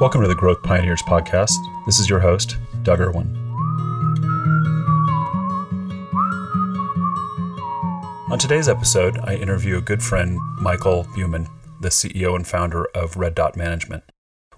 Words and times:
Welcome 0.00 0.22
to 0.22 0.28
the 0.28 0.34
Growth 0.34 0.62
Pioneers 0.62 1.02
podcast. 1.02 1.58
This 1.84 2.00
is 2.00 2.08
your 2.08 2.20
host, 2.20 2.56
Doug 2.84 3.00
Erwin. 3.00 3.36
On 8.30 8.38
today's 8.38 8.66
episode, 8.66 9.18
I 9.18 9.34
interview 9.34 9.76
a 9.76 9.82
good 9.82 10.02
friend, 10.02 10.38
Michael 10.58 11.04
Buman, 11.14 11.48
the 11.82 11.90
CEO 11.90 12.34
and 12.34 12.48
founder 12.48 12.86
of 12.94 13.18
Red 13.18 13.34
Dot 13.34 13.58
Management. 13.58 14.02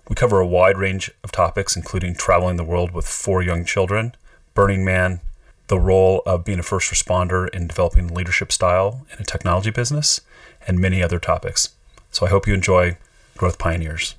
We 0.09 0.15
cover 0.15 0.39
a 0.39 0.47
wide 0.47 0.79
range 0.79 1.11
of 1.25 1.33
topics, 1.33 1.75
including 1.75 2.15
traveling 2.15 2.55
the 2.55 2.63
world 2.63 2.93
with 2.93 3.09
four 3.09 3.43
young 3.43 3.65
children, 3.65 4.15
Burning 4.55 4.85
Man, 4.85 5.23
the 5.67 5.81
role 5.81 6.23
of 6.25 6.45
being 6.45 6.61
a 6.61 6.63
first 6.63 6.89
responder 6.93 7.49
in 7.49 7.67
developing 7.67 8.15
leadership 8.15 8.53
style 8.53 9.05
in 9.13 9.19
a 9.19 9.25
technology 9.25 9.71
business, 9.71 10.21
and 10.69 10.79
many 10.79 11.03
other 11.03 11.19
topics. 11.19 11.71
So 12.13 12.27
I 12.27 12.29
hope 12.29 12.47
you 12.47 12.55
enjoy 12.55 12.97
Growth 13.37 13.59
Pioneers. 13.59 14.15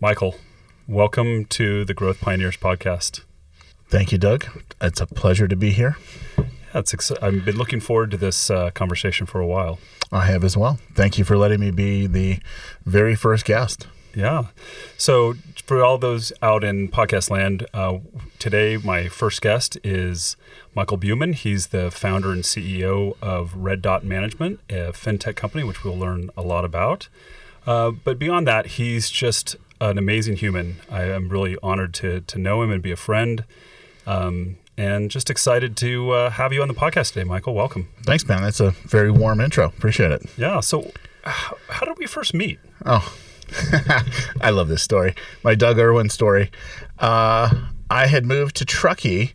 Michael, 0.00 0.36
welcome 0.86 1.44
to 1.46 1.84
the 1.84 1.94
Growth 1.94 2.20
Pioneers 2.20 2.56
podcast. 2.56 3.22
Thank 3.88 4.12
you, 4.12 4.18
Doug. 4.18 4.46
It's 4.80 5.00
a 5.00 5.06
pleasure 5.06 5.46
to 5.48 5.56
be 5.56 5.70
here. 5.70 5.96
That's 6.72 6.92
ex- 6.92 7.12
I've 7.22 7.44
been 7.44 7.56
looking 7.56 7.80
forward 7.80 8.10
to 8.10 8.16
this 8.16 8.50
uh, 8.50 8.70
conversation 8.70 9.26
for 9.26 9.40
a 9.40 9.46
while. 9.46 9.78
I 10.10 10.26
have 10.26 10.42
as 10.42 10.56
well. 10.56 10.78
Thank 10.94 11.16
you 11.16 11.24
for 11.24 11.38
letting 11.38 11.60
me 11.60 11.70
be 11.70 12.06
the 12.06 12.40
very 12.84 13.14
first 13.14 13.44
guest. 13.44 13.86
Yeah. 14.14 14.46
So, 14.98 15.34
for 15.64 15.82
all 15.82 15.96
those 15.96 16.32
out 16.42 16.64
in 16.64 16.88
podcast 16.88 17.30
land, 17.30 17.66
uh, 17.72 17.98
today 18.38 18.76
my 18.76 19.08
first 19.08 19.40
guest 19.40 19.78
is 19.82 20.36
Michael 20.74 20.98
Buman. 20.98 21.34
He's 21.34 21.68
the 21.68 21.90
founder 21.90 22.32
and 22.32 22.42
CEO 22.42 23.16
of 23.22 23.54
Red 23.56 23.80
Dot 23.80 24.04
Management, 24.04 24.60
a 24.68 24.92
fintech 24.92 25.36
company, 25.36 25.64
which 25.64 25.84
we'll 25.84 25.96
learn 25.98 26.30
a 26.36 26.42
lot 26.42 26.64
about. 26.64 27.08
Uh, 27.66 27.90
but 27.92 28.18
beyond 28.18 28.46
that, 28.46 28.66
he's 28.66 29.08
just 29.08 29.56
an 29.80 29.98
amazing 29.98 30.36
human. 30.36 30.76
I 30.90 31.04
am 31.04 31.28
really 31.28 31.56
honored 31.62 31.94
to 31.94 32.20
to 32.20 32.38
know 32.38 32.62
him 32.62 32.70
and 32.70 32.82
be 32.82 32.92
a 32.92 32.96
friend. 32.96 33.44
Um, 34.06 34.56
and 34.76 35.10
just 35.10 35.30
excited 35.30 35.76
to 35.78 36.10
uh, 36.10 36.30
have 36.30 36.52
you 36.52 36.60
on 36.60 36.68
the 36.68 36.74
podcast 36.74 37.12
today, 37.12 37.24
Michael. 37.24 37.54
Welcome. 37.54 37.88
Thanks, 38.02 38.26
man. 38.26 38.42
That's 38.42 38.60
a 38.60 38.70
very 38.70 39.10
warm 39.10 39.40
intro. 39.40 39.66
Appreciate 39.66 40.10
it. 40.10 40.22
Yeah. 40.36 40.60
So, 40.60 40.90
how, 41.22 41.56
how 41.68 41.86
did 41.86 41.96
we 41.98 42.06
first 42.06 42.34
meet? 42.34 42.58
Oh, 42.84 43.16
I 44.40 44.50
love 44.50 44.68
this 44.68 44.82
story. 44.82 45.14
My 45.42 45.54
Doug 45.54 45.78
Erwin 45.78 46.08
story. 46.10 46.50
Uh, 46.98 47.68
I 47.88 48.06
had 48.06 48.26
moved 48.26 48.56
to 48.56 48.64
Truckee 48.64 49.32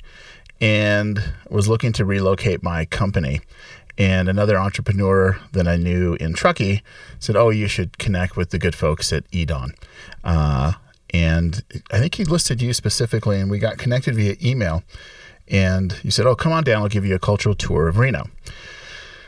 and 0.60 1.24
was 1.50 1.68
looking 1.68 1.94
to 1.94 2.06
relocate 2.06 2.62
my 2.62 2.86
company. 2.86 3.42
And 4.00 4.30
another 4.30 4.58
entrepreneur 4.58 5.38
that 5.52 5.68
I 5.68 5.76
knew 5.76 6.16
in 6.16 6.34
Truckee 6.34 6.82
said, 7.20 7.36
"Oh, 7.36 7.50
you 7.50 7.68
should 7.68 7.98
connect 7.98 8.38
with 8.38 8.50
the 8.52 8.58
good 8.58 8.74
folks 8.74 9.12
at 9.12 9.30
EDAWN." 9.32 9.74
Uh, 10.24 10.74
and 11.12 11.62
I 11.92 12.00
think 12.00 12.16
he 12.16 12.24
listed 12.24 12.62
you 12.62 12.74
specifically, 12.74 13.40
and 13.40 13.52
we 13.52 13.60
got 13.60 13.78
connected 13.78 14.16
via 14.16 14.38
email. 14.42 14.84
And 15.50 15.96
you 16.02 16.12
said, 16.12 16.26
"Oh, 16.26 16.36
come 16.36 16.54
on 16.54 16.64
down. 16.64 16.82
I'll 16.82 16.88
give 16.88 17.06
you 17.06 17.14
a 17.14 17.20
cultural 17.20 17.56
tour 17.56 17.90
of 17.90 17.98
Reno," 17.98 18.30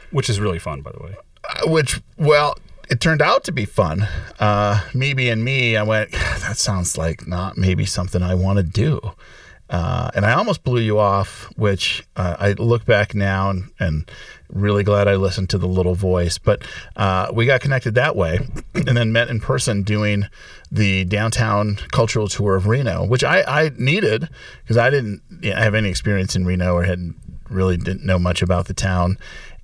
which 0.09 0.30
is 0.30 0.39
really 0.39 0.59
fun, 0.59 0.81
by 0.81 0.92
the 0.92 1.03
way. 1.03 1.16
Uh, 1.44 1.69
which, 1.69 1.99
well, 2.17 2.58
it 2.89 3.02
turned 3.02 3.22
out 3.22 3.44
to 3.45 3.52
be 3.52 3.66
fun. 3.66 4.08
Uh, 4.39 4.81
me 4.94 5.14
being 5.14 5.44
me, 5.44 5.75
I 5.75 5.83
went, 5.83 6.11
that 6.11 6.58
sounds 6.58 6.97
like 6.97 7.27
not 7.27 7.58
maybe 7.58 7.86
something 7.86 8.22
I 8.22 8.36
want 8.36 8.58
to 8.58 8.64
do. 8.64 9.14
Uh, 9.72 10.11
and 10.14 10.25
I 10.25 10.33
almost 10.33 10.66
blew 10.66 10.81
you 10.81 11.00
off, 11.00 11.50
which 11.55 12.05
uh, 12.17 12.36
I 12.38 12.52
look 12.52 12.86
back 12.86 13.16
now 13.16 13.50
and, 13.50 13.72
and, 13.80 14.11
really 14.53 14.83
glad 14.83 15.08
I 15.08 15.16
listened 15.16 15.50
to 15.52 15.58
the 15.58 15.66
little 15.66 15.95
voice. 15.95 16.38
But 16.38 16.64
uh, 16.97 17.31
we 17.33 17.45
got 17.45 17.61
connected 17.61 17.95
that 17.95 18.17
way 18.17 18.39
and 18.75 18.97
then 18.97 19.14
met 19.14 19.30
in 19.30 19.39
person 19.39 19.83
doing 19.83 20.25
the 20.69 21.05
downtown 21.05 21.77
cultural 21.94 22.27
tour 22.27 22.58
of 22.58 22.67
Reno, 22.67 23.05
which 23.05 23.23
I, 23.23 23.44
I 23.47 23.72
needed 23.77 24.27
because 24.61 24.75
I 24.75 24.89
didn't 24.89 25.21
you 25.42 25.52
know, 25.52 25.55
have 25.55 25.73
any 25.73 25.87
experience 25.87 26.36
in 26.36 26.45
Reno 26.45 26.73
or 26.73 26.83
had 26.83 27.14
really 27.49 27.77
didn't 27.77 28.05
know 28.05 28.20
much 28.20 28.42
about 28.42 28.65
the 28.65 28.73
town. 28.73 29.17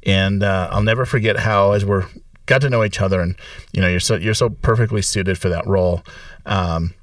And 0.03 0.41
uh, 0.41 0.69
I'll 0.71 0.83
never 0.83 1.05
forget 1.05 1.37
how, 1.37 1.73
as 1.73 1.83
we're 1.83 2.05
got 2.45 2.61
to 2.61 2.69
know 2.69 2.85
each 2.85 3.01
other, 3.01 3.19
and 3.19 3.35
you 3.73 3.81
know, 3.81 3.89
you're 3.89 3.99
so 3.99 4.15
you're 4.15 4.33
so 4.33 4.49
perfectly 4.49 5.01
suited 5.01 5.37
for 5.37 5.49
that 5.49 5.67
role. 5.67 6.01
Um, 6.45 6.93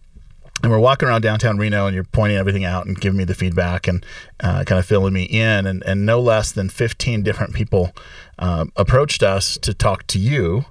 and 0.63 0.71
we're 0.71 0.79
walking 0.79 1.09
around 1.09 1.23
downtown 1.23 1.59
Reno, 1.59 1.87
and 1.87 1.95
you're 1.95 2.05
pointing 2.05 2.39
everything 2.39 2.65
out 2.65 2.87
and 2.87 2.99
giving 2.99 3.19
me 3.19 3.25
the 3.25 3.35
feedback 3.35 3.87
and 3.87 4.05
uh, 4.41 4.65
kind 4.65 4.79
of 4.79 4.87
filling 4.87 5.13
me 5.13 5.25
in. 5.25 5.67
And, 5.67 5.83
and 5.85 6.07
no 6.07 6.21
less 6.21 6.53
than 6.53 6.69
15 6.69 7.23
different 7.23 7.55
people 7.55 7.93
uh, 8.39 8.67
approached 8.77 9.23
us 9.23 9.59
to 9.59 9.75
talk 9.75 10.07
to 10.09 10.19
you 10.19 10.65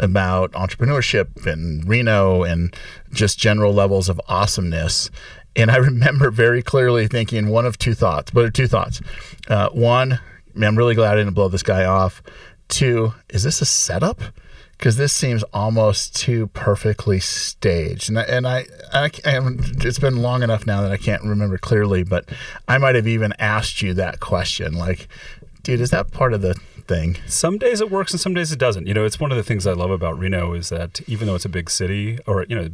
about 0.00 0.52
entrepreneurship 0.52 1.46
and 1.46 1.86
Reno 1.86 2.42
and 2.42 2.74
just 3.12 3.38
general 3.38 3.74
levels 3.74 4.08
of 4.08 4.20
awesomeness. 4.28 5.10
And 5.56 5.70
I 5.70 5.76
remember 5.78 6.30
very 6.30 6.62
clearly 6.62 7.06
thinking 7.06 7.48
one 7.48 7.66
of 7.66 7.78
two 7.78 7.94
thoughts. 7.94 8.32
What 8.32 8.44
are 8.44 8.50
two 8.50 8.66
thoughts? 8.66 9.00
Uh, 9.48 9.68
one, 9.70 10.20
I'm 10.60 10.76
really 10.78 10.94
glad 10.94 11.14
I 11.14 11.16
didn't 11.16 11.34
blow 11.34 11.48
this 11.48 11.62
guy 11.62 11.84
off. 11.84 12.22
Two, 12.68 13.12
is 13.28 13.42
this 13.42 13.60
a 13.60 13.66
setup? 13.66 14.22
Because 14.78 14.96
this 14.96 15.12
seems 15.12 15.42
almost 15.44 16.16
too 16.16 16.48
perfectly 16.48 17.20
staged. 17.20 18.08
And 18.08 18.18
I, 18.18 18.22
and 18.22 18.46
I, 18.46 18.66
I, 18.92 19.10
I, 19.24 19.40
it's 19.82 19.98
been 19.98 20.22
long 20.22 20.42
enough 20.42 20.66
now 20.66 20.82
that 20.82 20.92
I 20.92 20.96
can't 20.96 21.22
remember 21.22 21.58
clearly, 21.58 22.02
but 22.02 22.28
I 22.68 22.78
might 22.78 22.94
have 22.94 23.06
even 23.06 23.32
asked 23.38 23.82
you 23.82 23.94
that 23.94 24.20
question, 24.20 24.74
like, 24.74 25.08
dude, 25.62 25.80
is 25.80 25.90
that 25.90 26.10
part 26.10 26.32
of 26.32 26.42
the 26.42 26.54
thing? 26.86 27.16
Some 27.26 27.58
days 27.58 27.80
it 27.80 27.90
works 27.90 28.12
and 28.12 28.20
some 28.20 28.34
days 28.34 28.52
it 28.52 28.58
doesn't. 28.58 28.86
You 28.86 28.94
know, 28.94 29.04
it's 29.04 29.20
one 29.20 29.30
of 29.30 29.36
the 29.36 29.42
things 29.42 29.66
I 29.66 29.72
love 29.72 29.90
about 29.90 30.18
Reno 30.18 30.52
is 30.54 30.68
that 30.68 31.00
even 31.08 31.26
though 31.26 31.34
it's 31.34 31.44
a 31.44 31.50
big 31.50 31.70
city 31.70 32.18
or 32.26 32.44
you 32.48 32.56
know, 32.56 32.68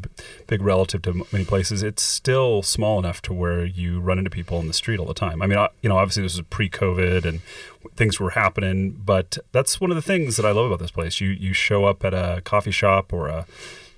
big 0.47 0.63
relative 0.63 1.03
to 1.03 1.25
many 1.33 1.45
places, 1.45 1.83
it's 1.83 2.03
still 2.03 2.63
small 2.63 2.99
enough 2.99 3.23
to 3.23 3.33
where 3.33 3.65
you 3.65 4.01
run 4.01 4.19
into 4.19 4.31
people 4.31 4.61
in 4.61 4.67
the 4.67 4.73
street 4.73 4.99
all 4.99 5.07
the 5.07 5.15
time. 5.15 5.43
I 5.43 5.47
mean, 5.47 5.59
you 5.83 5.89
know, 5.89 5.97
obviously 5.97 6.23
this 6.23 6.37
was 6.37 6.47
pre-COVID 6.51 7.25
and 7.25 7.41
things 7.97 8.21
were 8.21 8.31
happening, 8.31 8.93
but 8.93 9.39
that's 9.53 9.81
one 9.81 9.91
of 9.91 9.97
the 9.97 10.03
things 10.03 10.37
that 10.37 10.47
I 10.47 10.53
love 10.53 10.67
about 10.67 10.79
this 10.79 10.91
place. 10.91 11.21
You 11.21 11.29
you 11.29 11.53
show 11.53 11.85
up 11.85 12.05
at 12.05 12.15
a 12.15 12.43
coffee 12.45 12.71
shop 12.71 13.13
or 13.13 13.29
a 13.29 13.47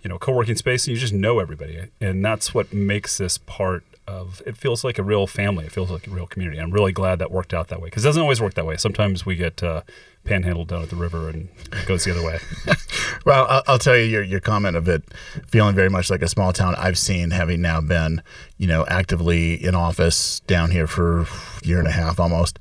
you 0.02 0.08
know 0.08 0.18
co-working 0.18 0.56
space 0.56 0.86
and 0.86 0.94
you 0.94 1.00
just 1.00 1.12
know 1.12 1.38
everybody, 1.38 1.88
and 2.00 2.24
that's 2.24 2.54
what 2.54 2.72
makes 2.72 3.18
this 3.18 3.38
part 3.38 3.84
of 4.06 4.42
it 4.46 4.56
feels 4.56 4.84
like 4.84 4.98
a 4.98 5.02
real 5.02 5.26
family. 5.26 5.66
It 5.66 5.72
feels 5.72 5.90
like 5.90 6.06
a 6.06 6.10
real 6.10 6.26
community. 6.26 6.60
I'm 6.60 6.70
really 6.70 6.92
glad 6.92 7.18
that 7.20 7.30
worked 7.30 7.54
out 7.54 7.68
that 7.68 7.80
way 7.80 7.86
because 7.86 8.04
it 8.04 8.08
doesn't 8.08 8.22
always 8.22 8.40
work 8.40 8.54
that 8.54 8.66
way. 8.66 8.76
Sometimes 8.76 9.24
we 9.24 9.36
get 9.36 9.62
uh, 9.62 9.82
panhandled 10.24 10.68
down 10.68 10.82
at 10.82 10.90
the 10.90 10.96
river 10.96 11.28
and 11.28 11.48
it 11.72 11.86
goes 11.86 12.04
the 12.04 12.10
other 12.10 12.24
way. 12.24 12.38
well, 13.24 13.46
I'll, 13.48 13.62
I'll, 13.66 13.78
tell 13.78 13.96
you 13.96 14.04
your, 14.04 14.22
your 14.22 14.40
comment 14.40 14.76
of 14.76 14.88
it 14.88 15.04
feeling 15.46 15.74
very 15.74 15.88
much 15.88 16.10
like 16.10 16.22
a 16.22 16.28
small 16.28 16.52
town 16.52 16.74
I've 16.76 16.98
seen 16.98 17.30
having 17.30 17.60
now 17.60 17.80
been, 17.80 18.22
you 18.58 18.66
know, 18.66 18.84
actively 18.86 19.54
in 19.54 19.74
office 19.74 20.40
down 20.40 20.70
here 20.70 20.86
for 20.86 21.22
a 21.22 21.26
year 21.62 21.78
and 21.78 21.88
a 21.88 21.92
half 21.92 22.19
almost. 22.19 22.58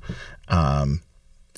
Um, 0.48 1.02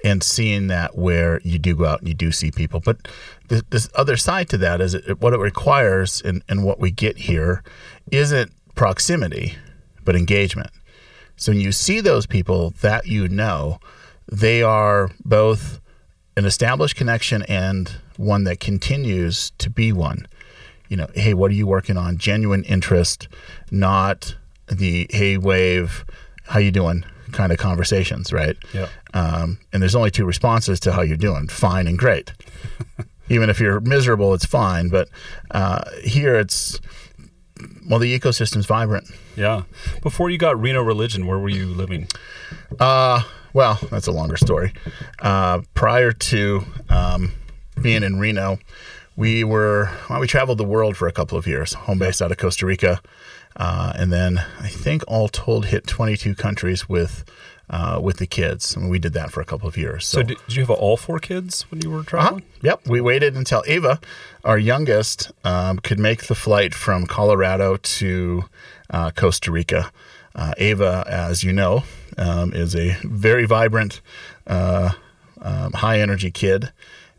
and 0.05 0.23
seeing 0.23 0.67
that 0.67 0.97
where 0.97 1.41
you 1.45 1.59
do 1.59 1.75
go 1.75 1.87
out 1.87 2.01
and 2.01 2.09
you 2.09 2.15
do 2.15 2.31
see 2.31 2.51
people. 2.51 2.79
But 2.79 3.09
the, 3.49 3.65
this 3.71 3.89
other 3.95 4.19
side 4.19 4.51
to 4.51 4.59
that 4.59 4.83
is 4.83 4.95
it, 4.95 5.21
what 5.21 5.33
it 5.33 5.41
requires 5.41 6.21
and 6.23 6.43
what 6.63 6.79
we 6.79 6.91
get 6.91 7.17
here 7.17 7.63
isn't 8.13 8.53
proximity, 8.75 9.57
but 10.05 10.17
engagement. 10.17 10.71
So 11.37 11.53
when 11.53 11.61
you 11.61 11.73
see 11.73 12.01
those 12.01 12.27
people 12.27 12.75
that 12.81 13.07
you 13.07 13.29
know, 13.29 13.79
they 14.31 14.63
are 14.63 15.11
both 15.25 15.81
an 16.37 16.45
established 16.45 16.97
connection 16.97 17.43
and 17.45 17.97
one 18.17 18.45
that 18.45 18.61
continues 18.61 19.51
to 19.59 19.71
be 19.71 19.93
one. 19.93 20.27
You 20.89 20.97
know, 20.97 21.09
hey, 21.15 21.35
what 21.35 21.51
are 21.51 21.55
you 21.55 21.67
working 21.67 21.97
on? 21.97 22.19
Genuine 22.19 22.65
interest, 22.65 23.29
not 23.71 24.37
the 24.69 25.07
hey 25.11 25.39
wave, 25.39 26.05
how 26.45 26.59
you 26.59 26.71
doing 26.71 27.05
kind 27.33 27.53
of 27.53 27.59
conversations, 27.59 28.33
right? 28.33 28.57
Yeah. 28.73 28.89
Um, 29.13 29.59
and 29.73 29.83
there's 29.83 29.95
only 29.95 30.11
two 30.11 30.25
responses 30.25 30.79
to 30.81 30.93
how 30.93 31.03
you're 31.03 31.17
doing: 31.17 31.49
fine 31.49 31.87
and 31.87 31.99
great. 31.99 32.33
Even 33.29 33.49
if 33.49 33.59
you're 33.59 33.81
miserable, 33.81 34.35
it's 34.35 34.45
fine. 34.45 34.89
But 34.89 35.09
uh, 35.51 35.85
here, 36.03 36.37
it's 36.37 36.79
well, 37.89 37.99
the 37.99 38.19
ecosystem's 38.19 38.67
vibrant. 38.67 39.07
Yeah. 39.37 39.63
Before 40.03 40.31
you 40.31 40.39
got 40.39 40.61
Reno 40.61 40.83
Religion, 40.83 41.27
where 41.27 41.39
were 41.39 41.49
you 41.49 41.67
living? 41.67 42.09
Uh, 42.79 43.23
well, 43.53 43.79
that's 43.91 44.07
a 44.07 44.13
longer 44.13 44.37
story. 44.37 44.73
Uh, 45.21 45.63
prior 45.75 46.13
to 46.13 46.65
um, 46.89 47.33
being 47.81 48.03
in 48.03 48.19
Reno, 48.19 48.59
we 49.17 49.45
were 49.45 49.91
well, 50.11 50.21
we 50.21 50.27
traveled 50.27 50.59
the 50.59 50.65
world 50.65 50.97
for 50.97 51.07
a 51.07 51.13
couple 51.13 51.39
of 51.39 51.47
years, 51.47 51.75
home 51.75 51.99
based 51.99 52.21
out 52.21 52.33
of 52.33 52.37
Costa 52.37 52.67
Rica, 52.67 53.01
uh, 53.57 53.93
and 53.95 54.13
then 54.13 54.39
I 54.59 54.69
think 54.69 55.05
all 55.07 55.29
told 55.29 55.67
hit 55.67 55.87
22 55.87 56.35
countries 56.35 56.89
with 56.89 57.25
uh, 57.71 57.99
with 58.03 58.19
the 58.19 58.27
kids. 58.27 58.77
Mean, 58.77 58.89
we 58.89 58.99
did 58.99 59.13
that 59.15 59.31
for 59.31 59.41
a 59.41 59.45
couple 59.45 59.69
of 59.69 59.77
years. 59.77 60.07
So, 60.07 60.19
so 60.19 60.23
did, 60.23 60.39
you 60.49 60.61
have 60.61 60.71
all 60.71 60.97
four 60.97 61.19
kids 61.19 61.63
when 61.71 61.81
you 61.81 61.91
were 61.91 62.01
uh-huh. 62.01 62.09
traveling? 62.09 62.43
Uh-huh. 62.43 62.61
Yep. 62.63 62.87
We 62.87 63.01
waited 63.01 63.35
until 63.35 63.63
Ava, 63.67 64.01
our 64.45 64.59
youngest, 64.59 65.33
um, 65.45 65.79
could 65.79 65.99
make 65.99 66.27
the 66.27 66.35
flight 66.35 66.75
from 66.75 67.07
Colorado 67.07 67.77
to 67.77 68.45
uh, 68.91 69.11
Costa 69.11 69.51
Rica. 69.51 69.91
Uh, 70.35 70.53
Ava, 70.59 71.05
as 71.07 71.45
you 71.45 71.53
know, 71.53 71.85
um, 72.19 72.53
is 72.53 72.75
a 72.75 72.97
very 73.05 73.47
vibrant, 73.47 74.01
uh, 74.47 74.93
um, 75.41 75.73
high 75.73 76.01
energy 76.01 76.31
kid 76.31 76.73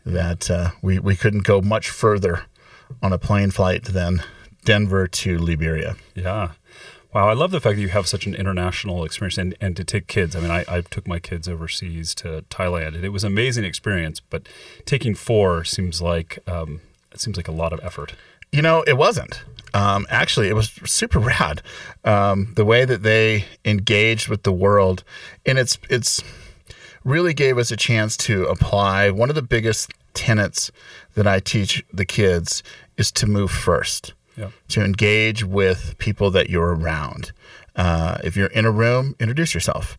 that 0.04 0.50
uh, 0.50 0.70
we, 0.82 0.98
we 0.98 1.16
couldn't 1.16 1.44
go 1.44 1.60
much 1.60 1.90
further 1.90 2.44
on 3.02 3.12
a 3.12 3.18
plane 3.18 3.50
flight 3.50 3.84
than 3.84 4.22
Denver 4.64 5.06
to 5.06 5.38
Liberia. 5.38 5.96
Yeah. 6.14 6.52
Wow, 7.16 7.30
I 7.30 7.32
love 7.32 7.50
the 7.50 7.62
fact 7.62 7.76
that 7.76 7.80
you 7.80 7.88
have 7.88 8.06
such 8.06 8.26
an 8.26 8.34
international 8.34 9.02
experience 9.02 9.38
and, 9.38 9.56
and 9.58 9.74
to 9.78 9.84
take 9.84 10.06
kids. 10.06 10.36
I 10.36 10.40
mean, 10.40 10.50
I, 10.50 10.66
I 10.68 10.82
took 10.82 11.08
my 11.08 11.18
kids 11.18 11.48
overseas 11.48 12.14
to 12.16 12.44
Thailand 12.50 12.88
and 12.88 13.06
it 13.06 13.08
was 13.08 13.24
an 13.24 13.32
amazing 13.32 13.64
experience, 13.64 14.20
but 14.20 14.46
taking 14.84 15.14
four 15.14 15.64
seems 15.64 16.02
like 16.02 16.38
um, 16.46 16.82
it 17.12 17.18
seems 17.18 17.38
like 17.38 17.48
a 17.48 17.52
lot 17.52 17.72
of 17.72 17.80
effort. 17.82 18.12
You 18.52 18.60
know, 18.60 18.82
it 18.82 18.98
wasn't. 18.98 19.42
Um, 19.72 20.06
actually, 20.10 20.48
it 20.48 20.52
was 20.52 20.68
super 20.84 21.18
rad. 21.40 21.62
Um, 22.04 22.52
the 22.54 22.66
way 22.66 22.84
that 22.84 23.02
they 23.02 23.46
engaged 23.64 24.28
with 24.28 24.42
the 24.42 24.52
world, 24.52 25.02
and 25.46 25.56
it's 25.56 25.78
it's 25.88 26.22
really 27.02 27.32
gave 27.32 27.56
us 27.56 27.70
a 27.70 27.78
chance 27.78 28.18
to 28.18 28.44
apply 28.44 29.08
one 29.08 29.30
of 29.30 29.36
the 29.36 29.40
biggest 29.40 29.90
tenets 30.12 30.70
that 31.14 31.26
I 31.26 31.40
teach 31.40 31.82
the 31.90 32.04
kids 32.04 32.62
is 32.98 33.10
to 33.12 33.26
move 33.26 33.50
first 33.50 34.12
Yeah. 34.36 34.50
to 34.68 34.84
engage 34.84 35.44
with 35.44 35.96
people 35.98 36.30
that 36.32 36.50
you're 36.50 36.74
around. 36.74 37.32
Uh, 37.74 38.18
if 38.22 38.36
you're 38.36 38.48
in 38.48 38.64
a 38.66 38.70
room, 38.70 39.14
introduce 39.18 39.54
yourself. 39.54 39.96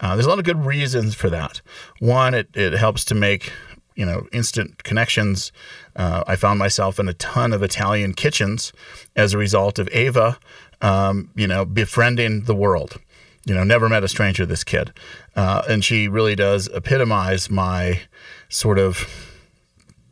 Uh, 0.00 0.14
there's 0.14 0.26
a 0.26 0.28
lot 0.28 0.38
of 0.38 0.44
good 0.44 0.64
reasons 0.64 1.14
for 1.14 1.30
that. 1.30 1.60
One, 2.00 2.34
it, 2.34 2.48
it 2.54 2.74
helps 2.74 3.04
to 3.06 3.14
make 3.14 3.52
you 3.94 4.04
know 4.04 4.26
instant 4.32 4.84
connections. 4.84 5.52
Uh, 5.94 6.22
I 6.26 6.36
found 6.36 6.58
myself 6.58 6.98
in 6.98 7.08
a 7.08 7.14
ton 7.14 7.52
of 7.52 7.62
Italian 7.62 8.12
kitchens 8.14 8.72
as 9.16 9.32
a 9.32 9.38
result 9.38 9.78
of 9.78 9.88
Ava, 9.92 10.38
um, 10.82 11.30
you 11.34 11.46
know, 11.46 11.64
befriending 11.64 12.42
the 12.42 12.54
world. 12.54 12.98
You 13.46 13.54
know, 13.54 13.64
never 13.64 13.88
met 13.88 14.04
a 14.04 14.08
stranger. 14.08 14.44
This 14.44 14.64
kid, 14.64 14.92
uh, 15.36 15.62
and 15.68 15.84
she 15.84 16.08
really 16.08 16.34
does 16.34 16.68
epitomize 16.74 17.48
my 17.48 18.00
sort 18.48 18.78
of 18.78 19.08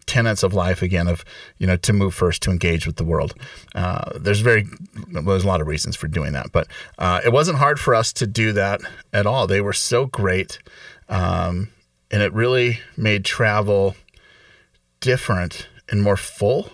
tenets 0.07 0.43
of 0.43 0.55
life 0.55 0.83
again 0.83 1.09
of 1.09 1.25
you 1.59 1.67
know 1.67 1.77
to 1.77 1.93
move 1.93 2.15
first 2.15 2.43
to 2.43 2.51
engage 2.51 2.87
with 2.87 2.97
the 2.97 3.05
world. 3.05 3.35
Uh, 3.75 4.19
there's 4.19 4.41
very 4.41 4.67
well, 5.13 5.23
there's 5.23 5.45
a 5.45 5.49
lot 5.49 5.61
of 5.61 5.67
reasons 5.67 5.97
for 5.97 6.09
doing 6.09 6.33
that 6.33 6.53
but 6.53 6.67
uh, 6.99 7.21
it 7.25 7.33
wasn't 7.33 7.59
hard 7.59 7.81
for 7.81 7.95
us 7.95 8.13
to 8.13 8.27
do 8.27 8.53
that 8.53 8.81
at 9.13 9.27
all. 9.27 9.47
They 9.47 9.61
were 9.61 9.73
so 9.73 10.07
great 10.07 10.59
um, 11.09 11.69
and 12.11 12.23
it 12.23 12.33
really 12.33 12.81
made 12.97 13.25
travel 13.25 13.97
different 15.01 15.69
and 15.89 16.03
more 16.03 16.17
full. 16.17 16.71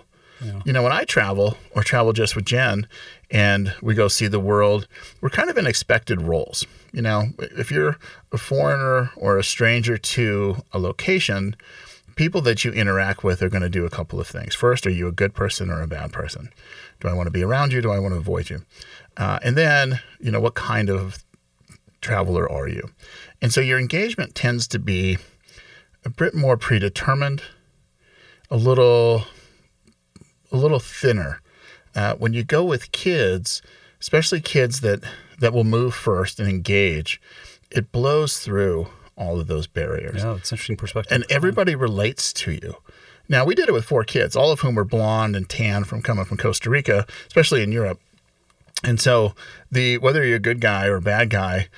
You 0.65 0.73
know 0.73 0.81
when 0.81 0.91
i 0.91 1.03
travel 1.03 1.55
or 1.75 1.83
travel 1.83 2.13
just 2.13 2.35
with 2.35 2.45
jen 2.45 2.87
and 3.29 3.75
we 3.79 3.93
go 3.93 4.07
see 4.07 4.25
the 4.25 4.39
world 4.39 4.87
we're 5.21 5.29
kind 5.29 5.51
of 5.51 5.57
in 5.57 5.67
expected 5.67 6.19
roles. 6.19 6.65
You 6.91 7.03
know 7.03 7.25
if 7.39 7.69
you're 7.71 7.97
a 8.31 8.37
foreigner 8.39 9.11
or 9.15 9.37
a 9.37 9.43
stranger 9.43 9.97
to 9.97 10.57
a 10.71 10.79
location 10.79 11.55
people 12.21 12.41
that 12.41 12.63
you 12.63 12.71
interact 12.71 13.23
with 13.23 13.41
are 13.41 13.49
going 13.49 13.63
to 13.63 13.67
do 13.67 13.83
a 13.83 13.89
couple 13.89 14.19
of 14.19 14.27
things. 14.27 14.53
First, 14.53 14.85
are 14.85 14.91
you 14.91 15.07
a 15.07 15.11
good 15.11 15.33
person 15.33 15.71
or 15.71 15.81
a 15.81 15.87
bad 15.87 16.13
person? 16.13 16.51
Do 16.99 17.07
I 17.07 17.13
want 17.13 17.25
to 17.25 17.31
be 17.31 17.43
around 17.43 17.73
you? 17.73 17.81
Do 17.81 17.89
I 17.89 17.97
want 17.97 18.13
to 18.13 18.19
avoid 18.19 18.47
you? 18.47 18.61
Uh, 19.17 19.39
and 19.41 19.57
then, 19.57 19.99
you 20.19 20.29
know, 20.29 20.39
what 20.39 20.53
kind 20.53 20.91
of 20.91 21.23
traveler 21.99 22.47
are 22.47 22.67
you? 22.67 22.91
And 23.41 23.51
so 23.51 23.59
your 23.59 23.79
engagement 23.79 24.35
tends 24.35 24.67
to 24.67 24.77
be 24.77 25.17
a 26.05 26.11
bit 26.11 26.35
more 26.35 26.57
predetermined, 26.57 27.41
a 28.51 28.55
little, 28.55 29.23
a 30.51 30.57
little 30.57 30.77
thinner. 30.79 31.41
Uh, 31.95 32.13
when 32.17 32.33
you 32.33 32.43
go 32.43 32.63
with 32.63 32.91
kids, 32.91 33.63
especially 33.99 34.41
kids 34.41 34.81
that 34.81 35.03
that 35.39 35.53
will 35.53 35.63
move 35.63 35.95
first 35.95 36.39
and 36.39 36.47
engage, 36.47 37.19
it 37.71 37.91
blows 37.91 38.37
through 38.37 38.89
all 39.21 39.39
of 39.39 39.47
those 39.47 39.67
barriers 39.67 40.23
Yeah, 40.23 40.35
it's 40.35 40.51
an 40.51 40.55
interesting 40.55 40.77
perspective. 40.77 41.11
and 41.13 41.25
everybody 41.29 41.75
relates 41.75 42.33
to 42.33 42.51
you. 42.51 42.75
Now, 43.29 43.45
we 43.45 43.55
did 43.55 43.69
it 43.69 43.71
with 43.71 43.85
four 43.85 44.03
kids, 44.03 44.35
all 44.35 44.51
of 44.51 44.59
whom 44.61 44.75
were 44.75 44.83
blonde 44.83 45.35
and 45.35 45.47
tan 45.47 45.83
from 45.85 46.01
coming 46.01 46.25
from 46.25 46.37
Costa 46.37 46.69
Rica, 46.69 47.05
especially 47.27 47.63
in 47.63 47.71
Europe. 47.71 47.99
And 48.83 48.99
so, 48.99 49.35
the 49.71 49.99
whether 49.99 50.25
you're 50.25 50.37
a 50.37 50.39
good 50.49 50.59
guy 50.59 50.87
or 50.87 50.95
a 50.95 51.01
bad 51.01 51.29
guy 51.29 51.69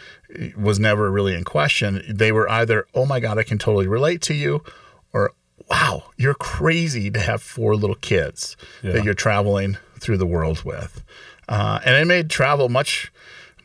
was 0.57 0.79
never 0.79 1.11
really 1.11 1.35
in 1.35 1.43
question. 1.43 2.01
They 2.09 2.31
were 2.31 2.49
either, 2.49 2.87
"Oh 2.95 3.05
my 3.05 3.19
God, 3.19 3.37
I 3.37 3.43
can 3.43 3.57
totally 3.57 3.87
relate 3.87 4.21
to 4.23 4.33
you," 4.33 4.63
or 5.11 5.33
"Wow, 5.69 6.05
you're 6.17 6.33
crazy 6.33 7.11
to 7.11 7.19
have 7.19 7.41
four 7.43 7.75
little 7.75 7.97
kids 7.97 8.55
Yeah. 8.81 8.93
that 8.93 9.03
you're 9.03 9.13
traveling 9.13 9.77
through 9.99 10.17
the 10.17 10.25
world 10.25 10.63
with," 10.63 11.03
uh, 11.49 11.79
and 11.85 11.93
it 11.97 12.05
made 12.07 12.29
travel 12.29 12.69
much, 12.69 13.11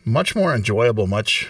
much 0.04 0.34
more 0.34 0.52
enjoyable. 0.52 1.06
Much 1.06 1.46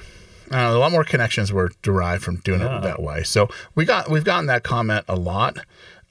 uh, 0.52 0.56
a 0.74 0.78
lot 0.78 0.92
more 0.92 1.04
connections 1.04 1.52
were 1.52 1.70
derived 1.82 2.22
from 2.22 2.36
doing 2.36 2.60
Yeah. 2.60 2.78
it 2.78 2.82
that 2.82 3.02
way. 3.02 3.22
So 3.22 3.48
we 3.74 3.84
got 3.84 4.10
we've 4.10 4.24
gotten 4.24 4.46
that 4.46 4.62
comment 4.62 5.04
a 5.08 5.16
lot, 5.16 5.58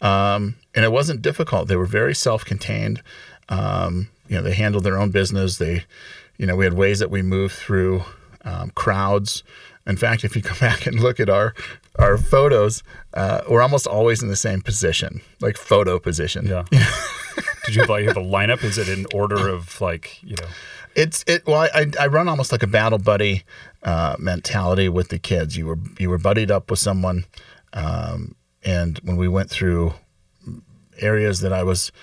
um, 0.02 0.56
and 0.76 0.86
it 0.86 0.92
wasn't 0.92 1.22
difficult. 1.22 1.68
They 1.68 1.76
were 1.76 1.86
very 1.86 2.14
self-contained. 2.16 3.02
Um, 3.50 4.10
you 4.28 4.36
know, 4.36 4.42
they 4.44 4.54
handled 4.54 4.84
their 4.84 4.98
own 4.98 5.12
business. 5.12 5.58
They, 5.58 5.86
you 6.38 6.46
know, 6.46 6.56
we 6.56 6.66
had 6.66 6.74
ways 6.74 7.00
that 7.00 7.10
we 7.10 7.22
moved 7.22 7.56
through 7.56 8.04
um, 8.44 8.72
crowds. 8.72 9.44
In 9.86 9.96
fact, 9.98 10.24
if 10.26 10.36
you 10.36 10.42
come 10.42 10.58
back 10.62 10.86
and 10.86 11.00
look 11.00 11.20
at 11.20 11.30
our 11.30 11.54
our 11.98 12.18
photos, 12.18 12.84
uh, 13.16 13.42
we're 13.50 13.62
almost 13.62 13.88
always 13.88 14.22
in 14.22 14.30
the 14.30 14.36
same 14.36 14.62
position, 14.62 15.22
like 15.42 15.58
photo 15.58 15.98
position. 16.00 16.46
yeah. 16.46 16.66
Did 17.66 17.76
you 17.76 17.82
have 17.82 17.90
like 17.90 18.06
have 18.06 18.18
a 18.18 18.22
lineup? 18.22 18.64
Is 18.64 18.78
it 18.78 18.88
in 18.90 19.06
order 19.14 19.48
of 19.50 19.80
like 19.82 20.22
you 20.24 20.36
know? 20.42 20.48
It's 20.96 21.24
it. 21.28 21.46
Well, 21.46 21.70
I, 21.74 21.92
I 22.00 22.08
run 22.08 22.28
almost 22.28 22.52
like 22.52 22.64
a 22.64 22.68
battle 22.68 22.98
buddy 22.98 23.44
uh, 23.88 24.18
mentality 24.20 24.90
with 24.90 25.08
the 25.08 25.18
kids. 25.18 25.56
You 25.56 25.66
were 25.66 25.80
you 25.98 26.10
were 26.10 26.18
buddied 26.18 26.52
up 26.52 26.70
with 26.70 26.80
someone, 26.80 27.26
um, 27.72 28.36
and 28.62 29.00
when 29.00 29.16
we 29.16 29.30
went 29.30 29.50
through 29.50 29.94
areas 31.00 31.40
that 31.40 31.54
I 31.54 31.64
was 31.64 31.94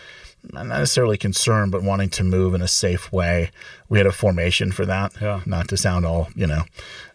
not 0.50 0.66
necessarily 0.66 1.18
concerned, 1.18 1.72
but 1.72 1.82
wanting 1.82 2.08
to 2.10 2.24
move 2.24 2.54
in 2.54 2.62
a 2.62 2.68
safe 2.68 3.12
way, 3.12 3.50
we 3.90 3.98
had 3.98 4.06
a 4.06 4.12
formation 4.12 4.72
for 4.72 4.86
that. 4.86 5.12
Yeah. 5.20 5.42
Not 5.44 5.68
to 5.68 5.76
sound 5.76 6.06
all 6.06 6.28
you 6.34 6.46
know 6.46 6.62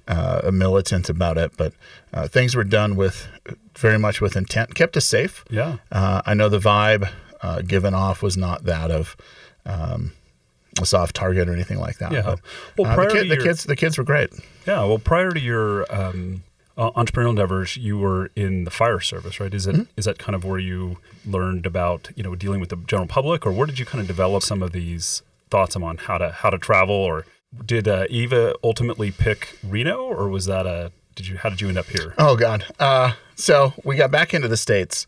uh, 0.07 0.51
militant 0.53 1.09
about 1.09 1.39
it, 1.39 1.51
but 1.57 1.73
uh, 2.13 2.27
things 2.27 2.55
were 2.55 2.63
done 2.63 2.95
with 2.95 3.27
very 3.75 3.97
much 3.97 4.21
with 4.21 4.35
intent, 4.35 4.75
kept 4.75 4.95
us 4.95 5.05
safe. 5.05 5.43
Yeah. 5.49 5.77
Uh, 5.91 6.21
I 6.27 6.35
know 6.35 6.47
the 6.47 6.59
vibe 6.59 7.09
uh, 7.41 7.63
given 7.63 7.95
off 7.95 8.21
was 8.21 8.37
not 8.37 8.65
that 8.65 8.91
of 8.91 9.17
um, 9.65 10.11
a 10.81 10.85
soft 10.85 11.15
target 11.15 11.47
or 11.49 11.53
anything 11.53 11.79
like 11.79 11.97
that. 11.99 12.11
Yeah. 12.11 12.21
But, 12.21 12.39
Well, 12.77 12.91
uh, 12.91 12.95
prior 12.95 13.09
the, 13.09 13.13
to 13.15 13.21
kid, 13.21 13.29
the 13.39 13.43
kids, 13.43 13.63
the 13.65 13.75
kids 13.75 13.97
were 13.97 14.03
great. 14.03 14.29
Yeah. 14.65 14.83
Well, 14.85 14.99
prior 14.99 15.31
to 15.31 15.39
your 15.39 15.85
um, 15.93 16.43
uh, 16.77 16.91
entrepreneurial 16.91 17.29
endeavors, 17.31 17.75
you 17.77 17.97
were 17.97 18.31
in 18.35 18.63
the 18.63 18.71
fire 18.71 18.99
service, 18.99 19.39
right? 19.39 19.53
Is 19.53 19.67
is 19.67 19.75
Mm-hmm. 19.75 20.01
that 20.01 20.17
kind 20.19 20.35
of 20.35 20.45
where 20.45 20.59
you 20.59 20.97
learned 21.25 21.65
about 21.65 22.09
you 22.15 22.23
know 22.23 22.35
dealing 22.35 22.59
with 22.59 22.69
the 22.69 22.77
general 22.77 23.07
public, 23.07 23.45
or 23.45 23.51
where 23.51 23.67
did 23.67 23.79
you 23.79 23.85
kind 23.85 24.01
of 24.01 24.07
develop 24.07 24.43
some 24.43 24.63
of 24.63 24.71
these 24.71 25.21
thoughts 25.49 25.75
on 25.75 25.97
how 25.97 26.17
to 26.17 26.31
how 26.31 26.49
to 26.49 26.57
travel, 26.57 26.95
or 26.95 27.25
did 27.65 27.87
uh, 27.87 28.05
Eva 28.09 28.53
ultimately 28.63 29.11
pick 29.11 29.57
Reno, 29.67 29.97
or 30.03 30.29
was 30.29 30.45
that 30.45 30.65
a 30.65 30.91
did 31.15 31.27
you 31.27 31.37
how 31.37 31.49
did 31.49 31.59
you 31.59 31.67
end 31.67 31.77
up 31.77 31.87
here? 31.87 32.13
Oh 32.17 32.37
God. 32.37 32.63
Uh, 32.79 33.13
so 33.35 33.73
we 33.83 33.95
got 33.97 34.11
back 34.11 34.33
into 34.33 34.47
the 34.47 34.55
states. 34.57 35.05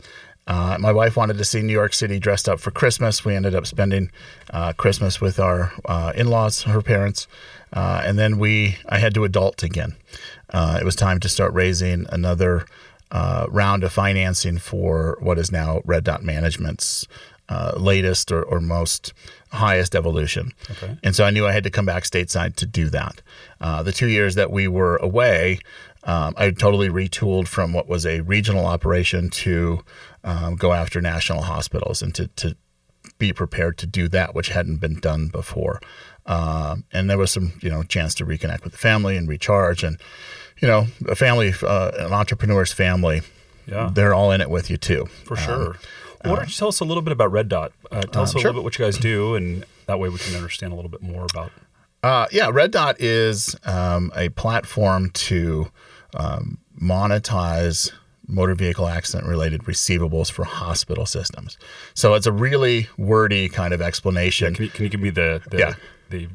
Uh, 0.48 0.78
my 0.80 0.92
wife 0.92 1.16
wanted 1.16 1.38
to 1.38 1.46
see 1.46 1.62
New 1.62 1.74
York 1.74 1.94
City 1.94 2.20
dressed 2.20 2.50
up 2.50 2.60
for 2.60 2.72
Christmas. 2.72 3.24
We 3.24 3.36
ended 3.36 3.56
up 3.56 3.68
spending 3.68 4.12
uh, 4.50 4.74
Christmas 4.74 5.22
with 5.22 5.40
our 5.40 5.72
uh, 5.86 6.14
in-laws, 6.16 6.64
her 6.64 6.82
parents, 6.82 7.28
uh, 7.74 8.02
and 8.04 8.18
then 8.18 8.40
we. 8.40 8.78
I 8.90 9.00
had 9.00 9.14
to 9.14 9.24
adult 9.24 9.64
again. 9.64 9.96
Uh, 10.50 10.78
it 10.82 10.86
was 10.86 10.96
time 10.96 11.20
to 11.22 11.30
start 11.30 11.54
raising 11.54 12.06
another 12.10 12.66
uh, 13.12 13.46
round 13.50 13.84
of 13.84 13.94
financing 13.94 14.58
for 14.58 15.18
what 15.22 15.38
is 15.38 15.52
now 15.52 15.82
Red 15.86 16.04
Dot 16.04 16.24
Management's 16.24 17.08
latest 17.76 18.32
or, 18.32 18.42
or 18.44 18.62
most 18.62 19.14
highest 19.52 19.96
evolution. 19.96 20.52
Okay. 20.70 20.98
And 21.04 21.16
so 21.16 21.24
I 21.26 21.30
knew 21.30 21.46
I 21.46 21.52
had 21.52 21.64
to 21.66 21.70
come 21.70 21.86
back 21.86 22.04
stateside 22.04 22.56
to 22.58 22.66
do 22.66 22.90
that. 22.90 23.22
Uh, 23.60 23.84
the 23.84 23.92
two 23.92 24.08
years 24.08 24.36
that 24.36 24.50
we 24.52 24.68
were 24.68 24.98
away, 24.98 25.60
um, 26.04 26.34
I 26.38 26.52
totally 26.52 26.90
retooled 26.90 27.48
from 27.48 27.74
what 27.74 27.88
was 27.88 28.06
a 28.06 28.22
regional 28.22 28.66
operation 28.66 29.30
to 29.32 29.84
um, 30.24 30.56
go 30.56 30.74
after 30.74 31.02
national 31.02 31.42
hospitals 31.44 32.02
and 32.02 32.16
to, 32.16 32.28
to 32.28 32.56
be 33.18 33.34
prepared 33.34 33.78
to 33.80 33.86
do 33.88 34.08
that, 34.08 34.34
which 34.34 34.50
hadn't 34.50 34.78
been 34.78 35.00
done 35.00 35.28
before. 35.28 35.80
Um, 36.26 36.86
and 36.92 37.10
there 37.10 37.18
was 37.18 37.32
some, 37.32 37.54
you 37.62 37.70
know, 37.70 37.84
chance 37.84 38.16
to 38.16 38.26
reconnect 38.26 38.64
with 38.64 38.74
the 38.74 38.80
family 38.80 39.18
and 39.18 39.28
recharge. 39.28 39.84
And, 39.84 39.98
you 40.62 40.68
know, 40.68 40.88
a 41.08 41.16
family, 41.16 41.54
uh, 41.62 41.92
an 41.98 42.14
entrepreneur's 42.14 42.72
family, 42.72 43.22
Yeah. 43.68 43.90
they're 43.94 44.14
all 44.14 44.32
in 44.32 44.42
it 44.42 44.50
with 44.50 44.70
you 44.70 44.78
too. 44.78 45.08
For 45.26 45.36
sure. 45.36 45.76
Why 46.24 46.36
don't 46.36 46.48
you 46.48 46.54
tell 46.54 46.68
us 46.68 46.80
a 46.80 46.86
little 46.86 47.02
bit 47.04 47.12
about 47.12 47.32
Red 47.32 47.50
Dot? 47.50 47.72
Uh, 47.92 48.02
tell 48.02 48.24
us 48.24 48.30
a 48.30 48.40
sure. 48.40 48.50
little 48.50 48.62
bit 48.62 48.64
what 48.66 48.78
you 48.80 48.86
guys 48.86 48.98
do, 48.98 49.36
and 49.36 49.66
that 49.88 50.00
way 50.00 50.10
we 50.10 50.18
can 50.20 50.36
understand 50.36 50.74
a 50.74 50.76
little 50.76 50.90
bit 50.92 51.02
more 51.02 51.26
about. 51.32 51.52
Uh, 52.04 52.28
yeah, 52.32 52.50
Red 52.52 52.72
Dot 52.72 52.96
is 53.00 53.56
um, 53.66 54.12
a 54.16 54.30
platform 54.30 55.10
to 55.12 55.70
um, 56.16 56.58
monetize 56.82 57.92
motor 58.28 58.56
vehicle 58.56 58.88
accident 58.88 59.28
related 59.28 59.62
receivables 59.64 60.32
for 60.32 60.44
hospital 60.46 61.06
systems. 61.06 61.58
So 61.94 62.14
it's 62.14 62.26
a 62.26 62.32
really 62.32 62.88
wordy 62.98 63.50
kind 63.50 63.74
of 63.74 63.82
explanation. 63.82 64.54
Can 64.56 64.66
you, 64.66 64.72
can 64.72 64.84
you 64.86 64.90
give 64.90 65.02
me 65.02 65.10
the 65.10 65.42
the, 65.50 65.58
Yeah. 65.58 65.74
the 66.10 66.28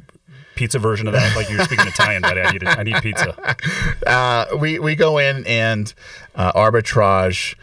pizza 0.56 0.78
version 0.78 1.06
of 1.06 1.14
that? 1.14 1.34
Like 1.34 1.48
you're 1.48 1.64
speaking 1.64 1.86
Italian, 1.86 2.22
buddy. 2.22 2.40
I 2.42 2.52
need 2.52 2.64
I 2.66 2.82
need 2.82 2.96
pizza. 3.02 3.56
Uh, 4.06 4.46
we, 4.60 4.78
we 4.78 4.94
go 4.94 5.18
in 5.18 5.44
and 5.46 5.92
uh, 6.36 6.52
arbitrage 6.52 7.56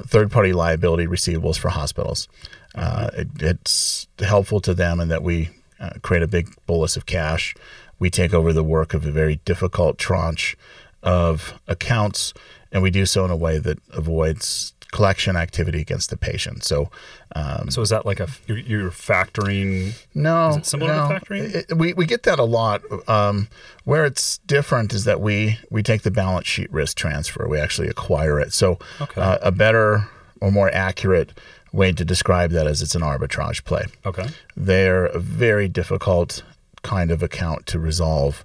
third 0.00 0.30
party 0.30 0.52
liability 0.52 1.06
receivables 1.06 1.58
for 1.58 1.68
hospitals. 1.68 2.28
Uh, 2.74 3.10
it, 3.14 3.28
it's 3.40 4.06
helpful 4.18 4.60
to 4.60 4.74
them 4.74 5.00
in 5.00 5.08
that 5.08 5.22
we 5.22 5.50
uh, 5.80 5.90
create 6.02 6.22
a 6.22 6.28
big 6.28 6.48
bolus 6.66 6.96
of 6.96 7.06
cash. 7.06 7.54
We 7.98 8.10
take 8.10 8.34
over 8.34 8.52
the 8.52 8.64
work 8.64 8.94
of 8.94 9.06
a 9.06 9.10
very 9.10 9.36
difficult 9.44 9.98
tranche 9.98 10.56
of 11.02 11.60
accounts, 11.66 12.32
and 12.70 12.82
we 12.82 12.90
do 12.90 13.06
so 13.06 13.24
in 13.24 13.30
a 13.30 13.36
way 13.36 13.58
that 13.58 13.78
avoids 13.90 14.72
collection 14.92 15.36
activity 15.36 15.80
against 15.80 16.10
the 16.10 16.16
patient. 16.16 16.62
So, 16.64 16.90
um, 17.34 17.70
So 17.70 17.80
is 17.82 17.88
that 17.88 18.06
like 18.06 18.20
a 18.20 18.28
you're, 18.46 18.58
you're 18.58 18.90
factoring? 18.90 19.94
no, 20.14 20.50
Is 20.50 20.56
it 20.58 20.66
similar 20.66 20.92
to 20.94 21.00
factoring? 21.14 21.54
It- 21.54 21.76
we 21.76 21.92
we 21.94 22.06
get 22.06 22.22
that 22.24 22.38
a 22.38 22.44
lot. 22.44 22.82
Um, 23.08 23.48
where 23.84 24.04
it's 24.04 24.38
different 24.46 24.92
is 24.92 25.04
that 25.04 25.20
we 25.20 25.58
we 25.70 25.82
take 25.82 26.02
the 26.02 26.10
balance 26.10 26.46
sheet 26.46 26.70
risk 26.72 26.96
transfer. 26.96 27.48
We 27.48 27.58
actually 27.58 27.88
acquire 27.88 28.38
it. 28.38 28.52
So, 28.52 28.78
Okay. 29.00 29.20
uh, 29.20 29.38
a 29.42 29.50
better 29.50 30.08
or 30.40 30.50
more 30.52 30.70
accurate 30.72 31.32
way 31.72 31.90
to 31.92 32.04
describe 32.04 32.50
that 32.50 32.66
is 32.66 32.82
it's 32.82 32.94
an 32.94 33.02
arbitrage 33.02 33.64
play. 33.64 33.84
Okay. 34.04 34.26
They're 34.56 35.06
a 35.06 35.18
very 35.18 35.68
difficult 35.68 36.42
kind 36.82 37.10
of 37.10 37.22
account 37.22 37.64
to 37.66 37.78
resolve. 37.78 38.44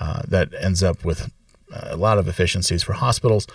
Uh, 0.00 0.22
that 0.26 0.48
ends 0.58 0.82
up 0.82 1.04
with 1.04 1.30
a 1.72 1.96
lot 1.96 2.18
of 2.18 2.26
efficiencies 2.26 2.82
for 2.82 2.94
hospitals, 2.94 3.46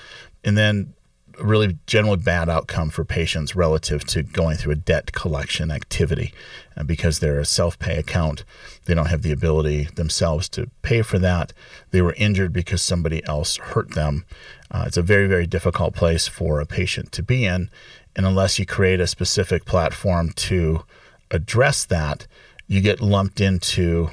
and 0.46 0.58
then 0.58 0.94
really 1.42 1.78
generally 1.88 2.18
bad 2.18 2.50
outcome 2.50 2.90
for 2.90 3.06
patients 3.06 3.56
relative 3.56 4.06
to 4.06 4.24
going 4.24 4.58
through 4.58 4.74
a 4.74 4.76
debt 4.78 5.12
collection 5.12 5.72
activity 5.72 6.34
uh, 6.78 6.84
because 6.84 7.20
they're 7.20 7.40
a 7.40 7.46
self-pay 7.46 7.98
account. 7.98 8.44
They 8.86 8.94
don't 8.94 9.08
have 9.08 9.22
the 9.22 9.32
ability 9.32 9.86
themselves 9.96 10.50
to 10.50 10.70
pay 10.82 11.02
for 11.02 11.20
that. 11.20 11.54
They 11.92 12.02
were 12.02 12.14
injured 12.18 12.54
because 12.54 12.82
somebody 12.82 13.26
else 13.26 13.58
hurt 13.58 13.92
them. 13.92 14.26
Uh, 14.72 14.84
it's 14.88 14.98
a 14.98 15.02
very 15.02 15.28
very 15.28 15.48
difficult 15.48 15.96
place 15.96 16.28
for 16.28 16.60
a 16.60 16.66
patient 16.66 17.12
to 17.14 17.24
be 17.24 17.46
in, 17.46 17.70
and 18.16 18.26
unless 18.26 18.60
you 18.60 18.66
create 18.66 19.00
a 19.00 19.08
specific 19.08 19.66
platform 19.66 20.32
to 20.32 20.84
address 21.32 21.86
that, 21.86 22.28
you 22.68 22.82
get 22.82 23.02
lumped 23.02 23.42
into 23.42 24.10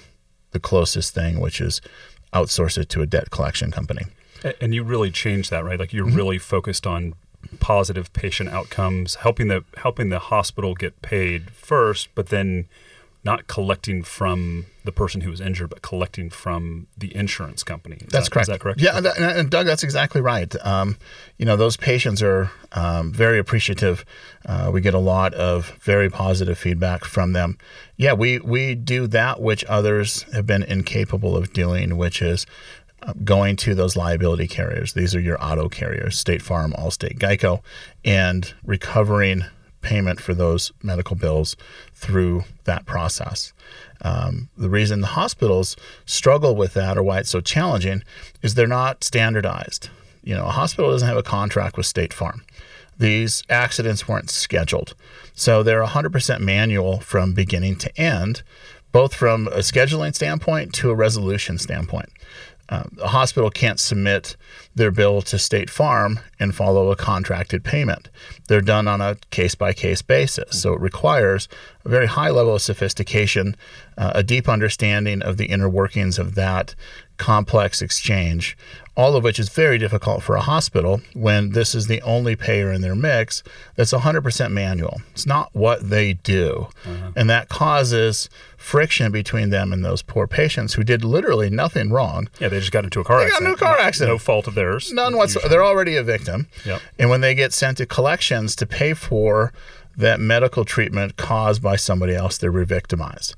the 0.52 0.60
closest 0.60 1.14
thing, 1.14 1.40
which 1.40 1.60
is 1.60 1.80
outsource 2.32 2.78
it 2.78 2.88
to 2.90 3.02
a 3.02 3.06
debt 3.06 3.30
collection 3.30 3.70
company. 3.70 4.06
And 4.60 4.74
you 4.74 4.82
really 4.84 5.10
changed 5.10 5.50
that, 5.50 5.64
right? 5.64 5.78
Like 5.78 5.92
you're 5.92 6.06
Mm-hmm. 6.06 6.16
really 6.16 6.38
focused 6.38 6.86
on 6.86 7.14
positive 7.60 8.12
patient 8.12 8.48
outcomes, 8.50 9.16
helping 9.16 9.48
the 9.48 9.64
helping 9.78 10.08
the 10.08 10.18
hospital 10.18 10.74
get 10.74 11.00
paid 11.02 11.50
first, 11.50 12.08
but 12.14 12.28
then 12.28 12.66
not 13.24 13.48
collecting 13.48 14.04
from 14.04 14.66
the 14.84 14.92
person 14.92 15.20
who 15.22 15.30
was 15.30 15.40
injured, 15.40 15.68
but 15.68 15.82
collecting 15.82 16.30
from 16.30 16.86
the 16.96 17.12
insurance 17.16 17.64
company. 17.64 17.96
Is 17.96 18.06
That's 18.08 18.26
that- 18.28 18.30
correct. 18.32 18.48
Is 18.48 18.52
that 18.54 18.60
correct? 18.60 18.80
Yeah, 18.80 18.96
and, 18.98 19.06
and 19.06 19.50
Doug, 19.50 19.66
that's 19.66 19.82
exactly 19.82 20.20
right. 20.20 20.54
Um, 20.64 20.96
you 21.38 21.44
know, 21.44 21.56
those 21.56 21.76
patients 21.76 22.22
are 22.22 22.52
um, 22.72 23.12
very 23.12 23.40
appreciative. 23.40 24.04
Uh, 24.44 24.70
we 24.72 24.80
get 24.80 24.94
a 24.94 25.00
lot 25.00 25.34
of 25.34 25.70
very 25.80 26.08
positive 26.08 26.56
feedback 26.56 27.04
from 27.04 27.32
them. 27.32 27.58
Yeah, 27.96 28.12
we 28.12 28.38
we 28.38 28.76
do 28.76 29.08
that 29.08 29.40
which 29.40 29.64
others 29.64 30.22
have 30.32 30.46
been 30.46 30.62
incapable 30.62 31.36
of 31.36 31.52
doing, 31.52 31.96
which 31.96 32.22
is 32.22 32.46
going 33.24 33.56
to 33.56 33.74
those 33.74 33.96
liability 33.96 34.48
carriers. 34.48 34.92
These 34.92 35.14
are 35.14 35.20
your 35.20 35.42
auto 35.42 35.68
carriers, 35.68 36.18
State 36.18 36.42
Farm, 36.42 36.72
Allstate, 36.72 37.18
Geico, 37.18 37.62
and 38.04 38.52
recovering 38.64 39.44
payment 39.80 40.20
for 40.20 40.34
those 40.34 40.72
medical 40.82 41.14
bills 41.14 41.56
through 41.94 42.44
that 42.64 42.86
process. 42.86 43.52
Um, 44.02 44.48
the 44.56 44.68
reason 44.68 45.00
the 45.00 45.06
hospitals 45.08 45.76
struggle 46.04 46.56
with 46.56 46.74
that 46.74 46.98
or 46.98 47.02
why 47.02 47.20
it's 47.20 47.30
so 47.30 47.40
challenging 47.40 48.02
is 48.42 48.54
they're 48.54 48.66
not 48.66 49.04
standardized. 49.04 49.88
You 50.24 50.34
know, 50.34 50.46
a 50.46 50.50
hospital 50.50 50.90
doesn't 50.90 51.06
have 51.06 51.16
a 51.16 51.22
contract 51.22 51.76
with 51.76 51.86
State 51.86 52.12
Farm. 52.12 52.42
These 52.98 53.44
accidents 53.48 54.08
weren't 54.08 54.30
scheduled. 54.30 54.94
So 55.34 55.62
they're 55.62 55.84
100% 55.84 56.40
manual 56.40 56.98
from 57.00 57.34
beginning 57.34 57.76
to 57.76 58.00
end, 58.00 58.42
both 58.90 59.14
from 59.14 59.46
a 59.48 59.58
scheduling 59.58 60.14
standpoint 60.14 60.72
to 60.74 60.90
a 60.90 60.94
resolution 60.94 61.58
standpoint. 61.58 62.08
A 62.68 63.08
hospital 63.08 63.50
can't 63.50 63.78
submit 63.78 64.36
their 64.74 64.90
bill 64.90 65.22
to 65.22 65.38
State 65.38 65.70
Farm 65.70 66.20
and 66.40 66.54
follow 66.54 66.90
a 66.90 66.96
contracted 66.96 67.62
payment. 67.62 68.10
They're 68.48 68.60
done 68.60 68.88
on 68.88 69.00
a 69.00 69.16
case 69.30 69.54
by 69.54 69.72
case 69.72 70.02
basis. 70.02 70.60
So 70.60 70.72
it 70.72 70.80
requires 70.80 71.48
a 71.84 71.88
very 71.88 72.06
high 72.06 72.30
level 72.30 72.56
of 72.56 72.62
sophistication, 72.62 73.56
uh, 73.96 74.12
a 74.14 74.22
deep 74.22 74.48
understanding 74.48 75.22
of 75.22 75.36
the 75.36 75.46
inner 75.46 75.68
workings 75.68 76.18
of 76.18 76.34
that 76.34 76.74
complex 77.18 77.80
exchange, 77.82 78.56
all 78.96 79.14
of 79.16 79.22
which 79.24 79.38
is 79.38 79.48
very 79.50 79.76
difficult 79.78 80.22
for 80.22 80.36
a 80.36 80.40
hospital 80.40 81.00
when 81.14 81.50
this 81.50 81.74
is 81.74 81.86
the 81.86 82.00
only 82.02 82.34
payer 82.36 82.72
in 82.72 82.80
their 82.80 82.94
mix 82.94 83.42
that's 83.74 83.92
100% 83.92 84.50
manual. 84.52 85.00
It's 85.12 85.26
not 85.26 85.50
what 85.54 85.90
they 85.90 86.14
do. 86.14 86.68
Uh-huh. 86.84 87.12
And 87.14 87.28
that 87.28 87.48
causes 87.48 88.28
friction 88.56 89.12
between 89.12 89.50
them 89.50 89.72
and 89.72 89.84
those 89.84 90.02
poor 90.02 90.26
patients 90.26 90.74
who 90.74 90.82
did 90.82 91.04
literally 91.04 91.50
nothing 91.50 91.90
wrong. 91.90 92.28
Yeah, 92.40 92.48
they 92.48 92.58
just 92.58 92.72
got 92.72 92.84
into 92.84 93.00
a 93.00 93.04
car 93.04 93.18
They 93.18 93.24
got 93.26 93.32
accident. 93.34 93.52
into 93.52 93.64
a 93.64 93.66
car 93.68 93.78
accident. 93.78 94.12
No 94.14 94.18
fault 94.18 94.46
of 94.46 94.54
theirs. 94.54 94.92
None 94.92 95.16
whatsoever. 95.16 95.48
They're 95.48 95.64
already 95.64 95.96
a 95.96 96.02
victim. 96.02 96.48
Yep. 96.64 96.80
And 96.98 97.10
when 97.10 97.20
they 97.20 97.34
get 97.34 97.52
sent 97.52 97.76
to 97.78 97.86
collections 97.86 98.56
to 98.56 98.66
pay 98.66 98.94
for 98.94 99.52
that 99.96 100.20
medical 100.20 100.64
treatment 100.64 101.16
caused 101.16 101.62
by 101.62 101.76
somebody 101.76 102.14
else, 102.14 102.38
they're 102.38 102.50
re-victimized. 102.50 103.34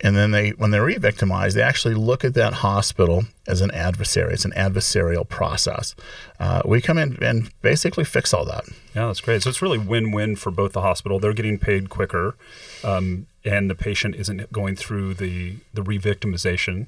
And 0.00 0.14
then 0.14 0.30
they, 0.30 0.50
when 0.50 0.70
they're 0.70 0.84
re-victimized, 0.84 1.56
they 1.56 1.62
actually 1.62 1.94
look 1.94 2.24
at 2.24 2.34
that 2.34 2.54
hospital 2.54 3.24
as 3.48 3.60
an 3.60 3.72
adversary. 3.72 4.32
It's 4.32 4.44
an 4.44 4.52
adversarial 4.52 5.28
process. 5.28 5.96
Uh, 6.38 6.62
we 6.64 6.80
come 6.80 6.98
in 6.98 7.18
and 7.20 7.50
basically 7.62 8.04
fix 8.04 8.32
all 8.32 8.44
that. 8.44 8.64
Yeah, 8.94 9.06
that's 9.06 9.20
great. 9.20 9.42
So 9.42 9.50
it's 9.50 9.60
really 9.60 9.78
win-win 9.78 10.36
for 10.36 10.52
both 10.52 10.72
the 10.72 10.82
hospital. 10.82 11.18
They're 11.18 11.32
getting 11.32 11.58
paid 11.58 11.90
quicker, 11.90 12.36
um, 12.84 13.26
and 13.44 13.68
the 13.68 13.74
patient 13.74 14.14
isn't 14.14 14.52
going 14.52 14.76
through 14.76 15.14
the 15.14 15.56
the 15.74 15.82
re-victimization 15.82 16.86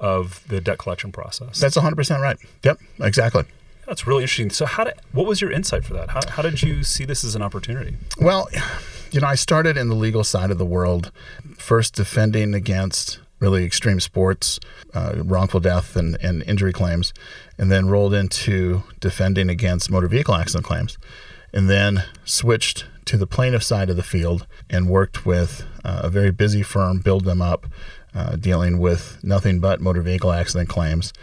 of 0.00 0.46
the 0.48 0.60
debt 0.60 0.78
collection 0.78 1.12
process. 1.12 1.60
That's 1.60 1.76
100% 1.76 2.20
right. 2.20 2.38
Yep, 2.62 2.78
exactly. 3.00 3.44
That's 3.88 4.06
really 4.06 4.24
interesting. 4.24 4.50
So, 4.50 4.66
how 4.66 4.84
did 4.84 4.94
what 5.12 5.26
was 5.26 5.40
your 5.40 5.50
insight 5.50 5.82
for 5.82 5.94
that? 5.94 6.10
How, 6.10 6.20
how 6.28 6.42
did 6.42 6.62
you 6.62 6.84
see 6.84 7.06
this 7.06 7.24
as 7.24 7.34
an 7.34 7.40
opportunity? 7.40 7.96
Well, 8.20 8.48
you 9.10 9.20
know, 9.20 9.26
I 9.26 9.34
started 9.34 9.78
in 9.78 9.88
the 9.88 9.94
legal 9.94 10.24
side 10.24 10.50
of 10.50 10.58
the 10.58 10.66
world, 10.66 11.10
first 11.56 11.94
defending 11.94 12.52
against 12.52 13.18
really 13.40 13.64
extreme 13.64 13.98
sports, 13.98 14.60
uh, 14.92 15.14
wrongful 15.24 15.60
death 15.60 15.96
and, 15.96 16.18
and 16.20 16.42
injury 16.42 16.72
claims, 16.72 17.14
and 17.56 17.72
then 17.72 17.88
rolled 17.88 18.12
into 18.12 18.82
defending 19.00 19.48
against 19.48 19.90
motor 19.90 20.08
vehicle 20.08 20.34
accident 20.34 20.66
claims, 20.66 20.98
and 21.54 21.70
then 21.70 22.04
switched 22.26 22.84
to 23.06 23.16
the 23.16 23.26
plaintiff 23.26 23.62
side 23.62 23.88
of 23.88 23.96
the 23.96 24.02
field 24.02 24.46
and 24.68 24.90
worked 24.90 25.24
with 25.24 25.64
uh, 25.82 26.02
a 26.04 26.10
very 26.10 26.30
busy 26.30 26.62
firm, 26.62 26.98
build 26.98 27.24
them 27.24 27.40
up, 27.40 27.66
uh, 28.14 28.36
dealing 28.36 28.78
with 28.78 29.18
nothing 29.22 29.60
but 29.60 29.80
motor 29.80 30.02
vehicle 30.02 30.32
accident 30.32 30.68
claims. 30.68 31.14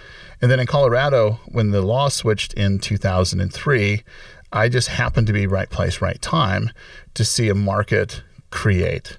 And 0.42 0.52
then 0.52 0.60
in 0.60 0.68
Colorado, 0.68 1.40
when 1.48 1.72
the 1.72 1.82
law 1.82 2.10
switched 2.10 2.54
in 2.54 2.80
2003, 2.80 4.04
I 4.52 4.70
just 4.70 4.90
happened 4.90 5.28
to 5.28 5.34
be 5.34 5.48
right 5.48 5.70
place, 5.70 6.02
right 6.02 6.22
time 6.22 6.72
to 7.14 7.26
see 7.26 7.50
a 7.50 7.56
market 7.56 8.22
create. 8.52 9.18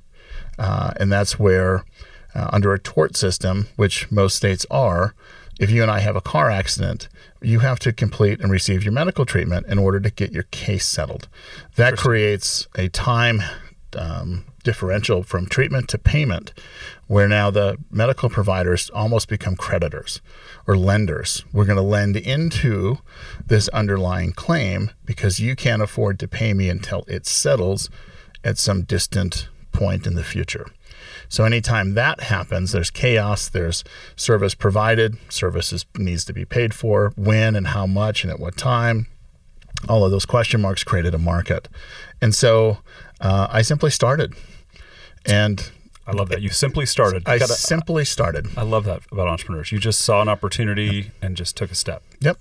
Uh, 0.59 0.93
and 0.99 1.13
that's 1.13 1.39
where, 1.39 1.85
uh, 2.35 2.51
under 2.53 2.73
a 2.73 2.79
tort 2.79 3.17
system, 3.17 3.69
which 3.77 4.11
most 4.11 4.37
states 4.37 4.65
are, 4.71 5.15
if 5.59 5.71
you 5.71 5.83
and 5.83 5.91
I 5.91 6.01
have 6.01 6.17
a 6.17 6.21
car 6.21 6.51
accident, 6.51 7.09
you 7.43 7.61
have 7.61 7.79
to 7.81 7.93
complete 7.93 8.41
and 8.41 8.51
receive 8.51 8.83
your 8.83 8.93
medical 8.93 9.25
treatment 9.25 9.67
in 9.67 9.79
order 9.79 10.01
to 10.01 10.11
get 10.11 10.33
your 10.33 10.45
case 10.45 10.87
settled. 10.87 11.29
That 11.77 11.97
creates 11.97 12.67
a 12.77 12.89
time 12.89 13.43
um, 13.97 14.45
differential 14.67 15.23
from 15.23 15.47
treatment 15.47 15.89
to 15.89 15.97
payment, 15.97 16.53
where 17.07 17.29
now 17.29 17.53
the 17.53 17.79
medical 17.89 18.29
providers 18.29 18.91
almost 18.91 19.29
become 19.29 19.55
creditors 19.55 20.21
or 20.67 20.77
lenders. 20.77 21.45
We're 21.53 21.67
going 21.67 21.77
to 21.77 21.83
lend 21.83 22.17
into 22.17 22.99
this 23.47 23.69
underlying 23.69 24.33
claim 24.33 24.91
because 25.05 25.39
you 25.39 25.55
can't 25.55 25.83
afford 25.83 26.19
to 26.19 26.27
pay 26.27 26.53
me 26.53 26.69
until 26.69 27.05
it 27.07 27.27
settles 27.27 27.89
at 28.43 28.59
some 28.59 28.83
distant 28.83 29.49
point 29.71 30.05
in 30.05 30.17
the 30.17 30.25
future. 30.25 30.67
So 31.29 31.45
anytime 31.45 31.95
that 31.95 32.23
happens, 32.23 32.73
there's 32.73 32.91
chaos, 32.91 33.49
there's 33.49 33.85
service 34.17 34.57
provided, 34.57 35.17
services 35.29 35.87
needs 35.97 36.25
to 36.25 36.33
be 36.33 36.45
paid 36.45 36.75
for, 36.75 37.13
when 37.15 37.55
and 37.55 37.69
how 37.69 37.87
much 37.87 38.25
and 38.25 38.33
at 38.33 38.41
what 38.41 38.57
time. 38.57 39.07
All 39.89 40.05
of 40.05 40.11
those 40.11 40.27
question 40.27 40.61
marks 40.61 40.83
created 40.83 41.15
a 41.15 41.19
market. 41.19 41.69
And 42.21 42.35
so 42.35 42.79
uh, 43.21 43.47
I 43.49 43.63
simply 43.63 43.91
started. 43.91 44.35
And 45.29 45.71
I 46.07 46.13
love 46.13 46.29
that 46.29 46.41
you 46.43 46.51
simply 46.51 46.87
started. 46.87 47.25
I 47.27 47.39
Gotta- 47.39 47.53
simply 47.55 48.05
started. 48.05 48.47
I 48.57 48.63
love 48.63 48.85
that 48.85 49.03
about 49.11 49.29
entrepreneurs. 49.29 49.73
You 49.73 49.79
just 49.79 50.01
saw 50.01 50.23
an 50.23 50.29
opportunity 50.29 51.11
and 51.21 51.37
just 51.37 51.57
took 51.57 51.71
a 51.71 51.75
step. 51.75 52.03
Yep, 52.21 52.39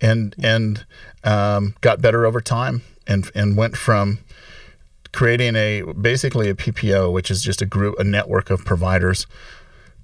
and 0.00 0.34
and 0.42 0.84
um, 1.24 1.74
got 1.80 2.00
better 2.00 2.24
over 2.24 2.40
time, 2.40 2.82
and 3.06 3.30
and 3.34 3.56
went 3.56 3.76
from 3.76 4.18
creating 5.12 5.56
a 5.56 5.82
basically 6.00 6.48
a 6.48 6.54
PPO, 6.54 7.12
which 7.12 7.30
is 7.30 7.42
just 7.42 7.60
a 7.60 7.66
group, 7.66 7.98
a 7.98 8.04
network 8.04 8.48
of 8.48 8.64
providers, 8.64 9.26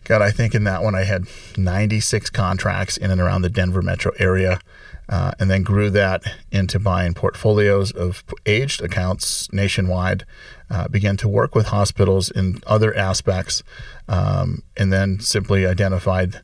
God, 0.07 0.23
I 0.23 0.31
think 0.31 0.55
in 0.55 0.63
that 0.65 0.85
one 0.85 0.95
I 0.95 1.03
had 1.03 1.27
96 1.57 2.31
contracts 2.31 2.97
in 2.97 3.11
and 3.11 3.21
around 3.21 3.43
the 3.43 3.49
Denver 3.49 3.83
metro 3.83 4.13
area, 4.21 4.61
uh, 5.09 5.33
and 5.41 5.51
then 5.51 5.65
grew 5.65 5.91
that 5.91 6.23
into 6.53 6.79
buying 6.79 7.13
portfolios 7.13 7.91
of 7.91 8.23
aged 8.47 8.83
accounts 8.83 9.53
nationwide. 9.53 10.25
Uh, 10.69 10.89
began 10.89 11.17
to 11.17 11.29
work 11.29 11.55
with 11.55 11.67
hospitals 11.67 12.29
in 12.31 12.61
other 12.67 12.93
aspects, 12.97 13.63
um, 14.09 14.63
and 14.77 14.93
then 14.93 15.21
simply 15.21 15.65
identified 15.65 16.41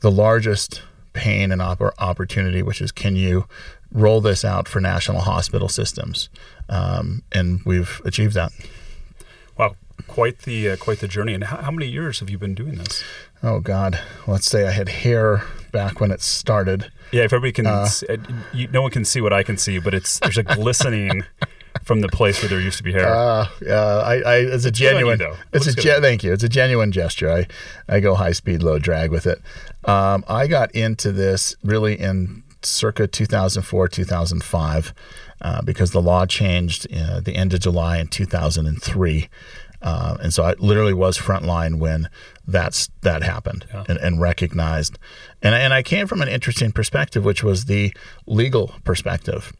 the 0.00 0.10
largest 0.10 0.80
pain 1.12 1.52
and 1.52 1.60
oppor- 1.60 1.92
opportunity, 1.98 2.62
which 2.62 2.80
is 2.80 2.92
can 2.92 3.16
you 3.16 3.46
roll 3.92 4.20
this 4.20 4.44
out 4.44 4.68
for 4.68 4.80
national 4.80 5.20
hospital 5.20 5.68
systems? 5.68 6.28
Um, 6.68 7.22
and 7.32 7.60
we've 7.64 8.00
achieved 8.04 8.34
that. 8.34 8.52
Wow, 9.58 9.76
quite 10.06 10.40
the 10.40 10.70
uh, 10.70 10.76
quite 10.76 11.00
the 11.00 11.08
journey. 11.08 11.34
And 11.34 11.44
how, 11.44 11.58
how, 11.58 11.70
many 11.70 11.86
years 11.86 12.20
have 12.20 12.30
you 12.30 12.38
been 12.38 12.54
doing 12.54 12.76
this? 12.76 13.02
Oh 13.42 13.60
God, 13.60 13.98
let's 14.26 14.46
say 14.46 14.66
I 14.66 14.70
had 14.70 14.88
hair 14.88 15.42
back 15.72 16.00
when 16.00 16.10
it 16.10 16.20
started. 16.20 16.90
Yeah, 17.10 17.24
if 17.24 17.32
everybody 17.32 17.52
can, 17.52 17.66
uh, 17.66 17.86
see, 17.86 18.06
uh, 18.06 18.16
you, 18.52 18.68
no 18.68 18.82
one 18.82 18.90
can 18.90 19.04
see 19.04 19.20
what 19.20 19.32
I 19.32 19.42
can 19.42 19.56
see, 19.56 19.78
but 19.78 19.94
it's 19.94 20.18
there's 20.20 20.38
a 20.38 20.42
glistening. 20.42 21.24
from 21.84 22.00
the 22.00 22.08
place 22.08 22.42
where 22.42 22.48
there 22.48 22.60
used 22.60 22.78
to 22.78 22.82
be 22.82 22.92
hair. 22.92 23.06
Uh, 23.06 23.48
uh, 23.66 24.02
I, 24.06 24.14
I, 24.20 24.36
it's 24.38 24.64
a 24.64 24.70
genuine. 24.70 25.20
You, 25.20 25.34
it's 25.52 25.66
a 25.66 25.74
ge- 25.74 26.00
thank 26.00 26.22
you. 26.22 26.32
It's 26.32 26.44
a 26.44 26.48
genuine 26.48 26.92
gesture. 26.92 27.30
I, 27.30 27.46
I 27.88 28.00
go 28.00 28.14
high 28.14 28.32
speed, 28.32 28.62
low 28.62 28.78
drag 28.78 29.10
with 29.10 29.26
it. 29.26 29.40
Um, 29.84 30.24
I 30.28 30.46
got 30.46 30.74
into 30.74 31.12
this 31.12 31.56
really 31.62 31.98
in 31.98 32.42
circa 32.62 33.06
2004, 33.06 33.88
2005, 33.88 34.94
uh, 35.40 35.62
because 35.62 35.92
the 35.92 36.02
law 36.02 36.26
changed 36.26 36.86
uh, 36.94 37.20
the 37.20 37.36
end 37.36 37.54
of 37.54 37.60
July 37.60 37.98
in 37.98 38.08
2003. 38.08 39.28
Uh, 39.80 40.16
and 40.20 40.34
so 40.34 40.42
I 40.42 40.54
literally 40.54 40.94
was 40.94 41.16
frontline 41.18 41.78
when 41.78 42.08
that's 42.46 42.90
that 43.02 43.22
happened 43.22 43.64
yeah. 43.72 43.84
and, 43.88 43.98
and, 43.98 44.20
recognized. 44.20 44.98
And, 45.40 45.54
and 45.54 45.72
I 45.72 45.84
came 45.84 46.08
from 46.08 46.20
an 46.20 46.28
interesting 46.28 46.72
perspective, 46.72 47.24
which 47.24 47.44
was 47.44 47.66
the 47.66 47.94
legal 48.26 48.74
perspective. 48.82 49.52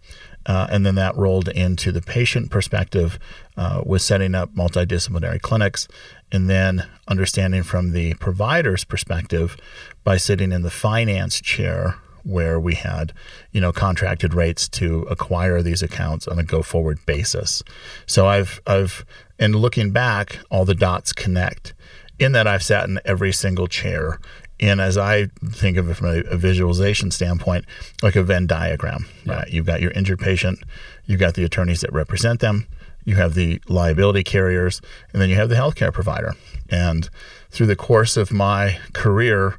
Uh, 0.48 0.66
and 0.70 0.84
then 0.84 0.94
that 0.94 1.14
rolled 1.14 1.48
into 1.48 1.92
the 1.92 2.00
patient 2.00 2.50
perspective 2.50 3.18
uh, 3.58 3.82
with 3.84 4.00
setting 4.00 4.34
up 4.34 4.54
multidisciplinary 4.54 5.40
clinics 5.40 5.86
and 6.32 6.48
then 6.48 6.88
understanding 7.06 7.62
from 7.62 7.92
the 7.92 8.14
provider's 8.14 8.82
perspective 8.82 9.56
by 10.04 10.16
sitting 10.16 10.50
in 10.50 10.62
the 10.62 10.70
finance 10.70 11.38
chair 11.40 11.96
where 12.24 12.58
we 12.58 12.74
had, 12.74 13.12
you 13.52 13.60
know, 13.60 13.72
contracted 13.72 14.34
rates 14.34 14.68
to 14.68 15.02
acquire 15.02 15.62
these 15.62 15.82
accounts 15.82 16.26
on 16.26 16.38
a 16.38 16.42
go 16.42 16.62
forward 16.62 16.98
basis. 17.06 17.62
So 18.06 18.26
I've 18.26 18.60
I've 18.66 19.04
and 19.38 19.54
looking 19.54 19.90
back, 19.92 20.38
all 20.50 20.64
the 20.64 20.74
dots 20.74 21.12
connect. 21.12 21.74
In 22.18 22.32
that 22.32 22.46
I've 22.46 22.64
sat 22.64 22.88
in 22.88 22.98
every 23.04 23.32
single 23.32 23.68
chair. 23.68 24.18
And 24.60 24.80
as 24.80 24.98
I 24.98 25.26
think 25.44 25.76
of 25.76 25.88
it 25.88 25.94
from 25.94 26.08
a, 26.08 26.18
a 26.30 26.36
visualization 26.36 27.10
standpoint, 27.10 27.64
like 28.02 28.16
a 28.16 28.22
Venn 28.22 28.46
diagram, 28.46 29.06
yeah. 29.24 29.36
right? 29.36 29.48
You've 29.48 29.66
got 29.66 29.80
your 29.80 29.92
injured 29.92 30.18
patient, 30.18 30.60
you've 31.06 31.20
got 31.20 31.34
the 31.34 31.44
attorneys 31.44 31.80
that 31.82 31.92
represent 31.92 32.40
them, 32.40 32.66
you 33.04 33.16
have 33.16 33.34
the 33.34 33.60
liability 33.68 34.24
carriers, 34.24 34.80
and 35.12 35.22
then 35.22 35.30
you 35.30 35.36
have 35.36 35.48
the 35.48 35.54
healthcare 35.54 35.92
provider. 35.92 36.34
And 36.68 37.08
through 37.50 37.66
the 37.66 37.76
course 37.76 38.16
of 38.16 38.32
my 38.32 38.78
career, 38.92 39.58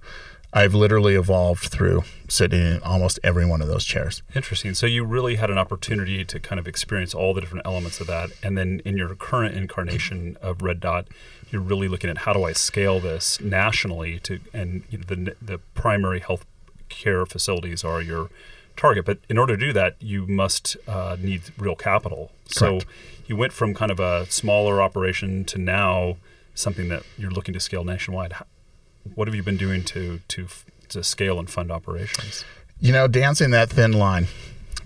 I've 0.52 0.74
literally 0.74 1.16
evolved 1.16 1.66
through 1.66 2.04
sitting 2.28 2.60
in 2.60 2.82
almost 2.82 3.20
every 3.24 3.46
one 3.46 3.62
of 3.62 3.68
those 3.68 3.86
chairs. 3.86 4.24
Interesting. 4.34 4.74
So 4.74 4.88
you 4.88 5.04
really 5.04 5.36
had 5.36 5.52
an 5.52 5.60
opportunity 5.60 6.26
to 6.26 6.40
kind 6.40 6.60
of 6.60 6.68
experience 6.68 7.14
all 7.14 7.34
the 7.34 7.42
different 7.42 7.66
elements 7.66 8.02
of 8.02 8.08
that, 8.08 8.32
and 8.42 8.58
then 8.58 8.82
in 8.84 8.98
your 8.98 9.14
current 9.16 9.56
incarnation 9.56 10.38
of 10.42 10.62
Red 10.62 10.80
Dot, 10.80 11.08
you're 11.52 11.62
really 11.62 11.88
looking 11.88 12.10
at 12.10 12.20
how 12.20 12.34
do 12.34 12.44
I 12.44 12.54
scale 12.54 13.00
this 13.00 13.40
nationally 13.42 14.20
to, 14.22 14.40
and 14.54 14.84
you 14.90 15.00
know, 15.00 15.04
the 15.08 15.36
the 15.42 15.58
primary 15.76 16.20
health 16.20 16.46
care 16.90 17.26
facilities 17.26 17.84
are 17.84 18.02
your 18.02 18.30
target. 18.76 19.06
But 19.06 19.20
in 19.30 19.38
order 19.38 19.56
to 19.56 19.66
do 19.68 19.74
that, 19.74 19.96
you 20.00 20.26
must 20.26 20.78
uh, 20.88 21.16
need 21.20 21.42
real 21.58 21.76
capital. 21.76 22.32
Correct. 22.56 22.84
So 22.84 22.90
you 23.28 23.36
went 23.36 23.54
from 23.54 23.76
kind 23.76 23.92
of 23.92 24.00
a 24.00 24.26
smaller 24.32 24.82
operation 24.82 25.46
to 25.46 25.60
now 25.60 26.18
something 26.56 26.90
that 26.90 27.04
you're 27.18 27.32
looking 27.32 27.54
to 27.54 27.60
scale 27.60 27.84
nationwide 27.84 28.34
what 29.16 29.28
have 29.28 29.36
you 29.36 29.44
been 29.44 29.58
doing 29.58 29.84
to 29.86 30.20
to 30.30 30.48
to 30.90 31.04
scale 31.04 31.40
and 31.40 31.50
fund 31.50 31.72
operations? 31.72 32.46
You 32.80 32.94
know, 32.94 33.08
dancing 33.08 33.52
that 33.52 33.70
thin 33.70 33.94
line 33.94 34.28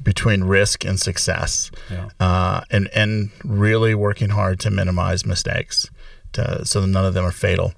between 0.01 0.43
risk 0.43 0.83
and 0.83 0.99
success, 0.99 1.71
yeah. 1.89 2.09
uh, 2.19 2.61
and 2.69 2.89
and 2.93 3.31
really 3.43 3.95
working 3.95 4.29
hard 4.29 4.59
to 4.61 4.69
minimize 4.69 5.25
mistakes, 5.25 5.89
to, 6.33 6.65
so 6.65 6.81
that 6.81 6.87
none 6.87 7.05
of 7.05 7.13
them 7.13 7.25
are 7.25 7.31
fatal. 7.31 7.73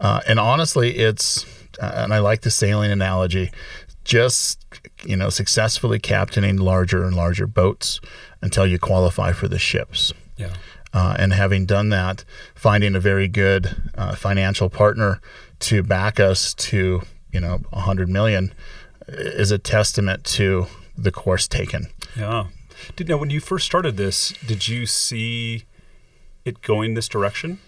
Uh, 0.00 0.20
and 0.26 0.38
honestly, 0.38 0.98
it's 0.98 1.44
uh, 1.80 1.92
and 1.96 2.12
I 2.12 2.18
like 2.18 2.42
the 2.42 2.50
sailing 2.50 2.90
analogy. 2.90 3.50
Just 4.04 4.64
you 5.04 5.16
know, 5.16 5.30
successfully 5.30 5.98
captaining 5.98 6.56
larger 6.56 7.04
and 7.04 7.14
larger 7.14 7.46
boats 7.46 8.00
until 8.42 8.66
you 8.66 8.78
qualify 8.78 9.32
for 9.32 9.48
the 9.48 9.58
ships. 9.58 10.12
Yeah. 10.36 10.54
Uh, 10.92 11.14
and 11.18 11.32
having 11.32 11.66
done 11.66 11.90
that, 11.90 12.24
finding 12.54 12.96
a 12.96 13.00
very 13.00 13.28
good 13.28 13.76
uh, 13.96 14.14
financial 14.16 14.68
partner 14.68 15.20
to 15.60 15.82
back 15.82 16.18
us 16.18 16.54
to 16.54 17.02
you 17.32 17.40
know 17.40 17.60
100 17.70 18.08
million 18.08 18.52
is 19.08 19.50
a 19.50 19.58
testament 19.58 20.24
to 20.24 20.66
the 20.96 21.10
course 21.10 21.48
taken. 21.48 21.88
Yeah. 22.16 22.46
Did 22.96 23.08
now 23.08 23.18
when 23.18 23.30
you 23.30 23.40
first 23.40 23.66
started 23.66 23.96
this, 23.96 24.34
did 24.46 24.68
you 24.68 24.86
see 24.86 25.64
it 26.44 26.62
going 26.62 26.94
this 26.94 27.08
direction? 27.08 27.58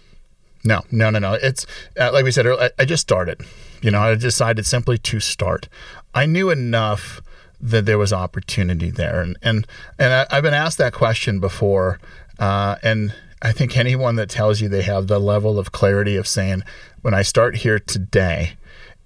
No, 0.64 0.82
no, 0.90 1.10
no, 1.10 1.18
no. 1.18 1.34
It's 1.34 1.66
uh, 1.98 2.12
like 2.12 2.24
we 2.24 2.30
said 2.30 2.46
earlier, 2.46 2.70
I, 2.78 2.82
I 2.82 2.84
just 2.84 3.02
started. 3.02 3.40
You 3.82 3.90
know, 3.90 4.00
I 4.00 4.14
decided 4.14 4.64
simply 4.64 4.96
to 4.98 5.20
start. 5.20 5.68
I 6.14 6.26
knew 6.26 6.50
enough 6.50 7.20
that 7.60 7.84
there 7.84 7.98
was 7.98 8.12
opportunity 8.12 8.90
there, 8.90 9.20
and 9.20 9.36
and 9.42 9.66
and 9.98 10.12
I, 10.12 10.34
have 10.34 10.42
been 10.42 10.54
asked 10.54 10.78
that 10.78 10.92
question 10.92 11.40
before, 11.40 11.98
uh, 12.38 12.76
and 12.82 13.12
I 13.42 13.52
think 13.52 13.76
anyone 13.76 14.16
that 14.16 14.30
tells 14.30 14.60
you 14.60 14.68
they 14.68 14.82
have 14.82 15.08
the 15.08 15.18
level 15.18 15.58
of 15.58 15.72
clarity 15.72 16.16
of 16.16 16.28
saying, 16.28 16.62
when 17.02 17.14
I 17.14 17.22
start 17.22 17.56
here 17.56 17.80
today, 17.80 18.52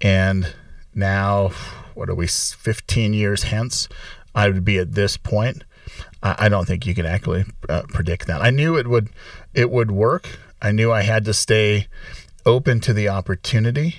and 0.01 0.53
now, 0.93 1.49
what 1.95 2.09
are 2.09 2.15
we, 2.15 2.27
15 2.27 3.13
years 3.13 3.43
hence, 3.43 3.89
I 4.33 4.47
would 4.49 4.63
be 4.63 4.77
at 4.77 4.93
this 4.93 5.17
point. 5.17 5.63
I 6.21 6.49
don't 6.49 6.65
think 6.65 6.85
you 6.85 6.93
can 6.93 7.05
actually 7.05 7.45
uh, 7.69 7.83
predict 7.89 8.27
that. 8.27 8.41
I 8.41 8.49
knew 8.49 8.75
it 8.77 8.87
would, 8.87 9.09
it 9.53 9.71
would 9.71 9.91
work. 9.91 10.39
I 10.61 10.71
knew 10.71 10.91
I 10.91 11.01
had 11.01 11.25
to 11.25 11.33
stay 11.33 11.87
open 12.45 12.79
to 12.81 12.93
the 12.93 13.09
opportunity, 13.09 13.97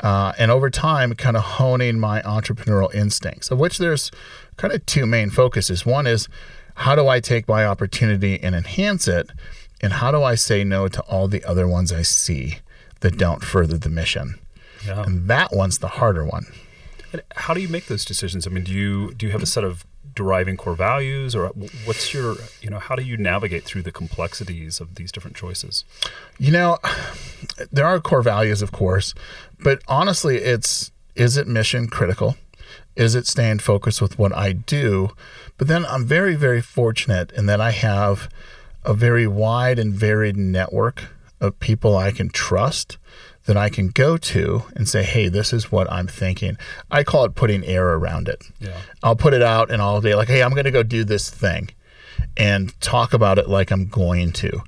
uh, 0.00 0.32
and 0.38 0.50
over 0.50 0.70
time, 0.70 1.14
kind 1.14 1.36
of 1.36 1.42
honing 1.42 1.98
my 1.98 2.22
entrepreneurial 2.22 2.94
instincts, 2.94 3.50
of 3.50 3.58
which 3.58 3.78
there's 3.78 4.10
kind 4.56 4.72
of 4.72 4.84
two 4.86 5.06
main 5.06 5.30
focuses. 5.30 5.86
One 5.86 6.06
is 6.06 6.28
how 6.74 6.94
do 6.94 7.08
I 7.08 7.20
take 7.20 7.48
my 7.48 7.64
opportunity 7.64 8.40
and 8.42 8.54
enhance 8.54 9.08
it, 9.08 9.30
and 9.80 9.94
how 9.94 10.10
do 10.10 10.22
I 10.22 10.34
say 10.34 10.64
no 10.64 10.88
to 10.88 11.00
all 11.02 11.28
the 11.28 11.44
other 11.44 11.66
ones 11.66 11.92
I 11.92 12.02
see 12.02 12.58
that 13.04 13.18
don't 13.18 13.44
further 13.44 13.76
the 13.76 13.90
mission? 13.90 14.38
Yeah. 14.84 15.04
And 15.04 15.28
that 15.28 15.52
one's 15.52 15.78
the 15.78 15.88
harder 15.88 16.24
one. 16.24 16.46
And 17.12 17.22
how 17.36 17.54
do 17.54 17.60
you 17.60 17.68
make 17.68 17.86
those 17.86 18.04
decisions? 18.04 18.46
I 18.46 18.50
mean, 18.50 18.64
do 18.64 18.72
you 18.72 19.14
do 19.14 19.26
you 19.26 19.32
have 19.32 19.42
a 19.42 19.46
set 19.46 19.62
of 19.62 19.84
deriving 20.14 20.56
core 20.56 20.74
values 20.74 21.34
or 21.34 21.48
what's 21.84 22.14
your 22.14 22.36
you 22.60 22.70
know 22.70 22.78
how 22.78 22.94
do 22.94 23.02
you 23.02 23.16
navigate 23.16 23.64
through 23.64 23.82
the 23.82 23.90
complexities 23.90 24.80
of 24.80 24.94
these 24.94 25.10
different 25.10 25.36
choices 25.36 25.84
you 26.38 26.52
know 26.52 26.78
there 27.72 27.84
are 27.84 27.98
core 27.98 28.22
values 28.22 28.62
of 28.62 28.70
course 28.70 29.12
but 29.58 29.82
honestly 29.88 30.36
it's 30.36 30.92
is 31.16 31.36
it 31.36 31.48
mission 31.48 31.88
critical 31.88 32.36
is 32.94 33.16
it 33.16 33.26
staying 33.26 33.58
focused 33.58 34.00
with 34.00 34.16
what 34.16 34.32
i 34.32 34.52
do 34.52 35.10
but 35.58 35.66
then 35.66 35.84
i'm 35.86 36.06
very 36.06 36.36
very 36.36 36.62
fortunate 36.62 37.32
in 37.32 37.46
that 37.46 37.60
i 37.60 37.72
have 37.72 38.28
a 38.84 38.94
very 38.94 39.26
wide 39.26 39.80
and 39.80 39.94
varied 39.94 40.36
network 40.36 41.08
of 41.40 41.58
people 41.58 41.96
I 41.96 42.10
can 42.10 42.28
trust 42.28 42.98
that 43.46 43.56
I 43.56 43.68
can 43.68 43.88
go 43.88 44.16
to 44.16 44.62
and 44.74 44.88
say, 44.88 45.02
hey, 45.02 45.28
this 45.28 45.52
is 45.52 45.70
what 45.70 45.90
I'm 45.92 46.06
thinking. 46.06 46.56
I 46.90 47.04
call 47.04 47.24
it 47.24 47.34
putting 47.34 47.64
air 47.64 47.94
around 47.94 48.28
it. 48.28 48.44
Yeah. 48.58 48.80
I'll 49.02 49.16
put 49.16 49.34
it 49.34 49.42
out 49.42 49.70
and 49.70 49.82
all 49.82 50.00
day, 50.00 50.14
like, 50.14 50.28
hey, 50.28 50.42
I'm 50.42 50.52
going 50.52 50.64
to 50.64 50.70
go 50.70 50.82
do 50.82 51.04
this 51.04 51.28
thing 51.28 51.70
and 52.36 52.78
talk 52.80 53.12
about 53.12 53.38
it 53.38 53.48
like 53.48 53.70
I'm 53.70 53.86
going 53.86 54.32
to. 54.32 54.62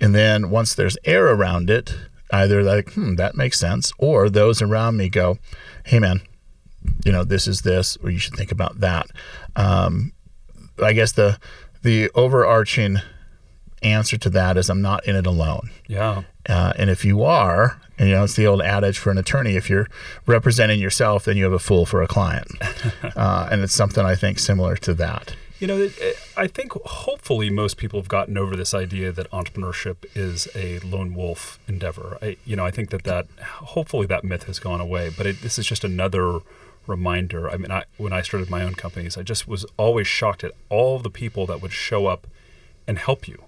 And 0.00 0.14
then 0.14 0.50
once 0.50 0.74
there's 0.74 0.98
air 1.04 1.28
around 1.28 1.70
it, 1.70 1.94
either 2.30 2.62
like, 2.62 2.92
hmm, 2.92 3.14
that 3.14 3.34
makes 3.34 3.58
sense, 3.58 3.92
or 3.98 4.28
those 4.28 4.60
around 4.60 4.96
me 4.96 5.08
go, 5.08 5.38
hey, 5.86 5.98
man, 5.98 6.20
you 7.04 7.12
know, 7.12 7.24
this 7.24 7.48
is 7.48 7.62
this, 7.62 7.96
or 8.02 8.10
you 8.10 8.18
should 8.18 8.34
think 8.34 8.52
about 8.52 8.80
that. 8.80 9.06
Um, 9.56 10.12
I 10.82 10.92
guess 10.92 11.12
the 11.12 11.38
the 11.82 12.10
overarching 12.14 12.98
answer 13.82 14.16
to 14.18 14.30
that 14.30 14.56
is 14.56 14.68
I'm 14.70 14.82
not 14.82 15.06
in 15.06 15.16
it 15.16 15.26
alone. 15.26 15.70
Yeah. 15.86 16.22
Uh, 16.48 16.72
and 16.76 16.90
if 16.90 17.04
you 17.04 17.22
are, 17.22 17.80
and 17.98 18.08
you 18.08 18.14
know, 18.14 18.24
it's 18.24 18.36
the 18.36 18.46
old 18.46 18.62
adage 18.62 18.98
for 18.98 19.10
an 19.10 19.18
attorney: 19.18 19.56
if 19.56 19.68
you're 19.68 19.88
representing 20.26 20.80
yourself, 20.80 21.24
then 21.24 21.36
you 21.36 21.44
have 21.44 21.52
a 21.52 21.58
fool 21.58 21.86
for 21.86 22.02
a 22.02 22.06
client. 22.06 22.50
uh, 23.16 23.48
and 23.50 23.62
it's 23.62 23.74
something 23.74 24.04
I 24.04 24.14
think 24.14 24.38
similar 24.38 24.76
to 24.76 24.94
that. 24.94 25.34
You 25.60 25.66
know, 25.66 25.90
I 26.36 26.46
think 26.46 26.72
hopefully 26.72 27.50
most 27.50 27.78
people 27.78 27.98
have 27.98 28.08
gotten 28.08 28.38
over 28.38 28.54
this 28.54 28.74
idea 28.74 29.10
that 29.10 29.28
entrepreneurship 29.32 30.04
is 30.14 30.46
a 30.54 30.78
lone 30.80 31.16
wolf 31.16 31.58
endeavor. 31.66 32.16
I, 32.22 32.36
you 32.44 32.54
know, 32.54 32.64
I 32.64 32.70
think 32.70 32.90
that 32.90 33.02
that 33.04 33.26
hopefully 33.40 34.06
that 34.06 34.22
myth 34.22 34.44
has 34.44 34.60
gone 34.60 34.80
away. 34.80 35.10
But 35.16 35.26
it, 35.26 35.42
this 35.42 35.58
is 35.58 35.66
just 35.66 35.82
another 35.82 36.38
reminder. 36.86 37.50
I 37.50 37.56
mean, 37.56 37.72
I, 37.72 37.84
when 37.96 38.12
I 38.12 38.22
started 38.22 38.48
my 38.50 38.62
own 38.62 38.76
companies, 38.76 39.16
I 39.16 39.22
just 39.22 39.48
was 39.48 39.66
always 39.76 40.06
shocked 40.06 40.44
at 40.44 40.52
all 40.68 41.00
the 41.00 41.10
people 41.10 41.44
that 41.46 41.60
would 41.60 41.72
show 41.72 42.06
up 42.06 42.28
and 42.86 42.96
help 42.96 43.26
you. 43.26 43.42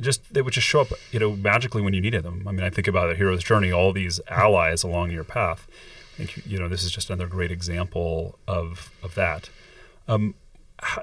Just 0.00 0.32
they 0.32 0.42
would 0.42 0.54
just 0.54 0.66
show 0.66 0.80
up, 0.80 0.88
you 1.10 1.18
know, 1.18 1.34
magically 1.34 1.82
when 1.82 1.92
you 1.92 2.00
needed 2.00 2.22
them. 2.22 2.46
I 2.46 2.52
mean, 2.52 2.62
I 2.62 2.70
think 2.70 2.86
about 2.86 3.10
a 3.10 3.14
hero's 3.14 3.42
journey, 3.42 3.72
all 3.72 3.92
these 3.92 4.20
allies 4.28 4.82
along 4.84 5.10
your 5.10 5.24
path. 5.24 5.66
I 6.14 6.24
think 6.24 6.46
you 6.46 6.58
know 6.58 6.68
this 6.68 6.84
is 6.84 6.90
just 6.90 7.10
another 7.10 7.26
great 7.26 7.50
example 7.50 8.38
of 8.46 8.92
of 9.02 9.14
that. 9.14 9.50
Um, 10.06 10.34
how, 10.80 11.02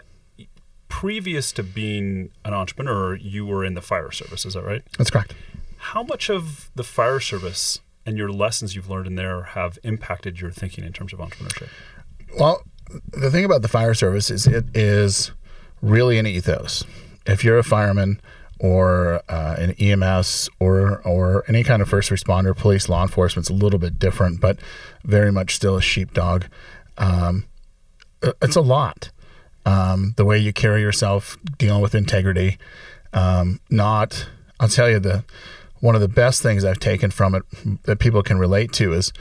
previous 0.88 1.52
to 1.52 1.62
being 1.62 2.30
an 2.46 2.54
entrepreneur, 2.54 3.16
you 3.16 3.46
were 3.46 3.66
in 3.66 3.74
the 3.74 3.82
fire 3.82 4.12
service. 4.12 4.46
Is 4.46 4.54
that 4.54 4.64
right? 4.64 4.82
That's 4.98 5.10
correct. 5.10 5.34
How 5.78 6.04
much 6.04 6.30
of 6.30 6.72
the 6.76 6.84
fire 6.84 7.20
service 7.20 7.82
and 8.06 8.18
your 8.18 8.32
lessons 8.32 8.76
you've 8.76 8.90
learned 8.90 9.08
in 9.08 9.16
there 9.16 9.44
have 9.44 9.78
impacted 9.84 10.40
your 10.40 10.52
thinking 10.52 10.86
in 10.86 10.94
terms 10.94 11.12
of 11.12 11.20
entrepreneurship? 11.20 11.68
Well, 12.40 12.64
the 13.12 13.30
thing 13.30 13.46
about 13.46 13.62
the 13.62 13.68
fire 13.68 13.94
service 13.94 14.32
is 14.32 14.48
it 14.48 14.66
is 14.74 15.32
really 15.82 16.18
an 16.18 16.28
ethos. 16.28 16.86
If 17.26 17.44
you're 17.44 17.58
a 17.58 17.64
fireman 17.64 18.22
or 18.60 19.22
uh, 19.30 19.56
an 19.58 19.72
EMS 19.72 20.50
or 20.60 21.02
or 21.04 21.44
any 21.48 21.64
kind 21.64 21.82
of 21.82 21.90
first 21.90 22.10
responder, 22.10 22.56
police, 22.56 22.90
law 22.90 23.02
enforcement, 23.02 23.46
it's 23.46 23.50
a 23.50 23.54
little 23.54 23.80
bit 23.80 24.00
different, 24.00 24.40
but 24.40 24.58
very 25.04 25.32
much 25.32 25.56
still 25.56 25.78
a 25.78 25.82
sheepdog. 25.82 26.46
Um, 26.98 27.46
it's 28.42 28.56
a 28.56 28.62
lot 28.62 29.10
um, 29.66 30.14
the 30.18 30.26
way 30.26 30.38
you 30.38 30.54
carry 30.54 30.82
yourself, 30.82 31.38
dealing 31.58 31.82
with 31.82 31.96
integrity. 31.96 32.58
Um, 33.14 33.60
not, 33.70 34.28
I'll 34.60 34.68
tell 34.68 34.90
you 34.90 35.00
the 35.00 35.24
one 35.80 35.96
of 35.96 36.02
the 36.02 36.08
best 36.08 36.42
things 36.42 36.64
I've 36.64 36.80
taken 36.80 37.12
from 37.12 37.36
it 37.36 37.44
that 37.84 38.00
people 38.00 38.24
can 38.24 38.38
relate 38.40 38.72
to 38.74 38.94
is 38.94 39.12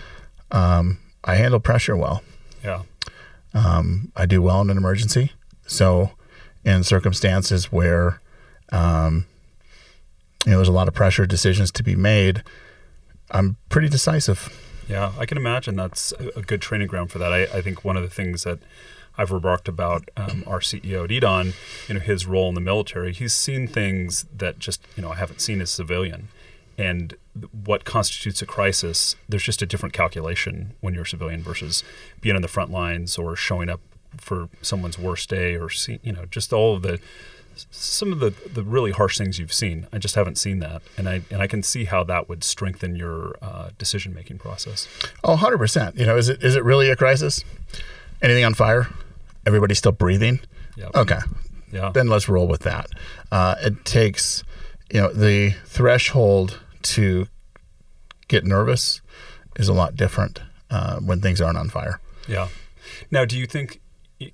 um, 0.50 0.98
I 1.24 1.34
handle 1.34 1.60
pressure 1.60 1.96
well. 1.96 2.22
Yeah. 2.62 2.82
Um, 3.52 4.12
I 4.16 4.26
do 4.26 4.40
well 4.40 4.60
in 4.60 4.70
an 4.70 4.76
emergency. 4.76 5.32
So, 5.66 6.10
in 6.64 6.82
circumstances 6.82 7.70
where 7.72 8.20
um, 8.72 9.26
you 10.44 10.52
know 10.52 10.58
there's 10.58 10.68
a 10.68 10.72
lot 10.72 10.88
of 10.88 10.94
pressure, 10.94 11.26
decisions 11.26 11.70
to 11.72 11.82
be 11.82 11.96
made, 11.96 12.42
I'm 13.30 13.56
pretty 13.68 13.88
decisive. 13.88 14.60
Yeah, 14.88 15.12
I 15.18 15.26
can 15.26 15.38
imagine 15.38 15.76
that's 15.76 16.12
a 16.36 16.42
good 16.42 16.60
training 16.60 16.88
ground 16.88 17.10
for 17.10 17.18
that. 17.18 17.32
I, 17.32 17.42
I 17.44 17.62
think 17.62 17.84
one 17.84 17.96
of 17.96 18.02
the 18.02 18.10
things 18.10 18.44
that 18.44 18.58
I've 19.16 19.30
remarked 19.30 19.68
about 19.68 20.08
um, 20.16 20.44
our 20.46 20.60
CEO 20.60 21.08
EDAWN, 21.08 21.54
you 21.88 21.94
know, 21.94 22.00
his 22.00 22.26
role 22.26 22.48
in 22.48 22.54
the 22.54 22.60
military. 22.60 23.12
He's 23.12 23.32
seen 23.32 23.66
things 23.66 24.26
that 24.36 24.58
just 24.58 24.82
you 24.96 25.02
know 25.02 25.10
I 25.10 25.16
haven't 25.16 25.40
seen 25.40 25.60
as 25.60 25.70
civilian, 25.70 26.28
and 26.76 27.14
what 27.64 27.84
constitutes 27.84 28.42
a 28.42 28.46
crisis. 28.46 29.16
There's 29.28 29.44
just 29.44 29.62
a 29.62 29.66
different 29.66 29.92
calculation 29.92 30.74
when 30.80 30.94
you're 30.94 31.04
a 31.04 31.06
civilian 31.06 31.42
versus 31.42 31.82
being 32.20 32.36
on 32.36 32.42
the 32.42 32.48
front 32.48 32.70
lines 32.70 33.16
or 33.16 33.36
showing 33.36 33.68
up 33.68 33.80
for 34.16 34.48
someone's 34.62 34.98
worst 34.98 35.28
day 35.28 35.56
or 35.56 35.68
see, 35.70 35.98
you 36.02 36.12
know 36.12 36.24
just 36.26 36.52
all 36.52 36.76
of 36.76 36.82
the 36.82 37.00
some 37.70 38.12
of 38.12 38.20
the, 38.20 38.34
the 38.48 38.62
really 38.62 38.90
harsh 38.90 39.18
things 39.18 39.38
you've 39.38 39.52
seen. 39.52 39.86
I 39.92 39.98
just 39.98 40.14
haven't 40.14 40.38
seen 40.38 40.60
that, 40.60 40.82
and 40.96 41.08
I 41.08 41.22
and 41.30 41.40
I 41.42 41.46
can 41.46 41.62
see 41.62 41.84
how 41.84 42.04
that 42.04 42.28
would 42.28 42.44
strengthen 42.44 42.96
your 42.96 43.36
uh, 43.42 43.70
decision 43.78 44.14
making 44.14 44.38
process. 44.38 44.88
Oh, 45.22 45.32
100 45.32 45.58
percent. 45.58 45.96
You 45.96 46.06
know, 46.06 46.16
is 46.16 46.28
it 46.28 46.42
is 46.42 46.56
it 46.56 46.64
really 46.64 46.90
a 46.90 46.96
crisis? 46.96 47.44
Anything 48.22 48.44
on 48.44 48.54
fire? 48.54 48.88
everybody's 49.46 49.78
still 49.78 49.92
breathing. 49.92 50.40
Yep. 50.76 50.94
Okay. 50.94 51.18
Yeah. 51.72 51.90
Then 51.92 52.08
let's 52.08 52.28
roll 52.28 52.46
with 52.46 52.62
that. 52.62 52.88
Uh, 53.30 53.56
it 53.60 53.84
takes, 53.84 54.44
you 54.92 55.00
know, 55.00 55.12
the 55.12 55.50
threshold 55.64 56.60
to 56.82 57.26
get 58.28 58.44
nervous 58.44 59.00
is 59.56 59.68
a 59.68 59.72
lot 59.72 59.96
different 59.96 60.40
uh, 60.70 60.98
when 61.00 61.20
things 61.20 61.40
aren't 61.40 61.58
on 61.58 61.68
fire. 61.68 62.00
Yeah. 62.28 62.48
Now, 63.10 63.24
do 63.24 63.38
you 63.38 63.46
think 63.46 63.80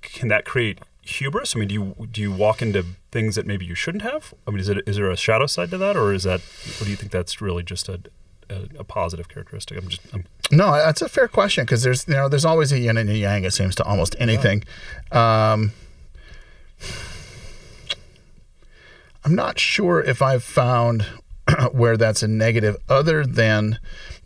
can 0.01 0.29
that 0.29 0.45
create 0.45 0.79
hubris? 1.01 1.55
I 1.55 1.59
mean, 1.59 1.67
do 1.67 1.73
you 1.73 2.07
do 2.11 2.21
you 2.21 2.31
walk 2.31 2.61
into 2.61 2.85
things 3.11 3.35
that 3.35 3.45
maybe 3.45 3.65
you 3.65 3.75
shouldn't 3.75 4.03
have? 4.03 4.33
I 4.47 4.51
mean, 4.51 4.59
is 4.59 4.69
it 4.69 4.83
is 4.87 4.97
there 4.97 5.09
a 5.09 5.17
shadow 5.17 5.47
side 5.47 5.71
to 5.71 5.77
that, 5.77 5.95
or 5.97 6.13
is 6.13 6.23
that, 6.23 6.41
or 6.79 6.85
do 6.85 6.89
you 6.89 6.95
think 6.95 7.11
that's 7.11 7.41
really 7.41 7.63
just 7.63 7.89
a 7.89 7.99
a, 8.49 8.79
a 8.79 8.83
positive 8.83 9.27
characteristic? 9.27 9.77
I'm 9.77 9.87
just 9.87 10.01
I'm 10.13 10.25
no, 10.51 10.71
that's 10.71 11.01
a 11.01 11.09
fair 11.09 11.27
question 11.27 11.63
because 11.65 11.83
there's 11.83 12.07
you 12.07 12.13
know 12.13 12.29
there's 12.29 12.45
always 12.45 12.71
a 12.71 12.79
yin 12.79 12.97
and 12.97 13.09
a 13.09 13.17
yang. 13.17 13.43
It 13.43 13.51
seems 13.51 13.75
to 13.75 13.83
almost 13.83 14.15
anything. 14.19 14.63
Yeah. 15.11 15.53
Um, 15.53 15.71
I'm 19.23 19.35
not 19.35 19.59
sure 19.59 20.01
if 20.01 20.21
I've 20.21 20.43
found 20.43 21.05
where 21.71 21.95
that's 21.95 22.23
a 22.23 22.27
negative, 22.27 22.75
other 22.89 23.25
than 23.25 23.79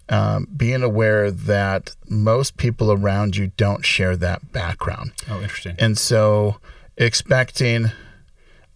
um, 0.10 0.48
being 0.56 0.84
aware 0.84 1.32
that 1.32 1.96
most 2.08 2.58
people 2.58 2.92
around 2.92 3.36
you 3.36 3.52
don't 3.58 3.86
share 3.86 4.16
that 4.18 4.52
background. 4.52 5.14
Oh, 5.30 5.42
interesting. 5.42 5.76
And 5.80 5.98
so 5.98 6.58
expecting 6.98 7.92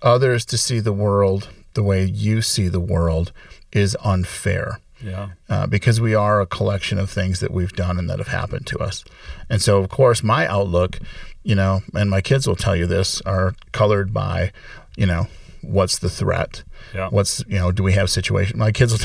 others 0.02 0.46
to 0.46 0.58
see 0.58 0.80
the 0.80 0.94
world 0.94 1.50
the 1.74 1.84
way 1.84 2.04
you 2.04 2.42
see 2.42 2.68
the 2.68 2.80
world 2.80 3.32
is 3.72 3.96
unfair. 4.04 4.80
Yeah. 5.02 5.30
Uh, 5.48 5.66
because 5.66 6.02
we 6.02 6.14
are 6.14 6.42
a 6.42 6.46
collection 6.46 6.98
of 6.98 7.10
things 7.10 7.40
that 7.40 7.52
we've 7.52 7.72
done 7.72 7.98
and 7.98 8.10
that 8.10 8.20
have 8.20 8.28
happened 8.28 8.68
to 8.68 8.80
us. 8.80 9.06
And 9.50 9.62
so, 9.62 9.78
of 9.82 9.90
course, 9.90 10.22
my 10.22 10.46
outlook, 10.46 11.00
you 11.44 11.56
know, 11.56 11.82
and 11.94 12.10
my 12.10 12.20
kids 12.20 12.48
will 12.48 12.58
tell 12.58 12.76
you 12.76 12.86
this, 12.86 13.22
are 13.22 13.56
colored 13.72 14.14
by, 14.14 14.52
you 14.98 15.06
know, 15.06 15.28
what's 15.62 16.00
the 16.00 16.10
threat? 16.10 16.64
Yeah. 16.94 17.10
What's, 17.10 17.44
you 17.48 17.58
know, 17.58 17.72
do 17.72 17.84
we 17.84 17.94
have 17.94 18.10
situation? 18.10 18.58
My 18.58 18.72
kids 18.72 18.94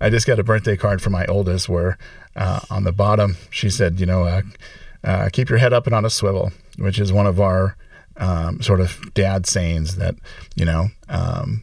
I 0.00 0.10
just 0.10 0.26
got 0.26 0.38
a 0.38 0.44
birthday 0.44 0.76
card 0.76 1.02
from 1.02 1.12
my 1.12 1.26
oldest 1.26 1.68
where 1.68 1.98
uh, 2.34 2.60
on 2.70 2.84
the 2.84 2.92
bottom, 2.92 3.36
she 3.50 3.70
said, 3.70 4.00
you 4.00 4.06
know, 4.06 4.24
uh, 4.24 4.42
uh, 5.04 5.28
keep 5.32 5.48
your 5.48 5.58
head 5.58 5.72
up 5.72 5.86
and 5.86 5.94
on 5.94 6.04
a 6.04 6.10
swivel, 6.10 6.52
which 6.78 6.98
is 6.98 7.12
one 7.12 7.26
of 7.26 7.40
our 7.40 7.76
um, 8.18 8.60
sort 8.62 8.80
of 8.80 9.14
dad 9.14 9.46
sayings 9.46 9.96
that, 9.96 10.14
you 10.54 10.64
know, 10.64 10.88
um, 11.08 11.62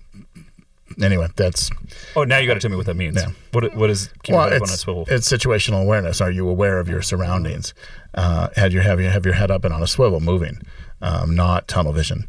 anyway, 1.02 1.28
that's. 1.36 1.70
Oh, 2.16 2.24
now 2.24 2.38
you 2.38 2.48
got 2.48 2.56
to 2.56 2.60
tell 2.60 2.72
me 2.72 2.78
what 2.78 2.86
that 2.86 2.96
means. 2.96 3.16
Yeah. 3.16 3.32
What 3.52 3.76
what 3.76 3.90
is 3.90 4.10
keep 4.24 4.36
well, 4.36 4.46
your 4.46 4.54
head 4.54 4.62
it's, 4.62 4.72
on 4.72 4.74
a 4.74 4.78
swivel? 4.78 5.06
it's 5.08 5.32
situational 5.32 5.82
awareness. 5.82 6.22
Are 6.22 6.32
you 6.32 6.48
aware 6.48 6.80
of 6.80 6.88
your 6.88 7.02
surroundings? 7.02 7.74
Uh, 8.14 8.50
had 8.56 8.74
your 8.74 8.84
have 8.84 9.00
you 9.00 9.10
have 9.10 9.26
your 9.26 9.34
head 9.34 9.52
up 9.52 9.66
and 9.66 9.74
on 9.74 9.82
a 9.82 9.88
swivel, 9.88 10.20
moving, 10.20 10.62
um, 11.02 11.36
not 11.36 11.68
tunnel 11.68 11.94
vision. 11.94 12.28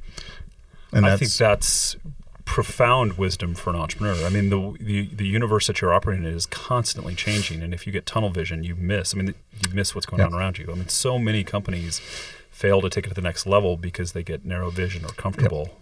And 0.92 1.06
I 1.06 1.16
think 1.16 1.32
that's 1.32 1.96
profound 2.44 3.14
wisdom 3.14 3.54
for 3.54 3.70
an 3.70 3.76
entrepreneur. 3.76 4.24
I 4.24 4.28
mean, 4.28 4.50
the, 4.50 4.76
the 4.80 5.06
the 5.06 5.26
universe 5.26 5.66
that 5.66 5.80
you're 5.80 5.92
operating 5.92 6.24
in 6.24 6.32
is 6.32 6.46
constantly 6.46 7.14
changing, 7.14 7.62
and 7.62 7.72
if 7.72 7.86
you 7.86 7.92
get 7.92 8.06
tunnel 8.06 8.30
vision, 8.30 8.64
you 8.64 8.74
miss. 8.74 9.14
I 9.14 9.18
mean, 9.18 9.28
you 9.28 9.74
miss 9.74 9.94
what's 9.94 10.06
going 10.06 10.22
on 10.22 10.34
around 10.34 10.58
you. 10.58 10.70
I 10.70 10.74
mean, 10.74 10.88
so 10.88 11.18
many 11.18 11.44
companies 11.44 12.00
fail 12.50 12.80
to 12.82 12.90
take 12.90 13.06
it 13.06 13.08
to 13.08 13.14
the 13.14 13.22
next 13.22 13.46
level 13.46 13.76
because 13.76 14.12
they 14.12 14.22
get 14.22 14.44
narrow 14.44 14.70
vision 14.70 15.04
or 15.04 15.08
comfortable. 15.08 15.68
Yep 15.70 15.78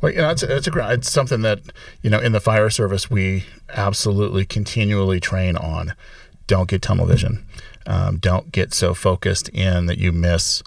well, 0.00 0.12
you 0.12 0.18
know, 0.18 0.30
it's, 0.30 0.42
it's, 0.42 0.66
a, 0.66 0.92
it's 0.92 1.10
something 1.10 1.42
that, 1.42 1.60
you 2.02 2.10
know, 2.10 2.18
in 2.18 2.32
the 2.32 2.40
fire 2.40 2.70
service, 2.70 3.10
we 3.10 3.44
absolutely 3.68 4.44
continually 4.44 5.20
train 5.20 5.56
on. 5.56 5.94
Don't 6.46 6.68
get 6.68 6.82
tunnel 6.82 7.06
vision. 7.06 7.46
Um, 7.86 8.18
don't 8.18 8.50
get 8.52 8.74
so 8.74 8.94
focused 8.94 9.48
in 9.50 9.86
that 9.86 9.98
you 9.98 10.12
miss, 10.12 10.62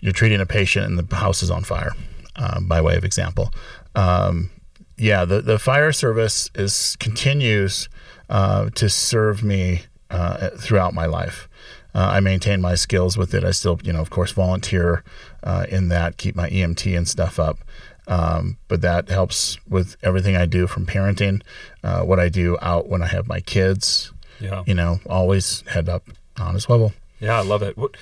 you're 0.00 0.12
treating 0.12 0.40
a 0.40 0.46
patient 0.46 0.86
and 0.86 0.98
the 0.98 1.16
house 1.16 1.42
is 1.42 1.50
on 1.50 1.62
fire, 1.62 1.92
um, 2.40 2.66
by 2.66 2.80
way 2.80 2.96
of 2.96 3.04
example. 3.04 3.52
Um, 3.94 4.50
yeah, 4.96 5.24
the, 5.24 5.40
the 5.40 5.58
fire 5.58 5.92
service 5.92 6.50
is 6.54 6.96
continues 6.98 7.88
uh, 8.28 8.70
to 8.70 8.88
serve 8.88 9.44
me 9.44 9.82
uh, 10.10 10.50
throughout 10.50 10.94
my 10.94 11.06
life. 11.06 11.48
Uh, 11.94 12.08
I 12.12 12.20
maintain 12.20 12.60
my 12.60 12.74
skills 12.74 13.16
with 13.16 13.34
it. 13.34 13.44
I 13.44 13.50
still, 13.50 13.78
you 13.82 13.92
know, 13.92 14.00
of 14.00 14.10
course, 14.10 14.32
volunteer 14.32 15.02
uh, 15.42 15.66
in 15.68 15.88
that, 15.88 16.16
keep 16.18 16.36
my 16.36 16.48
EMT 16.48 16.96
and 16.96 17.08
stuff 17.08 17.40
up. 17.40 17.58
Um, 18.06 18.58
but 18.68 18.80
that 18.82 19.08
helps 19.08 19.58
with 19.68 19.96
everything 20.02 20.36
I 20.36 20.46
do 20.46 20.66
from 20.66 20.86
parenting, 20.86 21.42
uh, 21.82 22.02
what 22.02 22.18
I 22.18 22.28
do 22.28 22.58
out 22.60 22.88
when 22.88 23.02
I 23.02 23.06
have 23.06 23.28
my 23.28 23.40
kids. 23.40 24.12
Yeah. 24.40 24.62
You 24.66 24.74
know, 24.74 25.00
always 25.08 25.62
head 25.68 25.88
up 25.88 26.08
on 26.38 26.56
a 26.56 26.60
swivel. 26.60 26.92
Yeah, 27.20 27.38
I 27.38 27.42
love 27.42 27.62
it. 27.62 27.76
What, 27.76 27.96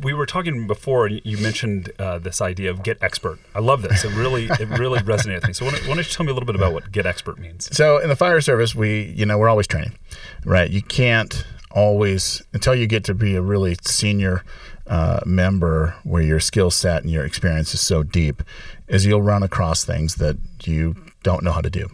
we 0.00 0.12
were 0.12 0.26
talking 0.26 0.66
before, 0.66 1.06
and 1.06 1.20
you 1.24 1.38
mentioned 1.38 1.92
uh, 1.98 2.18
this 2.18 2.40
idea 2.40 2.70
of 2.70 2.82
get 2.82 3.02
expert. 3.02 3.38
I 3.54 3.60
love 3.60 3.82
this. 3.82 4.04
It 4.04 4.14
really, 4.14 4.46
it 4.46 4.68
really 4.78 4.98
resonated 5.12 5.36
with 5.36 5.48
me. 5.48 5.52
So, 5.52 5.64
why 5.64 5.72
don't, 5.72 5.82
why 5.82 5.94
don't 5.94 5.98
you 5.98 6.12
tell 6.12 6.24
me 6.26 6.30
a 6.30 6.34
little 6.34 6.46
bit 6.46 6.56
about 6.56 6.72
what 6.72 6.92
get 6.92 7.06
expert 7.06 7.38
means? 7.38 7.74
So, 7.76 7.98
in 7.98 8.08
the 8.08 8.16
fire 8.16 8.40
service, 8.40 8.74
we, 8.74 9.12
you 9.16 9.26
know, 9.26 9.38
we're 9.38 9.48
always 9.48 9.66
training, 9.66 9.98
right? 10.44 10.70
You 10.70 10.82
can't 10.82 11.44
always 11.70 12.42
until 12.52 12.74
you 12.74 12.86
get 12.86 13.02
to 13.04 13.14
be 13.14 13.34
a 13.34 13.40
really 13.40 13.76
senior 13.82 14.44
uh, 14.86 15.20
member 15.24 15.94
where 16.04 16.22
your 16.22 16.40
skill 16.40 16.70
set 16.70 17.02
and 17.02 17.10
your 17.10 17.24
experience 17.24 17.72
is 17.72 17.80
so 17.80 18.02
deep 18.02 18.42
is 18.88 19.06
you'll 19.06 19.22
run 19.22 19.42
across 19.42 19.84
things 19.84 20.16
that 20.16 20.36
you 20.64 20.94
don't 21.22 21.42
know 21.42 21.52
how 21.52 21.60
to 21.60 21.70
do 21.70 21.88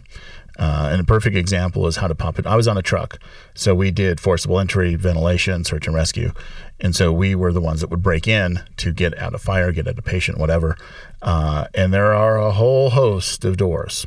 Uh, 0.57 0.89
and 0.91 0.99
a 0.99 1.05
perfect 1.05 1.37
example 1.37 1.87
is 1.87 1.95
how 1.95 2.07
to 2.07 2.15
pop 2.15 2.37
it. 2.37 2.45
I 2.45 2.57
was 2.57 2.67
on 2.67 2.77
a 2.77 2.81
truck, 2.81 3.17
so 3.53 3.73
we 3.73 3.91
did 3.91 4.19
forcible 4.19 4.59
entry, 4.59 4.95
ventilation, 4.95 5.63
search 5.63 5.87
and 5.87 5.95
rescue, 5.95 6.33
and 6.81 6.95
so 6.95 7.11
we 7.11 7.35
were 7.35 7.51
the 7.51 7.61
ones 7.61 7.81
that 7.81 7.89
would 7.89 8.03
break 8.03 8.27
in 8.27 8.61
to 8.77 8.93
get 8.93 9.17
out 9.17 9.33
a 9.33 9.37
fire, 9.37 9.71
get 9.71 9.87
out 9.87 9.99
a 9.99 10.01
patient, 10.01 10.37
whatever. 10.37 10.77
Uh, 11.21 11.67
and 11.73 11.93
there 11.93 12.13
are 12.13 12.37
a 12.37 12.51
whole 12.51 12.91
host 12.91 13.43
of 13.43 13.57
doors. 13.57 14.05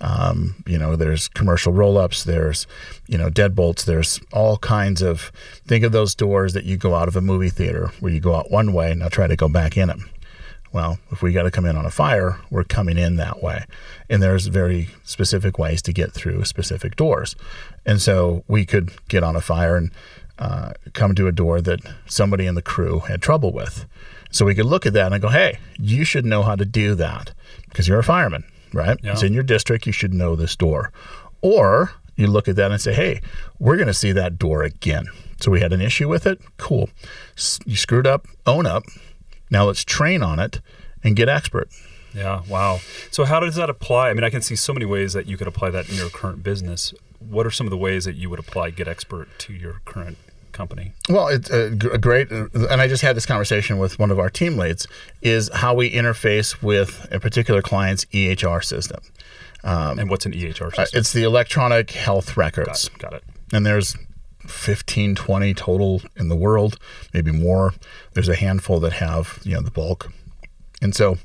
Um, 0.00 0.62
you 0.66 0.78
know, 0.78 0.96
there's 0.96 1.28
commercial 1.28 1.74
roll-ups, 1.74 2.24
there's 2.24 2.66
you 3.06 3.18
know 3.18 3.28
deadbolts, 3.28 3.84
there's 3.84 4.18
all 4.32 4.56
kinds 4.56 5.02
of. 5.02 5.30
Think 5.66 5.84
of 5.84 5.92
those 5.92 6.14
doors 6.14 6.54
that 6.54 6.64
you 6.64 6.76
go 6.76 6.94
out 6.94 7.08
of 7.08 7.16
a 7.16 7.20
movie 7.20 7.50
theater 7.50 7.92
where 8.00 8.12
you 8.12 8.20
go 8.20 8.34
out 8.34 8.50
one 8.50 8.72
way, 8.72 8.92
and 8.92 9.00
now 9.00 9.08
try 9.08 9.26
to 9.26 9.36
go 9.36 9.48
back 9.48 9.76
in 9.76 9.88
them. 9.88 10.08
Well, 10.72 10.98
if 11.10 11.20
we 11.20 11.32
got 11.32 11.42
to 11.42 11.50
come 11.50 11.66
in 11.66 11.76
on 11.76 11.84
a 11.84 11.90
fire, 11.90 12.38
we're 12.50 12.64
coming 12.64 12.96
in 12.96 13.16
that 13.16 13.42
way. 13.42 13.64
And 14.08 14.22
there's 14.22 14.46
very 14.46 14.88
specific 15.02 15.58
ways 15.58 15.82
to 15.82 15.92
get 15.92 16.12
through 16.12 16.44
specific 16.44 16.94
doors. 16.94 17.34
And 17.84 18.00
so 18.00 18.44
we 18.46 18.64
could 18.64 18.92
get 19.08 19.24
on 19.24 19.34
a 19.34 19.40
fire 19.40 19.76
and 19.76 19.90
uh, 20.40 20.72
come 20.94 21.14
to 21.14 21.26
a 21.28 21.32
door 21.32 21.60
that 21.60 21.80
somebody 22.06 22.46
in 22.46 22.54
the 22.56 22.62
crew 22.62 23.00
had 23.00 23.22
trouble 23.22 23.52
with. 23.52 23.86
So 24.32 24.44
we 24.44 24.54
could 24.54 24.66
look 24.66 24.86
at 24.86 24.92
that 24.94 25.12
and 25.12 25.20
go, 25.22 25.28
hey, 25.28 25.58
you 25.78 26.04
should 26.04 26.24
know 26.24 26.42
how 26.42 26.56
to 26.56 26.64
do 26.64 26.94
that 26.96 27.32
because 27.68 27.86
you're 27.86 27.98
a 27.98 28.04
fireman, 28.04 28.44
right? 28.72 28.98
Yeah. 29.02 29.12
It's 29.12 29.22
in 29.22 29.34
your 29.34 29.42
district. 29.42 29.86
You 29.86 29.92
should 29.92 30.14
know 30.14 30.34
this 30.36 30.56
door. 30.56 30.92
Or 31.42 31.92
you 32.16 32.26
look 32.26 32.48
at 32.48 32.56
that 32.56 32.70
and 32.70 32.80
say, 32.80 32.92
hey, 32.94 33.20
we're 33.58 33.76
going 33.76 33.86
to 33.88 33.94
see 33.94 34.12
that 34.12 34.38
door 34.38 34.62
again. 34.62 35.06
So 35.40 35.50
we 35.50 35.60
had 35.60 35.72
an 35.72 35.80
issue 35.80 36.08
with 36.08 36.26
it. 36.26 36.40
Cool. 36.58 36.90
S- 37.36 37.58
You 37.64 37.76
screwed 37.76 38.06
up, 38.06 38.26
own 38.46 38.66
up. 38.66 38.84
Now 39.50 39.64
let's 39.64 39.84
train 39.84 40.22
on 40.22 40.38
it 40.38 40.60
and 41.02 41.16
get 41.16 41.28
expert. 41.28 41.68
Yeah, 42.14 42.42
wow. 42.48 42.80
So 43.10 43.24
how 43.24 43.40
does 43.40 43.54
that 43.56 43.70
apply? 43.70 44.10
I 44.10 44.14
mean, 44.14 44.24
I 44.24 44.30
can 44.30 44.42
see 44.42 44.56
so 44.56 44.72
many 44.72 44.84
ways 44.86 45.12
that 45.12 45.26
you 45.26 45.36
could 45.36 45.46
apply 45.46 45.70
that 45.70 45.88
in 45.88 45.94
your 45.96 46.08
current 46.10 46.42
business. 46.42 46.92
What 47.18 47.46
are 47.46 47.50
some 47.50 47.66
of 47.66 47.70
the 47.70 47.76
ways 47.76 48.04
that 48.04 48.16
you 48.16 48.28
would 48.30 48.38
apply 48.38 48.70
Get 48.70 48.86
Expert 48.88 49.28
to 49.40 49.52
your 49.52 49.80
current 49.84 50.18
company? 50.60 50.92
Well, 51.08 51.28
it's 51.28 51.48
a, 51.50 51.70
g- 51.70 51.88
great, 51.98 52.30
and 52.30 52.80
I 52.84 52.86
just 52.86 53.02
had 53.02 53.16
this 53.16 53.24
conversation 53.26 53.78
with 53.78 53.98
one 53.98 54.10
of 54.10 54.18
our 54.18 54.28
team 54.30 54.58
leads, 54.58 54.86
is 55.22 55.48
how 55.54 55.72
we 55.74 55.90
interface 55.90 56.62
with 56.62 57.08
a 57.10 57.18
particular 57.18 57.62
client's 57.62 58.04
EHR 58.06 58.62
system. 58.62 59.00
and 59.64 60.10
what's 60.10 60.26
an 60.26 60.32
EHR 60.32 60.66
Uh, 60.72 60.84
system? 60.84 60.98
It's 61.00 61.12
the 61.12 61.22
electronic 61.22 61.90
health 61.92 62.36
records. 62.36 62.88
Got 62.98 63.14
it. 63.14 63.24
and 63.54 63.64
there's 63.64 63.96
15 64.46 65.14
20 65.14 65.54
total 65.54 66.02
in 66.16 66.28
the 66.28 66.36
world 66.36 66.78
maybe 67.14 67.30
more 67.30 67.72
there's 68.14 68.28
a 68.28 68.34
handful 68.34 68.80
that 68.80 68.94
have 68.94 69.38
you 69.44 69.52
know 69.54 69.60
the 69.60 69.70
bulk 69.70 70.10
and 70.82 70.94
so 70.94 71.18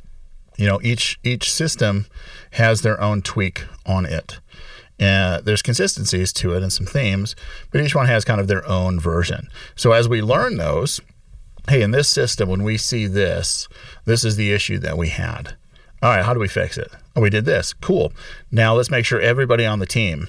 you 0.58 0.68
know 0.68 0.80
each 0.84 1.18
each 1.24 1.52
system 1.52 2.06
has 2.52 2.82
their 2.82 3.00
own 3.02 3.22
tweak 3.22 3.64
on 3.86 4.06
it 4.06 4.40
and 5.00 5.44
there's 5.46 5.62
consistencies 5.62 6.32
to 6.32 6.54
it 6.54 6.64
and 6.64 6.72
some 6.72 6.86
themes 6.86 7.36
but 7.72 7.82
each 7.82 7.96
one 7.96 8.08
has 8.08 8.24
kind 8.24 8.40
of 8.40 8.48
their 8.48 8.66
own 8.68 9.00
version 9.00 9.50
so 9.76 9.92
as 9.92 10.08
we 10.08 10.22
learn 10.22 10.58
those 10.58 11.02
hey 11.70 11.82
in 11.82 11.92
this 11.92 12.08
system 12.08 12.48
when 12.48 12.64
we 12.64 12.78
see 12.78 13.06
this 13.08 13.68
this 14.06 14.24
is 14.24 14.36
the 14.36 14.52
issue 14.52 14.78
that 14.78 14.98
we 14.98 15.10
had 15.10 15.56
all 16.02 16.12
right 16.12 16.24
how 16.24 16.34
do 16.34 16.40
we 16.40 16.48
fix 16.48 16.78
it 16.78 16.92
oh 17.16 17.22
we 17.22 17.30
did 17.30 17.46
this 17.46 17.74
cool 17.74 18.14
now 18.52 18.74
let's 18.74 18.92
make 18.92 19.06
sure 19.06 19.20
everybody 19.20 19.66
on 19.66 19.80
the 19.80 19.86
team 19.86 20.28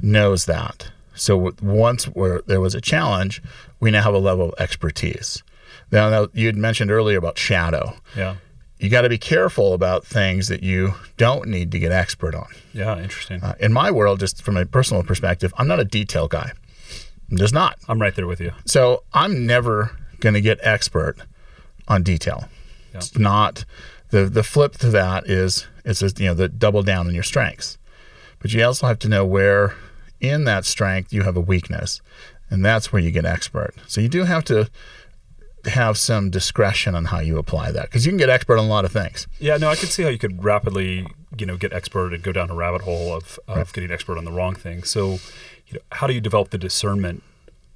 knows 0.00 0.46
that. 0.46 0.88
So 1.14 1.52
once 1.62 2.08
there 2.46 2.60
was 2.60 2.74
a 2.74 2.80
challenge, 2.80 3.42
we 3.80 3.90
now 3.90 4.02
have 4.02 4.14
a 4.14 4.18
level 4.18 4.48
of 4.48 4.54
expertise. 4.58 5.42
Now, 5.90 6.10
now 6.10 6.28
you'd 6.32 6.56
mentioned 6.56 6.90
earlier 6.90 7.18
about 7.18 7.38
shadow. 7.38 7.96
Yeah. 8.16 8.36
You 8.84 8.90
got 8.90 9.00
to 9.00 9.08
be 9.08 9.16
careful 9.16 9.72
about 9.72 10.04
things 10.04 10.48
that 10.48 10.62
you 10.62 10.92
don't 11.16 11.48
need 11.48 11.72
to 11.72 11.78
get 11.78 11.90
expert 11.90 12.34
on. 12.34 12.48
Yeah, 12.74 12.98
interesting. 12.98 13.42
Uh, 13.42 13.54
in 13.58 13.72
my 13.72 13.90
world, 13.90 14.20
just 14.20 14.42
from 14.42 14.58
a 14.58 14.66
personal 14.66 15.02
perspective, 15.02 15.54
I'm 15.56 15.66
not 15.66 15.80
a 15.80 15.86
detail 15.86 16.28
guy. 16.28 16.52
I'm 17.30 17.38
just 17.38 17.54
not. 17.54 17.78
I'm 17.88 17.98
right 17.98 18.14
there 18.14 18.26
with 18.26 18.42
you. 18.42 18.52
So 18.66 19.02
I'm 19.14 19.46
never 19.46 19.96
going 20.20 20.34
to 20.34 20.42
get 20.42 20.58
expert 20.62 21.16
on 21.88 22.02
detail. 22.02 22.46
Yeah. 22.92 22.98
It's 22.98 23.16
not 23.16 23.64
the 24.10 24.26
the 24.26 24.42
flip 24.42 24.74
to 24.74 24.90
that 24.90 25.30
is 25.30 25.66
it's 25.86 26.00
just, 26.00 26.20
you 26.20 26.26
know 26.26 26.34
the 26.34 26.48
double 26.48 26.82
down 26.82 27.06
on 27.06 27.14
your 27.14 27.22
strengths, 27.22 27.78
but 28.38 28.52
you 28.52 28.62
also 28.62 28.86
have 28.86 28.98
to 28.98 29.08
know 29.08 29.24
where 29.24 29.74
in 30.20 30.44
that 30.44 30.66
strength 30.66 31.10
you 31.10 31.22
have 31.22 31.38
a 31.38 31.40
weakness, 31.40 32.02
and 32.50 32.62
that's 32.62 32.92
where 32.92 33.00
you 33.00 33.10
get 33.10 33.24
expert. 33.24 33.74
So 33.86 34.02
you 34.02 34.08
do 34.08 34.24
have 34.24 34.44
to 34.44 34.68
have 35.66 35.96
some 35.98 36.30
discretion 36.30 36.94
on 36.94 37.06
how 37.06 37.20
you 37.20 37.38
apply 37.38 37.72
that 37.72 37.84
because 37.84 38.04
you 38.04 38.12
can 38.12 38.18
get 38.18 38.30
expert 38.30 38.58
on 38.58 38.64
a 38.64 38.68
lot 38.68 38.84
of 38.84 38.92
things. 38.92 39.26
Yeah, 39.38 39.56
no, 39.56 39.68
I 39.68 39.76
could 39.76 39.90
see 39.90 40.02
how 40.02 40.08
you 40.08 40.18
could 40.18 40.44
rapidly, 40.44 41.06
you 41.38 41.46
know, 41.46 41.56
get 41.56 41.72
expert 41.72 42.12
and 42.12 42.22
go 42.22 42.32
down 42.32 42.50
a 42.50 42.54
rabbit 42.54 42.82
hole 42.82 43.14
of, 43.14 43.38
of 43.48 43.72
getting 43.72 43.90
expert 43.90 44.18
on 44.18 44.24
the 44.24 44.32
wrong 44.32 44.54
thing. 44.54 44.82
So, 44.82 45.18
you 45.66 45.74
know, 45.74 45.80
how 45.92 46.06
do 46.06 46.12
you 46.12 46.20
develop 46.20 46.50
the 46.50 46.58
discernment 46.58 47.22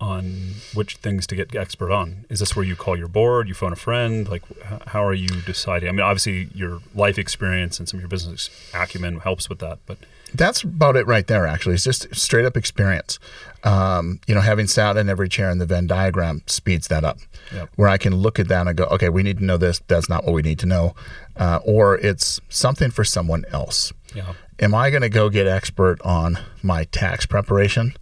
on 0.01 0.55
which 0.74 0.96
things 0.96 1.27
to 1.27 1.35
get 1.35 1.55
expert 1.57 1.90
on? 1.90 2.24
Is 2.29 2.38
this 2.38 2.55
where 2.55 2.64
you 2.64 2.77
call 2.77 2.96
your 2.96 3.09
board, 3.09 3.48
you 3.48 3.55
phone 3.55 3.72
a 3.72 3.77
friend? 3.77 4.29
Like, 4.29 4.42
how 4.88 5.05
are 5.05 5.14
you 5.14 5.29
deciding? 5.42 5.88
I 5.88 5.92
mean, 5.92 6.03
obviously, 6.03 6.48
your 6.55 6.81
life 6.94 7.18
experience 7.18 7.79
and 7.79 7.88
some 7.88 7.98
of 7.98 8.03
your 8.03 8.09
business 8.09 8.48
acumen 8.74 9.18
helps 9.20 9.48
with 9.48 9.59
that, 9.59 9.79
but 9.87 9.98
That's 10.35 10.62
about 10.62 10.96
it 10.96 11.07
right 11.07 11.27
there, 11.27 11.46
actually. 11.46 11.74
It's 11.74 11.85
just 11.85 12.14
straight 12.14 12.44
up 12.44 12.57
experience. 12.57 13.18
Um, 13.64 14.20
you 14.28 14.34
know, 14.34 14.40
having 14.40 14.68
sat 14.68 14.96
in 14.96 15.08
every 15.08 15.28
chair 15.28 15.50
in 15.50 15.58
the 15.58 15.66
Venn 15.66 15.86
diagram 15.88 16.42
speeds 16.46 16.86
that 16.88 17.02
up, 17.04 17.18
Yep. 17.52 17.70
where 17.76 17.88
I 17.88 17.98
can 17.98 18.14
look 18.14 18.38
at 18.38 18.46
that 18.48 18.66
and 18.68 18.76
go, 18.76 18.84
okay, 18.84 19.08
we 19.08 19.22
need 19.24 19.38
to 19.38 19.44
know 19.44 19.56
this. 19.56 19.80
That's 19.88 20.08
not 20.08 20.24
what 20.24 20.32
we 20.32 20.42
need 20.42 20.60
to 20.60 20.66
know. 20.66 20.94
Uh, 21.36 21.58
or 21.64 21.98
it's 21.98 22.40
something 22.48 22.90
for 22.92 23.02
someone 23.04 23.44
else. 23.50 23.92
yeah, 24.14 24.34
Am 24.60 24.74
I 24.74 24.90
going 24.90 25.02
to 25.02 25.08
go 25.08 25.28
get 25.28 25.46
expert 25.48 26.00
on 26.02 26.38
my 26.62 26.84
tax 26.84 27.26
preparation? 27.26 27.94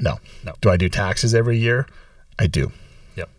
No. 0.00 0.18
No. 0.44 0.54
Do 0.60 0.68
I 0.70 0.76
do 0.76 0.88
taxes 0.88 1.32
every 1.34 1.58
year? 1.58 1.86
I 2.38 2.48
do. 2.48 2.72
Yep. 3.16 3.30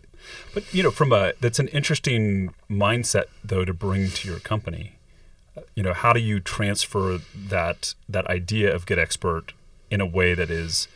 But 0.54 0.72
you 0.72 0.82
know, 0.82 0.90
from 0.90 1.12
a 1.12 1.34
that's 1.40 1.58
an 1.58 1.68
interesting 1.68 2.54
mindset 2.70 3.24
though 3.44 3.64
to 3.66 3.74
bring 3.74 4.10
to 4.10 4.28
your 4.28 4.40
company. 4.40 4.92
Uh, 5.56 5.60
You 5.74 5.82
know, 5.82 5.92
how 5.92 6.14
do 6.14 6.20
you 6.20 6.40
transfer 6.40 7.18
that 7.34 7.94
that 8.08 8.26
idea 8.28 8.74
of 8.74 8.86
get 8.86 8.98
expert 8.98 9.52
in 9.90 10.00
a 10.00 10.06
way 10.06 10.32
that 10.34 10.50
is 10.50 10.88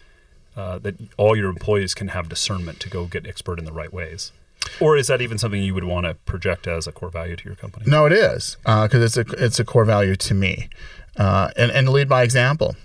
uh, 0.61 0.79
that 0.85 0.94
all 1.16 1.35
your 1.40 1.49
employees 1.49 1.94
can 1.94 2.09
have 2.09 2.29
discernment 2.29 2.81
to 2.81 2.88
go 2.96 3.07
get 3.14 3.27
expert 3.27 3.59
in 3.59 3.64
the 3.64 3.73
right 3.73 3.92
ways? 3.92 4.33
Or 4.81 4.96
is 4.96 5.07
that 5.07 5.20
even 5.23 5.38
something 5.38 5.62
you 5.62 5.75
would 5.75 5.85
want 5.94 6.05
to 6.07 6.14
project 6.33 6.66
as 6.66 6.87
a 6.87 6.92
core 6.92 7.11
value 7.11 7.35
to 7.37 7.44
your 7.44 7.57
company? 7.57 7.85
No, 7.88 8.05
it 8.07 8.12
is 8.12 8.57
because 8.64 9.03
it's 9.09 9.16
a 9.16 9.25
it's 9.44 9.59
a 9.59 9.64
core 9.64 9.87
value 9.87 10.16
to 10.16 10.35
me, 10.35 10.68
uh, 11.16 11.49
and 11.57 11.70
and 11.73 11.88
lead 11.88 12.09
by 12.09 12.23
example. 12.23 12.77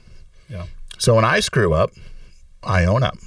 Yeah. 0.49 0.65
So 0.97 1.15
when 1.15 1.25
I 1.25 1.41
screw 1.41 1.73
up, 1.73 1.91
I 2.63 2.85
own 2.85 3.03
up. 3.03 3.17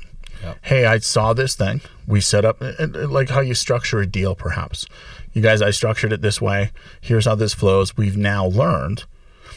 Yeah. 0.43 0.55
Hey, 0.63 0.87
I 0.87 0.99
saw 0.99 1.35
this 1.35 1.55
thing. 1.57 1.81
We 2.07 2.21
set 2.21 2.45
up 2.45 2.61
and- 2.63 2.97
and 2.97 3.13
like 3.13 3.29
how 3.29 3.41
you 3.41 3.55
structure 3.55 4.01
a 4.01 4.07
deal, 4.07 4.35
perhaps. 4.35 4.87
You 5.35 5.43
guys, 5.43 5.61
I 5.61 5.71
structured 5.71 6.13
it 6.13 6.23
this 6.23 6.41
way. 6.41 6.71
Here's 7.01 7.27
how 7.27 7.35
this 7.35 7.55
flows. 7.55 7.97
We've 7.97 8.17
now 8.17 8.47
learned 8.47 9.05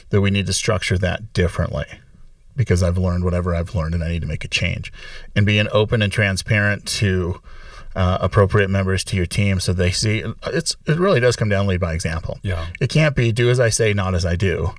that 0.10 0.22
we 0.22 0.32
need 0.32 0.48
to 0.48 0.54
structure 0.54 0.98
that 0.98 1.32
differently 1.34 1.86
because 2.56 2.84
I've 2.84 2.98
learned 2.98 3.24
whatever 3.24 3.56
I've 3.56 3.74
learned 3.76 3.96
and 3.96 4.04
I 4.04 4.10
need 4.10 4.22
to 4.22 4.28
make 4.28 4.44
a 4.44 4.48
change. 4.48 4.92
And 5.36 5.46
being 5.46 5.68
open 5.72 6.02
and 6.02 6.12
transparent 6.12 6.86
to 6.88 7.42
uh, 7.96 8.18
appropriate 8.22 8.70
members 8.70 9.04
to 9.04 9.18
your 9.18 9.26
team 9.26 9.60
so 9.60 9.74
they 9.74 9.92
see 9.92 10.24
it's 10.48 10.78
it 10.86 10.98
really 10.98 11.20
does 11.20 11.36
come 11.36 11.50
down 11.50 11.68
lead 11.68 11.80
by 11.80 11.94
example. 11.94 12.40
Yeah. 12.42 12.68
It 12.80 12.90
can't 12.90 13.16
be 13.16 13.32
do 13.32 13.50
as 13.50 13.60
I 13.60 13.70
say, 13.70 13.94
not 13.94 14.16
as 14.16 14.26
I 14.26 14.36
do. 14.36 14.74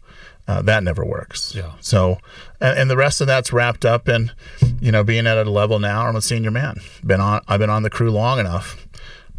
Uh, 0.49 0.61
that 0.63 0.83
never 0.83 1.05
works. 1.05 1.55
Yeah. 1.55 1.73
So, 1.81 2.19
and, 2.61 2.77
and 2.77 2.91
the 2.91 2.97
rest 2.97 3.21
of 3.21 3.29
that's 3.29 3.53
wrapped 3.53 3.85
up 3.85 4.09
in, 4.09 4.33
you 4.81 4.91
know, 4.91 5.05
being 5.05 5.27
at 5.27 5.39
a 5.39 5.49
level 5.49 5.79
now. 5.79 6.07
I'm 6.07 6.17
a 6.17 6.23
senior 6.23 6.51
man. 6.51 6.79
Been 7.07 7.21
on. 7.21 7.43
I've 7.47 7.61
been 7.61 7.71
on 7.71 7.85
the 7.85 7.91
crew 7.91 8.11
long 8.11 8.41
enough. 8.41 8.87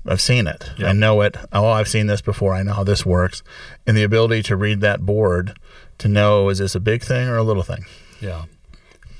I've 0.05 0.21
seen 0.21 0.47
it. 0.47 0.69
Yeah. 0.77 0.87
I 0.87 0.93
know 0.93 1.21
it. 1.21 1.35
Oh, 1.51 1.67
I've 1.67 1.87
seen 1.87 2.07
this 2.07 2.21
before. 2.21 2.53
I 2.53 2.63
know 2.63 2.73
how 2.73 2.83
this 2.83 3.05
works, 3.05 3.43
and 3.85 3.95
the 3.95 4.03
ability 4.03 4.43
to 4.43 4.55
read 4.55 4.81
that 4.81 5.05
board 5.05 5.57
to 5.99 6.07
know 6.07 6.49
is 6.49 6.59
this 6.59 6.75
a 6.75 6.79
big 6.79 7.03
thing 7.03 7.27
or 7.27 7.37
a 7.37 7.43
little 7.43 7.63
thing. 7.63 7.85
Yeah. 8.23 8.45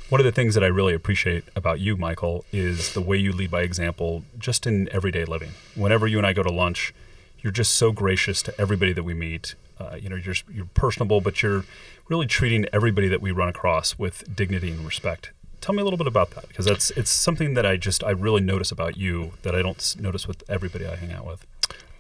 One 0.07 0.21
of 0.21 0.25
the 0.25 0.31
things 0.31 0.53
that 0.55 0.63
I 0.63 0.67
really 0.67 0.93
appreciate 0.93 1.43
about 1.55 1.79
you, 1.79 1.97
Michael, 1.97 2.45
is 2.53 2.93
the 2.93 3.01
way 3.01 3.17
you 3.17 3.33
lead 3.33 3.51
by 3.51 3.61
example 3.61 4.23
just 4.37 4.65
in 4.65 4.87
everyday 4.91 5.25
living. 5.25 5.51
Whenever 5.75 6.07
you 6.07 6.17
and 6.17 6.25
I 6.25 6.33
go 6.33 6.43
to 6.43 6.51
lunch, 6.51 6.93
you're 7.41 7.51
just 7.51 7.73
so 7.73 7.91
gracious 7.91 8.41
to 8.43 8.61
everybody 8.61 8.93
that 8.93 9.03
we 9.03 9.13
meet. 9.13 9.55
Uh, 9.77 9.97
you 9.99 10.07
know, 10.07 10.15
you're, 10.15 10.35
you're 10.49 10.67
personable, 10.73 11.19
but 11.19 11.43
you're 11.43 11.65
really 12.07 12.27
treating 12.27 12.65
everybody 12.71 13.09
that 13.09 13.21
we 13.21 13.31
run 13.31 13.49
across 13.49 13.99
with 13.99 14.33
dignity 14.33 14.71
and 14.71 14.85
respect. 14.85 15.31
Tell 15.59 15.75
me 15.75 15.81
a 15.81 15.83
little 15.83 15.97
bit 15.97 16.07
about 16.07 16.31
that 16.31 16.47
because 16.47 16.65
that's 16.65 16.91
it's 16.91 17.09
something 17.09 17.53
that 17.55 17.65
I 17.65 17.77
just 17.77 18.03
I 18.03 18.11
really 18.11 18.41
notice 18.41 18.71
about 18.71 18.97
you 18.97 19.31
that 19.41 19.55
I 19.55 19.61
don't 19.61 19.95
notice 19.99 20.27
with 20.27 20.43
everybody 20.49 20.85
I 20.85 20.95
hang 20.95 21.11
out 21.11 21.25
with. 21.25 21.45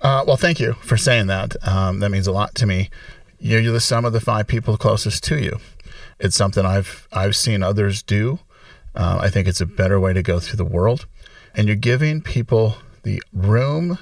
Uh, 0.01 0.23
well, 0.27 0.35
thank 0.35 0.59
you 0.59 0.73
for 0.73 0.97
saying 0.97 1.27
that. 1.27 1.55
Um, 1.65 1.99
that 1.99 2.11
means 2.11 2.27
a 2.27 2.33
lot 2.33 2.55
to 2.55 2.65
me. 2.65 2.89
You're 3.39 3.61
you're 3.61 3.73
the 3.73 3.79
sum 3.79 4.03
of 4.03 4.11
the 4.11 4.19
five 4.19 4.47
people 4.47 4.77
closest 4.77 5.23
to 5.25 5.41
you. 5.41 5.59
It's 6.19 6.35
something 6.35 6.65
I've 6.65 7.07
I've 7.11 7.35
seen 7.35 7.63
others 7.63 8.03
do. 8.03 8.39
Uh, 8.95 9.19
I 9.21 9.29
think 9.29 9.47
it's 9.47 9.61
a 9.61 9.65
better 9.65 9.99
way 9.99 10.13
to 10.13 10.21
go 10.21 10.39
through 10.39 10.57
the 10.57 10.65
world, 10.65 11.07
and 11.55 11.67
you're 11.67 11.75
giving 11.75 12.21
people 12.21 12.75
the 13.03 13.21
room 13.33 13.97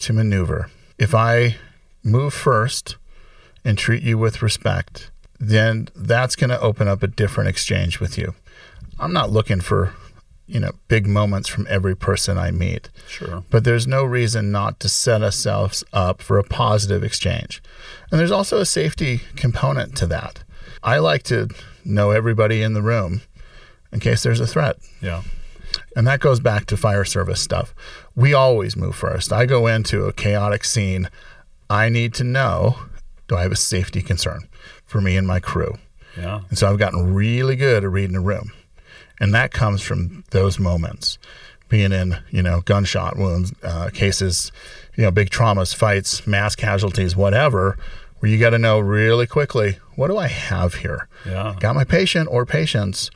to 0.00 0.12
maneuver. 0.12 0.70
If 0.98 1.14
I 1.14 1.56
move 2.02 2.34
first 2.34 2.96
and 3.64 3.76
treat 3.76 4.02
you 4.02 4.18
with 4.18 4.42
respect, 4.42 5.10
then 5.40 5.88
that's 5.96 6.36
going 6.36 6.50
to 6.50 6.60
open 6.60 6.86
up 6.86 7.02
a 7.02 7.06
different 7.08 7.48
exchange 7.48 7.98
with 8.00 8.16
you. 8.16 8.34
I'm 8.98 9.12
not 9.12 9.30
looking 9.30 9.60
for, 9.60 9.92
you 10.46 10.60
know, 10.60 10.72
big 10.88 11.06
moments 11.06 11.48
from 11.48 11.66
every 11.68 11.96
person 11.96 12.38
I 12.38 12.50
meet. 12.50 12.90
Sure. 13.08 13.42
But 13.50 13.64
there's 13.64 13.86
no 13.86 14.04
reason 14.04 14.52
not 14.52 14.78
to 14.80 14.88
set 14.88 15.22
ourselves 15.22 15.82
up 15.92 16.22
for 16.22 16.38
a 16.38 16.44
positive 16.44 17.02
exchange. 17.02 17.62
And 18.10 18.20
there's 18.20 18.30
also 18.30 18.58
a 18.58 18.66
safety 18.66 19.22
component 19.34 19.96
to 19.96 20.06
that. 20.06 20.43
I 20.84 20.98
like 20.98 21.22
to 21.24 21.48
know 21.84 22.10
everybody 22.10 22.62
in 22.62 22.74
the 22.74 22.82
room 22.82 23.22
in 23.92 24.00
case 24.00 24.22
there's 24.22 24.40
a 24.40 24.46
threat. 24.46 24.76
Yeah. 25.00 25.22
And 25.96 26.06
that 26.06 26.20
goes 26.20 26.40
back 26.40 26.66
to 26.66 26.76
fire 26.76 27.04
service 27.04 27.40
stuff. 27.40 27.74
We 28.14 28.34
always 28.34 28.76
move 28.76 28.94
first. 28.94 29.32
I 29.32 29.46
go 29.46 29.66
into 29.66 30.04
a 30.04 30.12
chaotic 30.12 30.64
scene. 30.64 31.08
I 31.70 31.88
need 31.88 32.14
to 32.14 32.24
know 32.24 32.76
do 33.26 33.36
I 33.36 33.42
have 33.42 33.52
a 33.52 33.56
safety 33.56 34.02
concern 34.02 34.48
for 34.84 35.00
me 35.00 35.16
and 35.16 35.26
my 35.26 35.40
crew? 35.40 35.78
Yeah. 36.16 36.42
And 36.48 36.58
so 36.58 36.70
I've 36.70 36.78
gotten 36.78 37.14
really 37.14 37.56
good 37.56 37.82
at 37.82 37.90
reading 37.90 38.16
a 38.16 38.20
room. 38.20 38.52
And 39.18 39.32
that 39.34 39.52
comes 39.52 39.80
from 39.80 40.24
those 40.30 40.58
moments, 40.58 41.18
being 41.68 41.92
in, 41.92 42.18
you 42.30 42.42
know, 42.42 42.60
gunshot 42.60 43.16
wounds, 43.16 43.54
uh, 43.62 43.90
cases, 43.90 44.52
you 44.96 45.04
know, 45.04 45.10
big 45.10 45.30
traumas, 45.30 45.74
fights, 45.74 46.26
mass 46.26 46.54
casualties, 46.54 47.16
whatever, 47.16 47.78
where 48.18 48.30
you 48.30 48.38
got 48.38 48.50
to 48.50 48.58
know 48.58 48.80
really 48.80 49.26
quickly, 49.26 49.78
what 49.96 50.08
do 50.08 50.16
I 50.16 50.28
have 50.28 50.74
here? 50.74 51.08
Yeah. 51.26 51.54
Got 51.60 51.74
my 51.74 51.84
patient 51.84 52.28
or 52.30 52.46
patients, 52.46 53.10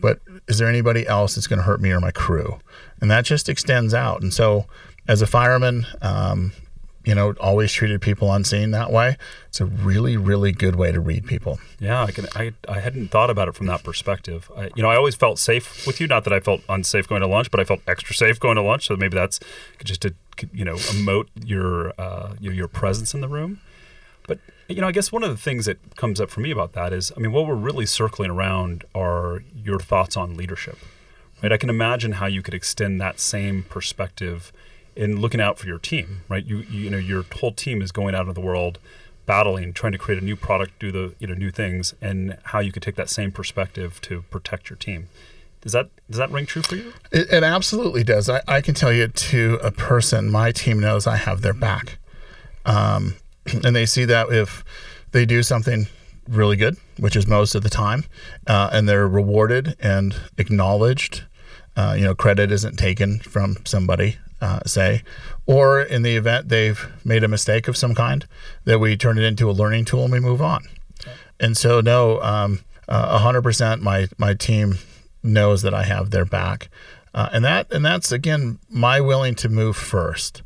but 0.00 0.20
is 0.46 0.58
there 0.58 0.68
anybody 0.68 1.06
else 1.06 1.34
that's 1.34 1.46
going 1.46 1.58
to 1.58 1.64
hurt 1.64 1.80
me 1.80 1.90
or 1.90 2.00
my 2.00 2.10
crew? 2.10 2.58
And 3.00 3.10
that 3.10 3.24
just 3.24 3.48
extends 3.48 3.94
out. 3.94 4.22
And 4.22 4.32
so, 4.32 4.66
as 5.06 5.22
a 5.22 5.26
fireman, 5.26 5.86
um, 6.02 6.52
you 7.08 7.14
know, 7.14 7.32
always 7.40 7.72
treated 7.72 8.02
people 8.02 8.28
on 8.28 8.44
scene 8.44 8.72
that 8.72 8.92
way. 8.92 9.16
It's 9.46 9.62
a 9.62 9.64
really, 9.64 10.18
really 10.18 10.52
good 10.52 10.76
way 10.76 10.92
to 10.92 11.00
read 11.00 11.26
people. 11.26 11.58
Yeah, 11.80 12.04
I 12.04 12.10
can. 12.10 12.26
I, 12.36 12.52
I 12.68 12.80
hadn't 12.80 13.08
thought 13.08 13.30
about 13.30 13.48
it 13.48 13.54
from 13.54 13.66
that 13.68 13.82
perspective. 13.82 14.50
I, 14.54 14.68
you 14.76 14.82
know, 14.82 14.90
I 14.90 14.96
always 14.96 15.14
felt 15.14 15.38
safe 15.38 15.86
with 15.86 16.02
you. 16.02 16.06
Not 16.06 16.24
that 16.24 16.34
I 16.34 16.40
felt 16.40 16.60
unsafe 16.68 17.08
going 17.08 17.22
to 17.22 17.26
lunch, 17.26 17.50
but 17.50 17.60
I 17.60 17.64
felt 17.64 17.80
extra 17.86 18.14
safe 18.14 18.38
going 18.38 18.56
to 18.56 18.62
lunch. 18.62 18.88
So 18.88 18.96
maybe 18.96 19.14
that's 19.14 19.40
just 19.82 20.02
to 20.02 20.14
you 20.52 20.66
know 20.66 20.74
emote 20.74 21.28
your 21.42 21.94
uh, 21.98 22.34
your, 22.40 22.52
your 22.52 22.68
presence 22.68 23.14
in 23.14 23.22
the 23.22 23.28
room. 23.28 23.60
But 24.28 24.38
you 24.68 24.80
know, 24.80 24.86
I 24.86 24.92
guess 24.92 25.10
one 25.10 25.24
of 25.24 25.30
the 25.30 25.36
things 25.36 25.66
that 25.66 25.96
comes 25.96 26.20
up 26.20 26.30
for 26.30 26.38
me 26.38 26.52
about 26.52 26.74
that 26.74 26.92
is, 26.92 27.10
I 27.16 27.20
mean, 27.20 27.32
what 27.32 27.48
we're 27.48 27.56
really 27.56 27.86
circling 27.86 28.30
around 28.30 28.84
are 28.94 29.42
your 29.56 29.80
thoughts 29.80 30.16
on 30.16 30.36
leadership, 30.36 30.78
right? 31.42 31.50
I 31.50 31.56
can 31.56 31.70
imagine 31.70 32.12
how 32.12 32.26
you 32.26 32.42
could 32.42 32.54
extend 32.54 33.00
that 33.00 33.18
same 33.18 33.64
perspective 33.64 34.52
in 34.94 35.20
looking 35.20 35.40
out 35.40 35.58
for 35.58 35.66
your 35.66 35.78
team, 35.78 36.22
right? 36.28 36.44
You, 36.44 36.58
you, 36.58 36.90
know, 36.90 36.98
your 36.98 37.24
whole 37.40 37.52
team 37.52 37.82
is 37.82 37.90
going 37.90 38.14
out 38.14 38.22
into 38.22 38.34
the 38.34 38.40
world, 38.40 38.78
battling, 39.26 39.72
trying 39.72 39.92
to 39.92 39.98
create 39.98 40.20
a 40.20 40.24
new 40.24 40.36
product, 40.36 40.78
do 40.78 40.92
the 40.92 41.14
you 41.18 41.26
know 41.26 41.34
new 41.34 41.50
things, 41.50 41.94
and 42.00 42.36
how 42.44 42.60
you 42.60 42.70
could 42.70 42.82
take 42.82 42.96
that 42.96 43.10
same 43.10 43.32
perspective 43.32 44.00
to 44.02 44.22
protect 44.22 44.68
your 44.68 44.76
team. 44.76 45.08
Does 45.60 45.72
that 45.72 45.88
does 46.10 46.18
that 46.18 46.30
ring 46.30 46.46
true 46.46 46.62
for 46.62 46.76
you? 46.76 46.92
It, 47.10 47.32
it 47.32 47.42
absolutely 47.42 48.04
does. 48.04 48.28
I, 48.28 48.42
I, 48.46 48.60
can 48.60 48.74
tell 48.74 48.92
you 48.92 49.08
to 49.08 49.58
a 49.62 49.70
person, 49.70 50.30
my 50.30 50.52
team 50.52 50.80
knows 50.80 51.06
I 51.06 51.16
have 51.16 51.42
their 51.42 51.54
back, 51.54 51.98
um, 52.64 53.16
and 53.64 53.74
they 53.74 53.86
see 53.86 54.04
that 54.04 54.30
if 54.32 54.64
they 55.12 55.24
do 55.24 55.42
something 55.42 55.86
really 56.28 56.56
good, 56.56 56.76
which 56.98 57.16
is 57.16 57.26
most 57.26 57.54
of 57.54 57.62
the 57.62 57.70
time, 57.70 58.04
uh, 58.46 58.70
and 58.72 58.88
they're 58.88 59.08
rewarded 59.08 59.76
and 59.80 60.14
acknowledged. 60.36 61.22
Uh, 61.76 61.94
you 61.96 62.04
know, 62.04 62.14
credit 62.14 62.50
isn't 62.50 62.76
taken 62.76 63.20
from 63.20 63.56
somebody 63.64 64.16
uh, 64.40 64.60
say, 64.66 65.02
or 65.46 65.80
in 65.80 66.02
the 66.02 66.16
event 66.16 66.48
they've 66.48 66.86
made 67.04 67.24
a 67.24 67.28
mistake 67.28 67.68
of 67.68 67.76
some 67.76 67.94
kind, 67.94 68.26
that 68.64 68.78
we 68.78 68.96
turn 68.96 69.18
it 69.18 69.24
into 69.24 69.50
a 69.50 69.52
learning 69.52 69.84
tool 69.84 70.04
and 70.04 70.12
we 70.12 70.20
move 70.20 70.40
on. 70.40 70.64
Okay. 71.00 71.12
And 71.40 71.56
so, 71.56 71.80
no, 71.80 72.20
um, 72.22 72.60
uh, 72.88 73.18
100% 73.18 73.80
my, 73.80 74.08
my 74.16 74.34
team 74.34 74.78
knows 75.22 75.62
that 75.62 75.74
I 75.74 75.82
have 75.84 76.10
their 76.10 76.24
back. 76.24 76.68
Uh, 77.14 77.28
and 77.32 77.44
that 77.44 77.72
and 77.72 77.84
that's 77.84 78.12
again 78.12 78.58
my 78.68 79.00
willing 79.00 79.34
to 79.34 79.48
move 79.48 79.76
first. 79.76 80.42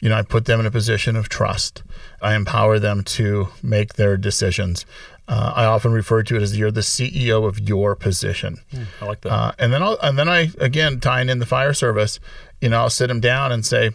You 0.00 0.08
know, 0.08 0.16
I 0.16 0.22
put 0.22 0.46
them 0.46 0.58
in 0.58 0.66
a 0.66 0.70
position 0.70 1.16
of 1.16 1.28
trust. 1.28 1.82
I 2.20 2.34
empower 2.34 2.78
them 2.78 3.04
to 3.04 3.48
make 3.62 3.94
their 3.94 4.16
decisions. 4.16 4.86
Uh, 5.28 5.52
I 5.54 5.64
often 5.66 5.92
refer 5.92 6.22
to 6.22 6.36
it 6.36 6.42
as 6.42 6.58
you're 6.58 6.70
the 6.70 6.80
CEO 6.80 7.46
of 7.46 7.60
your 7.60 7.94
position. 7.94 8.58
Mm, 8.72 8.86
I 9.02 9.04
like 9.04 9.20
that. 9.20 9.32
Uh, 9.32 9.52
and 9.58 9.72
then 9.72 9.82
I'll, 9.82 9.98
and 10.02 10.18
then 10.18 10.28
I 10.28 10.50
again 10.58 11.00
tying 11.00 11.28
in 11.28 11.38
the 11.38 11.46
fire 11.46 11.74
service 11.74 12.18
you 12.60 12.68
know, 12.68 12.80
I'll 12.80 12.90
sit 12.90 13.06
them 13.06 13.20
down 13.20 13.52
and 13.52 13.64
say, 13.64 13.90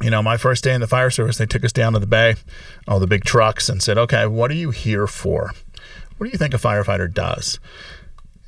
you 0.00 0.10
know, 0.10 0.22
my 0.22 0.36
first 0.36 0.64
day 0.64 0.74
in 0.74 0.80
the 0.80 0.86
fire 0.86 1.10
service, 1.10 1.38
they 1.38 1.46
took 1.46 1.64
us 1.64 1.72
down 1.72 1.92
to 1.92 1.98
the 1.98 2.06
bay, 2.06 2.34
all 2.88 3.00
the 3.00 3.06
big 3.06 3.24
trucks, 3.24 3.68
and 3.68 3.82
said, 3.82 3.98
okay, 3.98 4.26
what 4.26 4.50
are 4.50 4.54
you 4.54 4.70
here 4.70 5.06
for? 5.06 5.52
What 6.16 6.26
do 6.26 6.30
you 6.30 6.38
think 6.38 6.54
a 6.54 6.58
firefighter 6.58 7.12
does? 7.12 7.58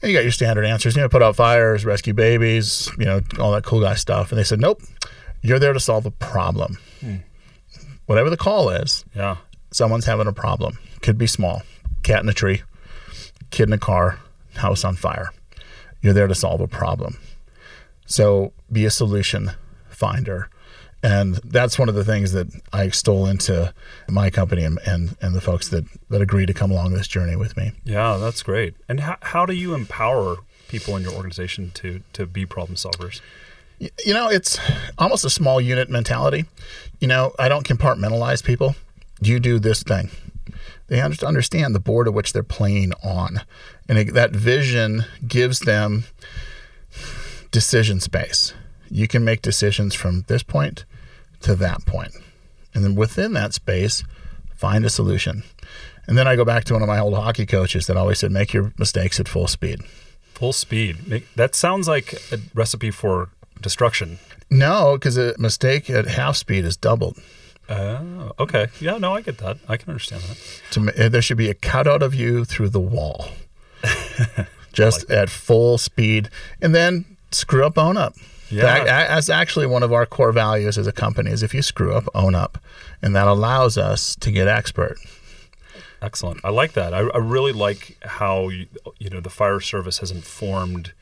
And 0.03 0.11
you 0.11 0.17
got 0.17 0.25
your 0.25 0.33
standard 0.33 0.65
answers, 0.65 0.97
you 0.97 1.03
know, 1.03 1.09
put 1.09 1.23
out 1.23 1.37
fires, 1.37 1.85
rescue 1.85 2.13
babies, 2.13 2.91
you 2.99 3.05
know, 3.05 3.21
all 3.39 3.53
that 3.53 3.65
cool 3.65 3.81
guy 3.81 3.95
stuff. 3.95 4.31
And 4.31 4.39
they 4.39 4.45
said, 4.45 4.61
nope, 4.61 4.83
you're 5.43 5.59
there 5.59 5.73
to 5.73 5.81
solve 5.81 6.07
a 6.07 6.11
problem. 6.11 6.79
Hmm. 7.01 7.17
Whatever 8.07 8.31
the 8.31 8.37
call 8.37 8.71
is, 8.71 9.05
yeah, 9.15 9.37
someone's 9.71 10.07
having 10.07 10.27
a 10.27 10.33
problem. 10.33 10.79
Could 11.03 11.19
be 11.19 11.27
small, 11.27 11.63
cat 12.03 12.23
in 12.23 12.29
a 12.29 12.33
tree, 12.33 12.63
kid 13.51 13.69
in 13.69 13.73
a 13.73 13.79
car, 13.79 14.19
house 14.57 14.85
on 14.85 14.97
fire. 14.97 15.31
You're 16.03 16.13
there 16.13 16.27
to 16.27 16.35
solve 16.35 16.61
a 16.61 16.69
problem. 16.69 17.19
So 18.07 18.53
be 18.71 18.85
a 18.85 18.91
solution 18.91 19.53
finder. 19.89 20.51
And 21.03 21.35
that's 21.45 21.79
one 21.79 21.91
of 21.91 21.95
the 21.95 22.05
things 22.05 22.33
that 22.33 22.49
I 22.73 22.85
extol 22.85 23.27
into 23.27 23.75
my 24.09 24.31
company 24.31 24.65
and, 24.65 24.79
and, 24.87 25.17
and 25.21 25.35
the 25.35 25.41
folks 25.41 25.69
that, 25.69 25.85
that 26.09 26.23
agree 26.23 26.47
to 26.47 26.55
come 26.55 26.71
along 26.71 26.95
this 26.95 27.07
journey 27.07 27.37
with 27.37 27.59
me. 27.59 27.73
Yeah, 27.85 28.17
that's 28.17 28.43
great. 28.43 28.75
And 28.89 29.01
how, 29.01 29.19
how 29.21 29.45
do 29.45 29.53
you 29.53 29.75
empower 29.75 30.37
people 30.69 30.97
in 30.97 31.03
your 31.03 31.13
organization 31.13 31.73
to, 31.75 32.01
to 32.15 32.27
be 32.27 32.47
problem 32.47 32.77
solvers? 32.77 33.21
You 33.79 34.15
know, 34.15 34.29
it's 34.29 34.59
almost 34.99 35.25
a 35.25 35.31
small 35.31 35.61
unit 35.61 35.91
mentality. 35.91 36.45
You 37.01 37.09
know, 37.09 37.33
I 37.39 37.49
don't 37.49 37.67
compartmentalize 37.67 38.43
people. 38.43 38.77
You 39.21 39.41
do 39.41 39.59
this 39.59 39.83
thing. 39.83 40.11
They 40.87 41.01
understand 41.01 41.75
the 41.75 41.81
board 41.81 42.07
of 42.09 42.15
which 42.15 42.33
they're 42.33 42.43
playing 42.43 42.93
on. 43.03 43.41
And 43.89 44.11
that 44.11 44.31
vision 44.33 45.05
gives 45.27 45.61
them 45.61 46.05
decision 47.51 48.01
space. 48.01 48.53
You 48.91 49.09
can 49.09 49.25
make 49.25 49.43
decisions 49.43 49.95
from 49.95 50.25
this 50.29 50.43
point 50.43 50.85
to 51.41 51.55
that 51.57 51.85
point. 51.87 52.13
And 52.75 52.85
then 52.85 52.95
within 52.95 53.33
that 53.33 53.55
space, 53.55 54.05
find 54.55 54.85
a 54.85 54.91
solution. 54.91 55.43
And 56.07 56.19
then 56.19 56.29
I 56.29 56.37
go 56.37 56.45
back 56.45 56.65
to 56.65 56.75
one 56.75 56.83
of 56.83 56.89
my 56.89 56.99
old 56.99 57.15
hockey 57.15 57.47
coaches 57.47 57.87
that 57.87 57.97
always 57.97 58.19
said, 58.19 58.31
make 58.31 58.53
your 58.53 58.73
mistakes 58.79 59.19
at 59.19 59.29
full 59.29 59.49
speed. 59.49 59.81
Full 60.35 60.53
speed. 60.53 61.25
That 61.37 61.55
sounds 61.55 61.89
like 61.89 62.13
a 62.31 62.39
recipe 62.55 62.91
for 62.91 63.31
destruction. 63.61 64.19
No, 64.51 64.95
because 64.95 65.17
a 65.17 65.35
mistake 65.39 65.91
at 65.91 66.07
half 66.07 66.37
speed 66.37 66.65
is 66.65 66.77
doubled. 66.77 67.21
Oh, 67.69 68.33
okay. 68.39 68.69
Yeah, 68.81 68.99
no, 68.99 69.15
I 69.15 69.23
get 69.23 69.39
that. 69.39 69.59
I 69.69 69.77
can 69.77 69.91
understand 69.91 70.23
that. 70.23 70.39
To, 70.73 70.93
eh, 70.97 71.09
there 71.09 71.23
should 71.23 71.39
be 71.39 71.49
a 71.49 71.55
cutout 71.55 72.03
of 72.03 72.15
you 72.15 72.45
through 72.45 72.69
the 72.69 72.81
wall, 72.81 73.29
just 74.73 75.09
like 75.09 75.19
at 75.19 75.31
full 75.31 75.79
speed. 75.79 76.29
And 76.61 76.75
then 76.75 77.05
screw 77.31 77.65
up, 77.65 77.79
own 77.79 77.97
up. 77.97 78.15
Yeah. 78.51 78.85
That, 78.85 79.09
that's 79.09 79.31
actually 79.31 79.67
one 79.67 79.83
of 79.83 79.93
our 79.93 80.05
core 80.05 80.33
values 80.33 80.77
as 80.77 80.87
a 80.87 80.93
company 80.93 81.31
is 81.31 81.43
if 81.43 81.55
you 81.55 81.63
screw 81.63 81.95
up, 81.95 82.07
own 82.15 82.35
up. 82.35 82.59
And 83.01 83.17
that 83.17 83.27
allows 83.27 83.79
us 83.79 84.15
to 84.17 84.31
get 84.31 84.47
expert. 84.47 84.99
Excellent. 86.03 86.41
I 86.45 86.51
like 86.51 86.75
that. 86.75 86.93
I, 86.93 86.99
I 86.99 87.19
really 87.19 87.53
like 87.53 87.97
how 88.03 88.51
you, 88.51 88.67
you 88.99 89.09
know 89.09 89.21
the 89.21 89.31
fire 89.31 89.61
service 89.61 89.99
has 89.99 90.11
informed 90.11 90.93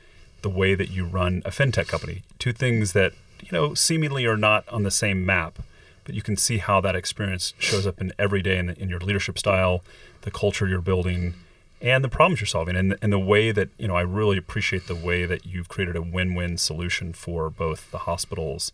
the 0.43 0.51
way 0.51 0.75
that 0.75 0.91
you 0.91 1.05
run 1.05 1.43
a 1.45 1.51
fintech 1.51 1.89
company. 1.89 2.23
Two 2.39 2.53
things 2.53 2.93
that 2.93 3.13
you 3.41 3.49
know 3.53 3.75
seemingly 3.75 4.27
are 4.27 4.37
not 4.37 4.69
on 4.69 4.83
the 4.83 4.91
same 4.91 5.25
map, 5.25 5.59
but 6.05 6.15
you 6.15 6.23
can 6.23 6.37
see 6.37 6.59
how 6.59 6.81
that 6.81 6.95
experience 6.95 7.55
shows 7.59 7.87
up 7.87 8.01
in 8.01 8.13
every 8.19 8.43
day 8.43 8.59
in, 8.59 8.67
the, 8.67 8.81
in 8.81 8.89
your 8.89 9.01
leadership 9.01 9.39
style, 9.39 9.83
the 10.23 10.31
culture 10.31 10.67
you're 10.67 10.81
building, 10.81 11.35
and 11.83 12.05
the 12.05 12.09
problems 12.09 12.41
you're 12.41 12.47
solving 12.47 12.77
and, 12.77 12.97
and 13.03 13.13
the 13.13 13.19
way 13.19 13.51
that 13.51 13.69
you 13.77 13.89
know 13.89 13.97
i 13.97 14.01
really 14.01 14.39
appreciate 14.39 14.87
the 14.87 14.95
way 14.95 15.27
that 15.27 15.45
you've 15.45 15.69
created 15.69 15.97
a 15.97 16.01
win-win 16.01 16.57
solution 16.57 17.13
for 17.13 17.51
both 17.51 17.91
the 17.91 17.99
hospitals 17.99 18.73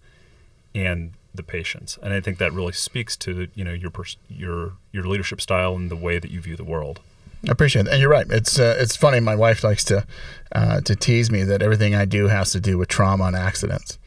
and 0.74 1.12
the 1.35 1.42
patients 1.42 1.98
and 2.02 2.12
i 2.12 2.20
think 2.20 2.38
that 2.38 2.52
really 2.52 2.72
speaks 2.72 3.16
to 3.16 3.48
you 3.54 3.64
know 3.64 3.72
your 3.72 3.90
pers- 3.90 4.18
your 4.28 4.74
your 4.92 5.04
leadership 5.04 5.40
style 5.40 5.74
and 5.74 5.90
the 5.90 5.96
way 5.96 6.18
that 6.18 6.31
you 6.31 6.40
view 6.40 6.57
the 6.57 6.64
world 6.64 7.00
I 7.46 7.53
appreciate 7.53 7.87
it, 7.87 7.92
and 7.92 8.01
you're 8.01 8.11
right. 8.11 8.27
It's 8.31 8.59
uh, 8.59 8.77
it's 8.79 8.96
funny. 8.96 9.20
My 9.20 9.37
wife 9.37 9.62
likes 9.62 9.85
to 9.85 10.05
uh, 10.53 10.81
to 10.81 10.96
tease 10.96 11.31
me 11.31 11.44
that 11.44 11.62
everything 11.62 11.94
I 11.94 12.05
do 12.05 12.29
has 12.29 12.51
to 12.53 12.61
do 12.61 12.79
with 12.79 12.88
trauma 12.88 13.24
and 13.24 13.37
accidents. 13.37 13.98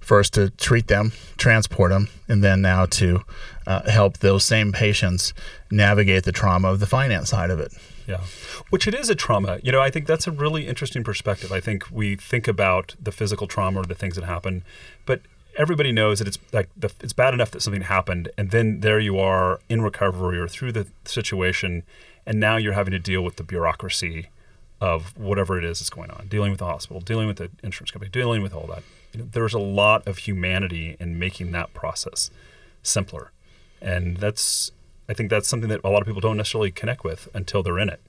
First, 0.00 0.34
to 0.34 0.50
treat 0.50 0.88
them, 0.88 1.12
transport 1.36 1.90
them, 1.90 2.08
and 2.28 2.42
then 2.42 2.60
now 2.62 2.86
to 2.86 3.22
uh, 3.66 3.88
help 3.88 4.18
those 4.18 4.44
same 4.44 4.72
patients 4.72 5.32
navigate 5.70 6.24
the 6.24 6.32
trauma 6.32 6.68
of 6.68 6.80
the 6.80 6.86
finance 6.86 7.30
side 7.30 7.50
of 7.50 7.60
it. 7.60 7.72
Yeah. 8.06 8.22
Which 8.70 8.88
it 8.88 8.94
is 8.94 9.08
a 9.08 9.14
trauma. 9.14 9.60
You 9.62 9.70
know, 9.70 9.80
I 9.80 9.90
think 9.90 10.06
that's 10.06 10.26
a 10.26 10.32
really 10.32 10.66
interesting 10.66 11.04
perspective. 11.04 11.52
I 11.52 11.60
think 11.60 11.84
we 11.92 12.16
think 12.16 12.48
about 12.48 12.96
the 13.00 13.12
physical 13.12 13.46
trauma 13.46 13.80
or 13.80 13.84
the 13.84 13.94
things 13.94 14.16
that 14.16 14.24
happen, 14.24 14.64
but 15.06 15.20
everybody 15.56 15.92
knows 15.92 16.18
that 16.18 16.26
it's 16.26 16.38
like 16.52 16.68
the, 16.76 16.90
it's 17.00 17.12
bad 17.12 17.34
enough 17.34 17.52
that 17.52 17.62
something 17.62 17.82
happened, 17.82 18.30
and 18.36 18.50
then 18.50 18.80
there 18.80 18.98
you 18.98 19.18
are 19.18 19.60
in 19.68 19.80
recovery 19.82 20.38
or 20.38 20.48
through 20.48 20.72
the 20.72 20.86
situation, 21.04 21.84
and 22.30 22.38
now 22.38 22.56
you're 22.56 22.74
having 22.74 22.92
to 22.92 22.98
deal 23.00 23.22
with 23.22 23.34
the 23.34 23.42
bureaucracy 23.42 24.28
of 24.80 25.18
whatever 25.18 25.58
it 25.58 25.64
is 25.64 25.80
that's 25.80 25.90
going 25.90 26.12
on, 26.12 26.28
dealing 26.28 26.52
with 26.52 26.60
the 26.60 26.64
hospital, 26.64 27.00
dealing 27.00 27.26
with 27.26 27.38
the 27.38 27.50
insurance 27.64 27.90
company, 27.90 28.08
dealing 28.08 28.40
with 28.40 28.54
all 28.54 28.68
that. 28.68 28.84
There's 29.12 29.52
a 29.52 29.58
lot 29.58 30.06
of 30.06 30.18
humanity 30.18 30.96
in 31.00 31.18
making 31.18 31.50
that 31.50 31.74
process 31.74 32.30
simpler, 32.84 33.32
and 33.82 34.18
that's 34.18 34.70
I 35.08 35.12
think 35.12 35.28
that's 35.28 35.48
something 35.48 35.68
that 35.70 35.80
a 35.82 35.88
lot 35.88 36.02
of 36.02 36.06
people 36.06 36.20
don't 36.20 36.36
necessarily 36.36 36.70
connect 36.70 37.02
with 37.02 37.28
until 37.34 37.64
they're 37.64 37.80
in 37.80 37.88
it. 37.88 38.00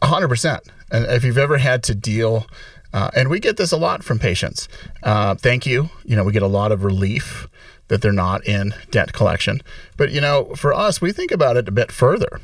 100%. 0.00 0.60
And 0.90 1.04
if 1.04 1.22
you've 1.22 1.36
ever 1.36 1.58
had 1.58 1.82
to 1.84 1.94
deal, 1.94 2.46
uh, 2.94 3.10
and 3.14 3.28
we 3.28 3.38
get 3.38 3.58
this 3.58 3.70
a 3.70 3.76
lot 3.76 4.02
from 4.02 4.18
patients. 4.18 4.66
Uh, 5.02 5.34
thank 5.34 5.66
you. 5.66 5.90
You 6.06 6.16
know, 6.16 6.24
we 6.24 6.32
get 6.32 6.42
a 6.42 6.46
lot 6.46 6.72
of 6.72 6.84
relief 6.84 7.48
that 7.88 8.00
they're 8.00 8.12
not 8.12 8.46
in 8.46 8.72
debt 8.90 9.12
collection. 9.12 9.60
But, 9.98 10.10
you 10.10 10.22
know, 10.22 10.54
for 10.54 10.72
us, 10.72 11.02
we 11.02 11.12
think 11.12 11.30
about 11.30 11.58
it 11.58 11.68
a 11.68 11.72
bit 11.72 11.92
further. 11.92 12.40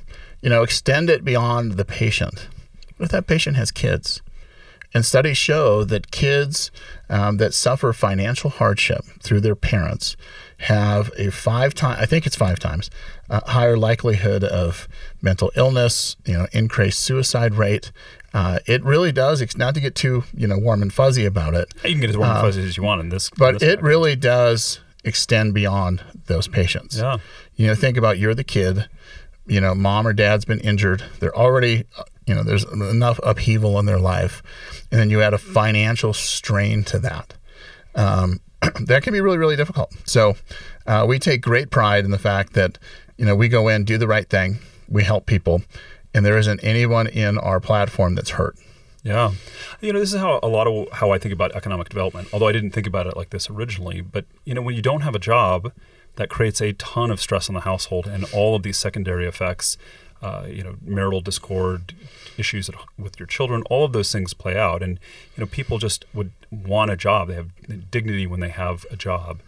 You 0.47 0.51
know, 0.51 0.63
extend 0.63 1.11
it 1.11 1.25
beyond 1.25 1.73
the 1.73 1.85
patient. 1.85 2.47
What 2.97 3.07
if 3.07 3.11
that 3.11 3.27
patient 3.27 3.57
has 3.57 3.73
kids? 3.73 4.23
And 4.95 5.05
studies 5.05 5.37
show 5.37 5.83
that 5.83 6.13
kids 6.13 6.71
um, 7.11 7.39
that 7.39 7.53
suffer 7.53 7.93
financial 7.93 8.51
hardship 8.51 9.05
through 9.21 9.41
their 9.41 9.57
parents 9.57 10.17
have 10.59 11.11
a 11.19 11.33
five 11.33 11.75
time 11.75 11.97
I 12.01 12.07
think 12.07 12.29
it's 12.29 12.37
five 12.37 12.61
times 12.61 12.91
uh, 13.29 13.41
higher 13.45 13.77
likelihood 13.77 14.45
of 14.45 14.87
mental 15.21 15.51
illness, 15.57 16.15
you 16.25 16.35
know, 16.35 16.47
increased 16.53 17.01
suicide 17.01 17.55
rate. 17.55 17.91
Uh, 18.33 18.61
it 18.67 18.85
really 18.85 19.11
does. 19.11 19.41
It's 19.41 19.57
not 19.57 19.75
to 19.75 19.81
get 19.81 19.97
too 19.97 20.23
you 20.33 20.47
know 20.47 20.59
warm 20.59 20.81
and 20.81 20.93
fuzzy 20.93 21.27
about 21.27 21.55
it. 21.55 21.75
You 21.83 21.91
can 21.91 22.01
get 22.03 22.11
as 22.11 22.17
warm 22.17 22.31
and 22.31 22.39
uh, 22.39 22.43
fuzzy 22.43 22.63
as 22.63 22.77
you 22.77 22.85
want 22.85 23.01
in 23.01 23.09
this, 23.09 23.31
but 23.31 23.55
in 23.55 23.59
this 23.59 23.73
it 23.73 23.83
really 23.83 24.15
does 24.15 24.79
extend 25.03 25.55
beyond 25.55 26.05
those 26.27 26.47
patients. 26.47 26.99
Yeah. 26.99 27.19
You 27.57 27.67
know, 27.67 27.75
think 27.75 27.97
about 27.97 28.19
you're 28.19 28.35
the 28.35 28.45
kid. 28.45 28.89
You 29.47 29.61
know, 29.61 29.75
mom 29.75 30.07
or 30.07 30.13
dad's 30.13 30.45
been 30.45 30.61
injured. 30.61 31.05
They're 31.21 31.37
already, 31.37 31.85
you 32.27 32.35
know, 32.35 32.43
there's 32.43 32.65
enough 32.65 33.21
upheaval 33.23 33.79
in 33.79 33.87
their 33.87 33.99
life, 33.99 34.43
and 34.91 35.01
then 35.01 35.11
you 35.11 35.23
add 35.23 35.35
a 35.35 35.39
financial 35.39 36.13
strain 36.13 36.83
to 36.85 36.99
that. 36.99 37.35
Um, 37.95 38.41
that 38.87 39.03
can 39.03 39.13
be 39.13 39.21
really, 39.21 39.39
really 39.39 39.57
difficult. 39.57 39.93
So 40.05 40.37
uh, 40.87 41.05
we 41.09 41.19
take 41.19 41.41
great 41.41 41.71
pride 41.71 42.05
in 42.05 42.11
the 42.11 42.19
fact 42.19 42.55
that, 42.55 42.79
you 43.17 43.25
know, 43.25 43.37
we 43.37 43.49
go 43.49 43.69
in, 43.69 43.85
do 43.85 43.99
the 43.99 44.09
right 44.09 44.29
thing, 44.29 44.59
we 44.89 45.05
help 45.05 45.27
people, 45.27 45.63
and 46.15 46.25
there 46.25 46.39
isn't 46.39 46.61
anyone 46.63 47.07
in 47.07 47.39
our 47.39 47.61
platform 47.61 48.15
that's 48.15 48.31
hurt. 48.31 48.57
Yeah. 49.03 49.33
You 49.81 49.93
know, 49.93 50.01
this 50.01 50.13
is 50.13 50.19
how 50.19 50.41
a 50.43 50.49
lot 50.49 50.67
of 50.67 50.91
how 50.91 51.13
I 51.13 51.19
think 51.19 51.33
about 51.33 51.55
economic 51.55 51.89
development, 51.89 52.29
although 52.33 52.49
I 52.49 52.53
didn't 52.53 52.73
think 52.73 52.89
about 52.89 53.07
it 53.07 53.17
like 53.17 53.31
this 53.31 53.49
originally. 53.49 54.01
But, 54.01 54.25
you 54.45 54.53
know, 54.53 54.63
when 54.63 54.75
you 54.75 54.83
don't 54.83 55.03
have 55.03 55.15
a 55.15 55.21
job, 55.21 55.73
that 56.17 56.29
creates 56.29 56.61
a 56.61 56.73
ton 56.75 57.11
of 57.11 57.21
stress 57.21 57.49
on 57.49 57.55
the 57.55 57.61
household 57.63 58.07
and 58.07 58.25
all 58.33 58.55
of 58.57 58.63
these 58.63 58.77
secondary 58.77 59.27
effects 59.27 59.77
uh, 60.23 60.47
you 60.49 60.63
know, 60.63 60.77
marital 60.83 61.21
discord, 61.21 61.95
issues 62.39 62.71
with 62.99 63.19
your 63.19 63.27
children, 63.27 63.63
all 63.69 63.85
of 63.85 63.93
those 63.93 64.11
things 64.11 64.35
play 64.35 64.57
out. 64.57 64.83
And, 64.83 64.99
you 65.37 65.43
know, 65.43 65.47
people 65.47 65.79
just 65.79 66.05
would 66.15 66.33
want 66.51 66.91
a 66.91 66.97
job. 66.97 67.29
They 67.29 67.35
have 67.35 67.91
dignity 67.91 68.27
when 68.27 68.41
they 68.41 68.49
have 68.49 68.87
a 68.91 68.97
job. 68.97 69.41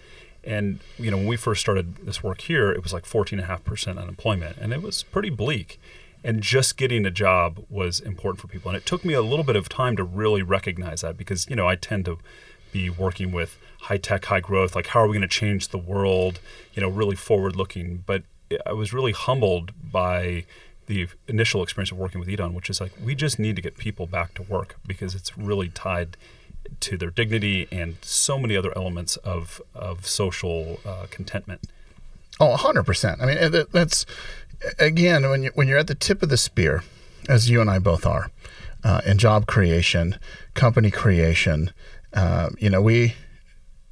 And, 0.44 0.80
you 0.98 1.10
know, 1.10 1.16
when 1.16 1.26
we 1.26 1.36
first 1.36 1.60
started 1.60 2.06
this 2.06 2.22
work 2.22 2.42
here, 2.42 2.70
it 2.70 2.82
was 2.82 2.92
like 2.92 3.04
14.5% 3.04 4.00
unemployment, 4.00 4.56
and 4.58 4.72
it 4.72 4.82
was 4.82 5.02
pretty 5.02 5.30
bleak. 5.30 5.80
And 6.24 6.42
just 6.42 6.76
getting 6.76 7.06
a 7.06 7.10
job 7.10 7.64
was 7.70 8.00
important 8.00 8.40
for 8.40 8.48
people. 8.48 8.70
And 8.70 8.76
it 8.76 8.84
took 8.84 9.04
me 9.04 9.14
a 9.14 9.22
little 9.22 9.44
bit 9.44 9.56
of 9.56 9.68
time 9.68 9.96
to 9.96 10.04
really 10.04 10.42
recognize 10.42 11.02
that 11.02 11.16
because, 11.16 11.48
you 11.48 11.56
know, 11.56 11.68
I 11.68 11.76
tend 11.76 12.04
to 12.06 12.18
be 12.72 12.90
working 12.90 13.32
with 13.32 13.56
high 13.82 13.96
tech, 13.96 14.24
high 14.26 14.40
growth, 14.40 14.74
like 14.74 14.88
how 14.88 15.00
are 15.00 15.06
we 15.06 15.12
going 15.12 15.22
to 15.22 15.28
change 15.28 15.68
the 15.68 15.78
world, 15.78 16.40
you 16.74 16.82
know, 16.82 16.88
really 16.88 17.16
forward 17.16 17.56
looking. 17.56 18.02
But 18.06 18.22
I 18.66 18.72
was 18.72 18.92
really 18.92 19.12
humbled 19.12 19.72
by 19.90 20.44
the 20.86 21.06
initial 21.26 21.62
experience 21.62 21.92
of 21.92 21.98
working 21.98 22.18
with 22.18 22.28
EDAWN, 22.28 22.54
which 22.54 22.70
is 22.70 22.80
like 22.80 22.92
we 23.02 23.14
just 23.14 23.38
need 23.38 23.56
to 23.56 23.62
get 23.62 23.76
people 23.76 24.06
back 24.06 24.34
to 24.34 24.42
work 24.42 24.76
because 24.86 25.14
it's 25.14 25.36
really 25.36 25.68
tied 25.68 26.16
to 26.80 26.96
their 26.96 27.10
dignity 27.10 27.68
and 27.70 27.96
so 28.02 28.38
many 28.38 28.56
other 28.56 28.76
elements 28.76 29.16
of 29.18 29.60
of 29.74 30.06
social 30.06 30.80
uh, 30.84 31.06
contentment. 31.10 31.60
Oh, 32.40 32.56
100%. 32.56 33.20
I 33.20 33.26
mean, 33.26 33.66
that's 33.72 34.06
again 34.78 35.28
when 35.28 35.42
you 35.42 35.50
when 35.54 35.68
you're 35.68 35.78
at 35.78 35.88
the 35.88 35.94
tip 35.94 36.22
of 36.22 36.28
the 36.28 36.36
spear, 36.36 36.82
as 37.28 37.50
you 37.50 37.60
and 37.60 37.70
I 37.70 37.78
both 37.78 38.06
are, 38.06 38.30
uh, 38.84 39.00
in 39.04 39.18
job 39.18 39.46
creation, 39.46 40.18
company 40.54 40.90
creation. 40.90 41.72
Uh, 42.14 42.50
you 42.58 42.70
know, 42.70 42.80
we 42.80 43.14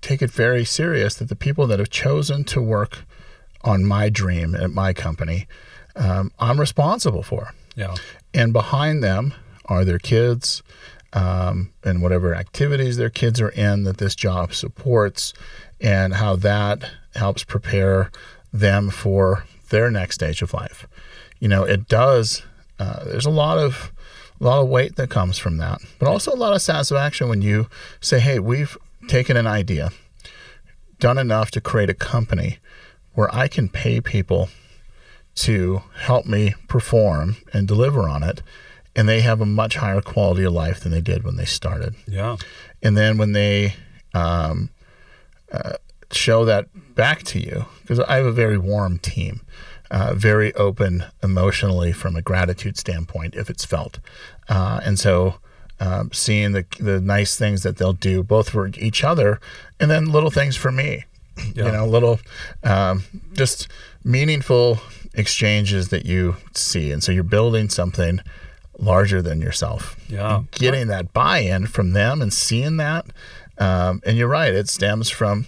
take 0.00 0.22
it 0.22 0.30
very 0.30 0.64
serious 0.64 1.14
that 1.16 1.28
the 1.28 1.36
people 1.36 1.66
that 1.66 1.78
have 1.78 1.90
chosen 1.90 2.44
to 2.44 2.60
work 2.60 3.04
on 3.62 3.84
my 3.84 4.08
dream 4.08 4.54
at 4.54 4.70
my 4.70 4.92
company, 4.92 5.46
um, 5.96 6.30
I'm 6.38 6.60
responsible 6.60 7.22
for. 7.22 7.52
Yeah. 7.74 7.94
And 8.32 8.52
behind 8.52 9.02
them 9.02 9.34
are 9.66 9.84
their 9.84 9.98
kids 9.98 10.62
um, 11.12 11.72
and 11.82 12.02
whatever 12.02 12.34
activities 12.34 12.96
their 12.96 13.10
kids 13.10 13.40
are 13.40 13.48
in 13.48 13.84
that 13.84 13.98
this 13.98 14.14
job 14.14 14.54
supports, 14.54 15.32
and 15.80 16.14
how 16.14 16.36
that 16.36 16.90
helps 17.14 17.42
prepare 17.42 18.10
them 18.52 18.90
for 18.90 19.44
their 19.70 19.90
next 19.90 20.16
stage 20.16 20.42
of 20.42 20.52
life. 20.52 20.86
You 21.40 21.48
know, 21.48 21.64
it 21.64 21.88
does. 21.88 22.42
Uh, 22.78 23.04
there's 23.04 23.26
a 23.26 23.30
lot 23.30 23.58
of 23.58 23.92
a 24.38 24.44
lot 24.44 24.60
of 24.60 24.68
weight 24.68 24.96
that 24.96 25.08
comes 25.08 25.38
from 25.38 25.56
that, 25.56 25.80
but 25.98 26.08
also 26.08 26.32
a 26.32 26.36
lot 26.36 26.54
of 26.54 26.60
satisfaction 26.60 27.28
when 27.28 27.40
you 27.40 27.68
say, 28.00 28.20
"Hey, 28.20 28.38
we've 28.38 28.76
taken 29.08 29.36
an 29.36 29.46
idea, 29.46 29.90
done 30.98 31.18
enough 31.18 31.50
to 31.52 31.60
create 31.60 31.90
a 31.90 31.94
company 31.94 32.58
where 33.14 33.34
I 33.34 33.48
can 33.48 33.68
pay 33.68 34.00
people 34.00 34.48
to 35.36 35.82
help 36.00 36.26
me 36.26 36.54
perform 36.68 37.36
and 37.52 37.68
deliver 37.68 38.08
on 38.08 38.22
it. 38.22 38.42
And 38.94 39.08
they 39.08 39.20
have 39.20 39.42
a 39.42 39.46
much 39.46 39.76
higher 39.76 40.00
quality 40.00 40.44
of 40.44 40.54
life 40.54 40.80
than 40.80 40.92
they 40.92 41.02
did 41.02 41.22
when 41.22 41.36
they 41.36 41.44
started. 41.44 41.94
Yeah. 42.06 42.36
And 42.82 42.96
then 42.96 43.18
when 43.18 43.32
they 43.32 43.74
um, 44.14 44.70
uh, 45.52 45.74
show 46.10 46.46
that 46.46 46.68
back 46.94 47.22
to 47.24 47.38
you, 47.38 47.66
because 47.82 48.00
I 48.00 48.16
have 48.16 48.26
a 48.26 48.32
very 48.32 48.56
warm 48.56 48.98
team, 48.98 49.42
uh, 49.90 50.14
very 50.14 50.54
open 50.54 51.04
emotionally 51.22 51.92
from 51.92 52.16
a 52.16 52.22
gratitude 52.22 52.78
standpoint, 52.78 53.34
if 53.34 53.50
it's 53.50 53.64
felt. 53.64 53.98
Uh, 54.48 54.80
and 54.82 54.98
so 54.98 55.36
um, 55.80 56.10
seeing 56.12 56.52
the, 56.52 56.64
the 56.80 57.00
nice 57.00 57.36
things 57.36 57.62
that 57.62 57.76
they'll 57.76 57.92
do 57.92 58.22
both 58.22 58.50
for 58.50 58.68
each 58.78 59.04
other 59.04 59.40
and 59.78 59.90
then 59.90 60.06
little 60.06 60.30
things 60.30 60.56
for 60.56 60.72
me 60.72 61.04
yeah. 61.54 61.66
you 61.66 61.72
know, 61.72 61.86
little 61.86 62.20
um, 62.64 63.04
just 63.32 63.68
meaningful 64.04 64.78
exchanges 65.14 65.88
that 65.88 66.06
you 66.06 66.36
see. 66.54 66.90
And 66.92 67.02
so 67.02 67.12
you're 67.12 67.24
building 67.24 67.68
something 67.68 68.20
larger 68.78 69.22
than 69.22 69.40
yourself. 69.40 69.96
Yeah. 70.08 70.38
And 70.38 70.50
getting 70.52 70.88
that 70.88 71.12
buy 71.12 71.38
in 71.38 71.66
from 71.66 71.92
them 71.92 72.22
and 72.22 72.32
seeing 72.32 72.76
that. 72.76 73.06
Um, 73.58 74.02
and 74.04 74.18
you're 74.18 74.28
right, 74.28 74.52
it 74.52 74.68
stems 74.68 75.08
from, 75.08 75.46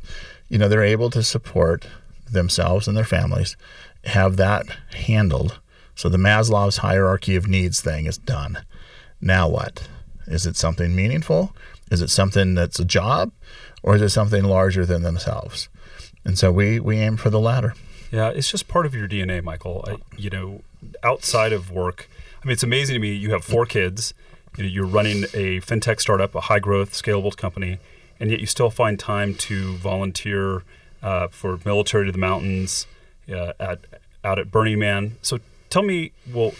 you 0.48 0.58
know, 0.58 0.68
they're 0.68 0.82
able 0.82 1.10
to 1.10 1.22
support 1.22 1.86
themselves 2.30 2.88
and 2.88 2.96
their 2.96 3.04
families, 3.04 3.56
have 4.04 4.36
that 4.36 4.64
handled. 4.94 5.58
So 5.94 6.08
the 6.08 6.16
Maslow's 6.16 6.78
hierarchy 6.78 7.36
of 7.36 7.48
needs 7.48 7.80
thing 7.80 8.06
is 8.06 8.16
done. 8.16 8.58
Now 9.20 9.48
what? 9.48 9.86
Is 10.28 10.46
it 10.46 10.56
something 10.56 10.94
meaningful? 10.94 11.54
Is 11.90 12.02
it 12.02 12.10
something 12.10 12.54
that's 12.54 12.78
a 12.78 12.84
job? 12.84 13.32
Or 13.82 13.96
is 13.96 14.02
it 14.02 14.10
something 14.10 14.44
larger 14.44 14.84
than 14.84 15.02
themselves? 15.02 15.68
And 16.24 16.38
so 16.38 16.50
we 16.52 16.80
we 16.80 16.98
aim 16.98 17.16
for 17.16 17.30
the 17.30 17.40
latter. 17.40 17.74
Yeah, 18.10 18.28
it's 18.28 18.50
just 18.50 18.68
part 18.68 18.86
of 18.86 18.94
your 18.94 19.08
DNA, 19.08 19.42
Michael. 19.42 19.84
I, 19.86 19.96
you 20.16 20.30
know, 20.30 20.62
outside 21.02 21.52
of 21.52 21.70
work, 21.70 22.08
I 22.42 22.46
mean, 22.46 22.52
it's 22.52 22.62
amazing 22.62 22.94
to 22.94 23.00
me. 23.00 23.12
You 23.12 23.32
have 23.32 23.44
four 23.44 23.66
kids. 23.66 24.14
You 24.56 24.64
know, 24.64 24.70
you're 24.70 24.86
running 24.86 25.24
a 25.34 25.60
fintech 25.60 26.00
startup, 26.00 26.34
a 26.34 26.42
high 26.42 26.58
growth, 26.58 26.92
scalable 26.92 27.36
company, 27.36 27.78
and 28.18 28.30
yet 28.30 28.40
you 28.40 28.46
still 28.46 28.70
find 28.70 28.98
time 28.98 29.34
to 29.34 29.76
volunteer 29.76 30.64
uh, 31.02 31.28
for 31.28 31.60
military 31.64 32.06
to 32.06 32.12
the 32.12 32.18
mountains 32.18 32.86
uh, 33.32 33.52
at 33.60 33.80
out 34.24 34.38
at 34.38 34.50
Burning 34.50 34.78
Man. 34.78 35.16
So 35.22 35.38
tell 35.70 35.82
me, 35.82 36.12
well, 36.32 36.52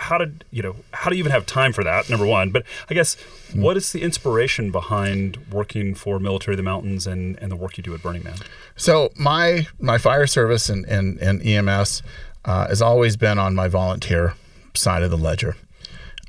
how 0.00 0.18
did 0.18 0.44
you 0.50 0.62
know 0.62 0.76
how 0.92 1.10
do 1.10 1.16
you 1.16 1.20
even 1.20 1.30
have 1.30 1.46
time 1.46 1.72
for 1.72 1.84
that 1.84 2.08
number 2.08 2.26
one? 2.26 2.50
But 2.50 2.64
i 2.88 2.94
guess 2.94 3.16
mm. 3.52 3.62
what 3.62 3.76
is 3.76 3.92
the 3.92 4.02
inspiration 4.02 4.70
behind 4.70 5.38
working 5.52 5.94
for 5.94 6.18
military 6.18 6.54
of 6.54 6.56
the 6.56 6.62
mountains 6.62 7.06
and, 7.06 7.38
and 7.38 7.52
the 7.52 7.56
work 7.56 7.76
you 7.76 7.82
do 7.82 7.94
at 7.94 8.02
burning 8.02 8.24
man? 8.24 8.38
So 8.76 9.12
my 9.16 9.66
my 9.78 9.98
fire 9.98 10.26
service 10.26 10.68
and, 10.68 10.84
and, 10.86 11.18
and 11.18 11.42
ems 11.46 12.02
uh, 12.44 12.68
has 12.68 12.80
always 12.80 13.16
been 13.16 13.38
on 13.38 13.54
my 13.54 13.68
volunteer 13.68 14.34
side 14.74 15.02
of 15.02 15.10
the 15.10 15.18
ledger. 15.18 15.56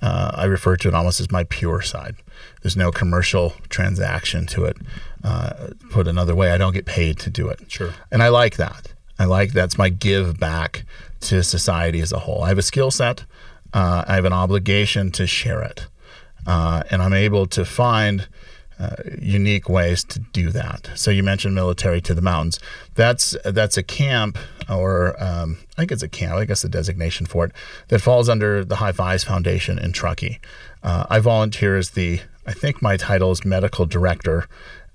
Uh, 0.02 0.32
i 0.34 0.46
refer 0.46 0.76
to 0.76 0.88
it 0.88 0.94
almost 0.94 1.20
as 1.20 1.32
my 1.32 1.44
pure 1.46 1.82
side. 1.82 2.16
There's 2.62 2.78
no 2.78 2.92
commercial 2.92 3.54
transaction 3.70 4.46
to 4.48 4.66
it. 4.66 4.78
Uh, 5.24 5.70
put 5.92 6.08
another 6.08 6.36
way 6.36 6.52
i 6.52 6.58
don't 6.58 6.74
get 6.74 6.86
paid 6.86 7.20
to 7.20 7.30
do 7.30 7.48
it. 7.48 7.60
Sure. 7.72 7.94
And 8.12 8.22
i 8.22 8.28
like 8.28 8.58
that. 8.58 8.94
I 9.18 9.26
like 9.26 9.54
that's 9.54 9.78
my 9.78 9.90
give 9.90 10.40
back 10.40 10.84
to 11.22 11.44
society 11.44 12.02
as 12.02 12.12
a 12.12 12.20
whole. 12.20 12.44
I 12.44 12.50
have 12.50 12.58
a 12.58 12.64
skill 12.64 12.92
set 12.92 13.26
uh, 13.74 14.06
I 14.08 14.16
have 14.16 14.26
an 14.26 14.34
obligation 14.34 15.12
to 15.12 15.28
share 15.28 15.62
it. 15.62 15.88
Uh, 16.46 16.84
and 16.90 17.02
I'm 17.02 17.14
able 17.14 17.46
to 17.48 17.66
find 17.66 18.28
uh, 18.80 18.96
unique 19.20 19.70
ways 19.70 20.04
to 20.04 20.20
do 20.20 20.50
that. 20.50 20.90
So 20.96 21.12
you 21.12 21.22
mentioned 21.22 21.54
military 21.54 22.02
to 22.02 22.16
the 22.16 22.22
mountains. 22.22 22.60
That's 22.96 23.38
that's 23.46 23.78
a 23.78 23.84
camp, 23.84 24.40
or 24.68 25.22
um, 25.24 25.60
I 25.74 25.82
think 25.82 25.92
it's 25.92 26.02
a 26.02 26.10
camp. 26.10 26.34
I 26.34 26.46
guess 26.46 26.64
the 26.64 26.70
designation 26.70 27.28
for 27.28 27.46
it 27.46 27.52
that 27.90 28.00
falls 28.00 28.28
under 28.28 28.66
the 28.66 28.78
High 28.78 28.92
Fives 28.92 29.24
Foundation 29.24 29.78
in 29.78 29.92
Truckee. 29.92 30.40
Uh, 30.82 31.06
I 31.12 31.20
volunteer 31.20 31.78
as 31.78 31.92
the 31.92 32.22
I 32.48 32.54
think 32.54 32.82
my 32.82 32.98
title 32.98 33.32
is 33.32 33.46
medical 33.46 33.86
director 33.86 34.48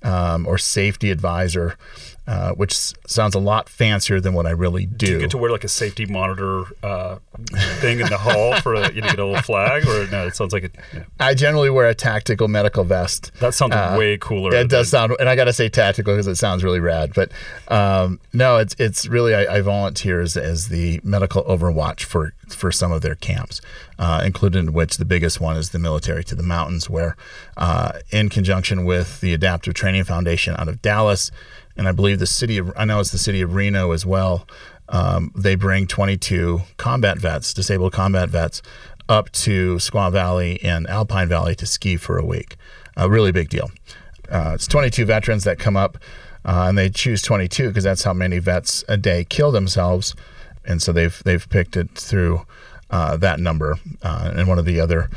um, 0.02 0.46
or 0.48 0.58
safety 0.58 1.12
advisor 1.12 1.76
uh, 2.26 2.52
which 2.52 2.74
sounds 3.06 3.34
a 3.34 3.38
lot 3.38 3.68
fancier 3.68 4.20
than 4.20 4.34
what 4.34 4.46
I 4.46 4.50
really 4.50 4.84
do. 4.84 5.06
Do 5.06 5.12
you 5.12 5.18
get 5.20 5.30
to 5.30 5.38
wear 5.38 5.50
like 5.50 5.62
a 5.62 5.68
safety 5.68 6.06
monitor 6.06 6.64
uh, 6.82 7.18
thing 7.80 8.00
in 8.00 8.08
the 8.08 8.18
hall 8.18 8.56
for 8.60 8.74
a, 8.74 8.92
you 8.92 9.00
know, 9.00 9.08
get 9.08 9.18
a 9.20 9.24
little 9.24 9.42
flag, 9.42 9.86
or 9.86 10.08
no? 10.08 10.26
It 10.26 10.34
sounds 10.34 10.52
like 10.52 10.64
it. 10.64 10.74
You 10.92 11.00
know. 11.00 11.06
I 11.20 11.34
generally 11.34 11.70
wear 11.70 11.88
a 11.88 11.94
tactical 11.94 12.48
medical 12.48 12.82
vest. 12.82 13.30
That 13.40 13.54
sounds 13.54 13.74
uh, 13.74 13.94
way 13.96 14.18
cooler. 14.18 14.54
It 14.54 14.68
does 14.68 14.88
sound, 14.88 15.14
and 15.20 15.28
I 15.28 15.36
got 15.36 15.44
to 15.44 15.52
say 15.52 15.68
tactical 15.68 16.14
because 16.14 16.26
it 16.26 16.34
sounds 16.36 16.64
really 16.64 16.80
rad. 16.80 17.12
But 17.14 17.30
um, 17.68 18.18
no, 18.32 18.56
it's 18.56 18.74
it's 18.78 19.06
really 19.06 19.34
I, 19.34 19.58
I 19.58 19.60
volunteer 19.60 20.20
as, 20.20 20.36
as, 20.36 20.68
the 20.68 21.00
medical 21.04 21.44
overwatch 21.44 22.02
for 22.02 22.32
for 22.48 22.72
some 22.72 22.90
of 22.90 23.02
their 23.02 23.14
camps, 23.14 23.60
uh, 23.98 24.22
included 24.24 24.58
in 24.58 24.72
which 24.72 24.96
the 24.96 25.04
biggest 25.04 25.40
one 25.40 25.56
is 25.56 25.70
the 25.70 25.78
military 25.78 26.24
to 26.24 26.34
the 26.34 26.42
mountains, 26.42 26.90
where 26.90 27.16
uh, 27.56 27.92
in 28.10 28.28
conjunction 28.28 28.84
with 28.84 29.20
the 29.20 29.32
Adaptive 29.32 29.74
Training 29.74 30.04
Foundation 30.04 30.54
out 30.58 30.68
of 30.68 30.82
Dallas 30.82 31.30
and 31.76 31.86
I 31.86 31.92
believe 31.92 32.18
the 32.18 32.26
city 32.26 32.58
of 32.58 32.72
I 32.76 32.84
know 32.84 33.00
it's 33.00 33.10
the 33.10 33.18
city 33.18 33.42
of 33.42 33.54
Reno 33.54 33.92
as 33.92 34.06
well. 34.06 34.46
Um, 34.88 35.32
they 35.34 35.56
bring 35.56 35.86
22 35.86 36.62
combat 36.76 37.18
vets, 37.18 37.52
disabled 37.52 37.92
combat 37.92 38.28
vets, 38.28 38.62
up 39.08 39.30
to 39.32 39.76
Squaw 39.76 40.10
Valley 40.10 40.62
and 40.62 40.86
Alpine 40.88 41.28
Valley 41.28 41.54
to 41.56 41.66
ski 41.66 41.96
for 41.96 42.18
a 42.18 42.24
week. 42.24 42.56
A 42.96 43.08
really 43.08 43.32
big 43.32 43.48
deal. 43.48 43.70
Uh, 44.30 44.52
it's 44.54 44.66
22 44.66 45.04
veterans 45.04 45.44
that 45.44 45.58
come 45.58 45.76
up, 45.76 45.98
uh, 46.44 46.66
and 46.68 46.78
they 46.78 46.88
choose 46.88 47.20
22 47.22 47.68
because 47.68 47.84
that's 47.84 48.04
how 48.04 48.12
many 48.12 48.38
vets 48.38 48.84
a 48.88 48.96
day 48.96 49.24
kill 49.24 49.52
themselves, 49.52 50.14
and 50.64 50.80
so 50.80 50.92
they've 50.92 51.22
they've 51.24 51.48
picked 51.48 51.76
it 51.76 51.90
through 51.90 52.46
uh, 52.90 53.16
that 53.16 53.40
number. 53.40 53.78
Uh, 54.02 54.32
and 54.34 54.48
one 54.48 54.58
of 54.58 54.64
the 54.64 54.80
other 54.80 55.08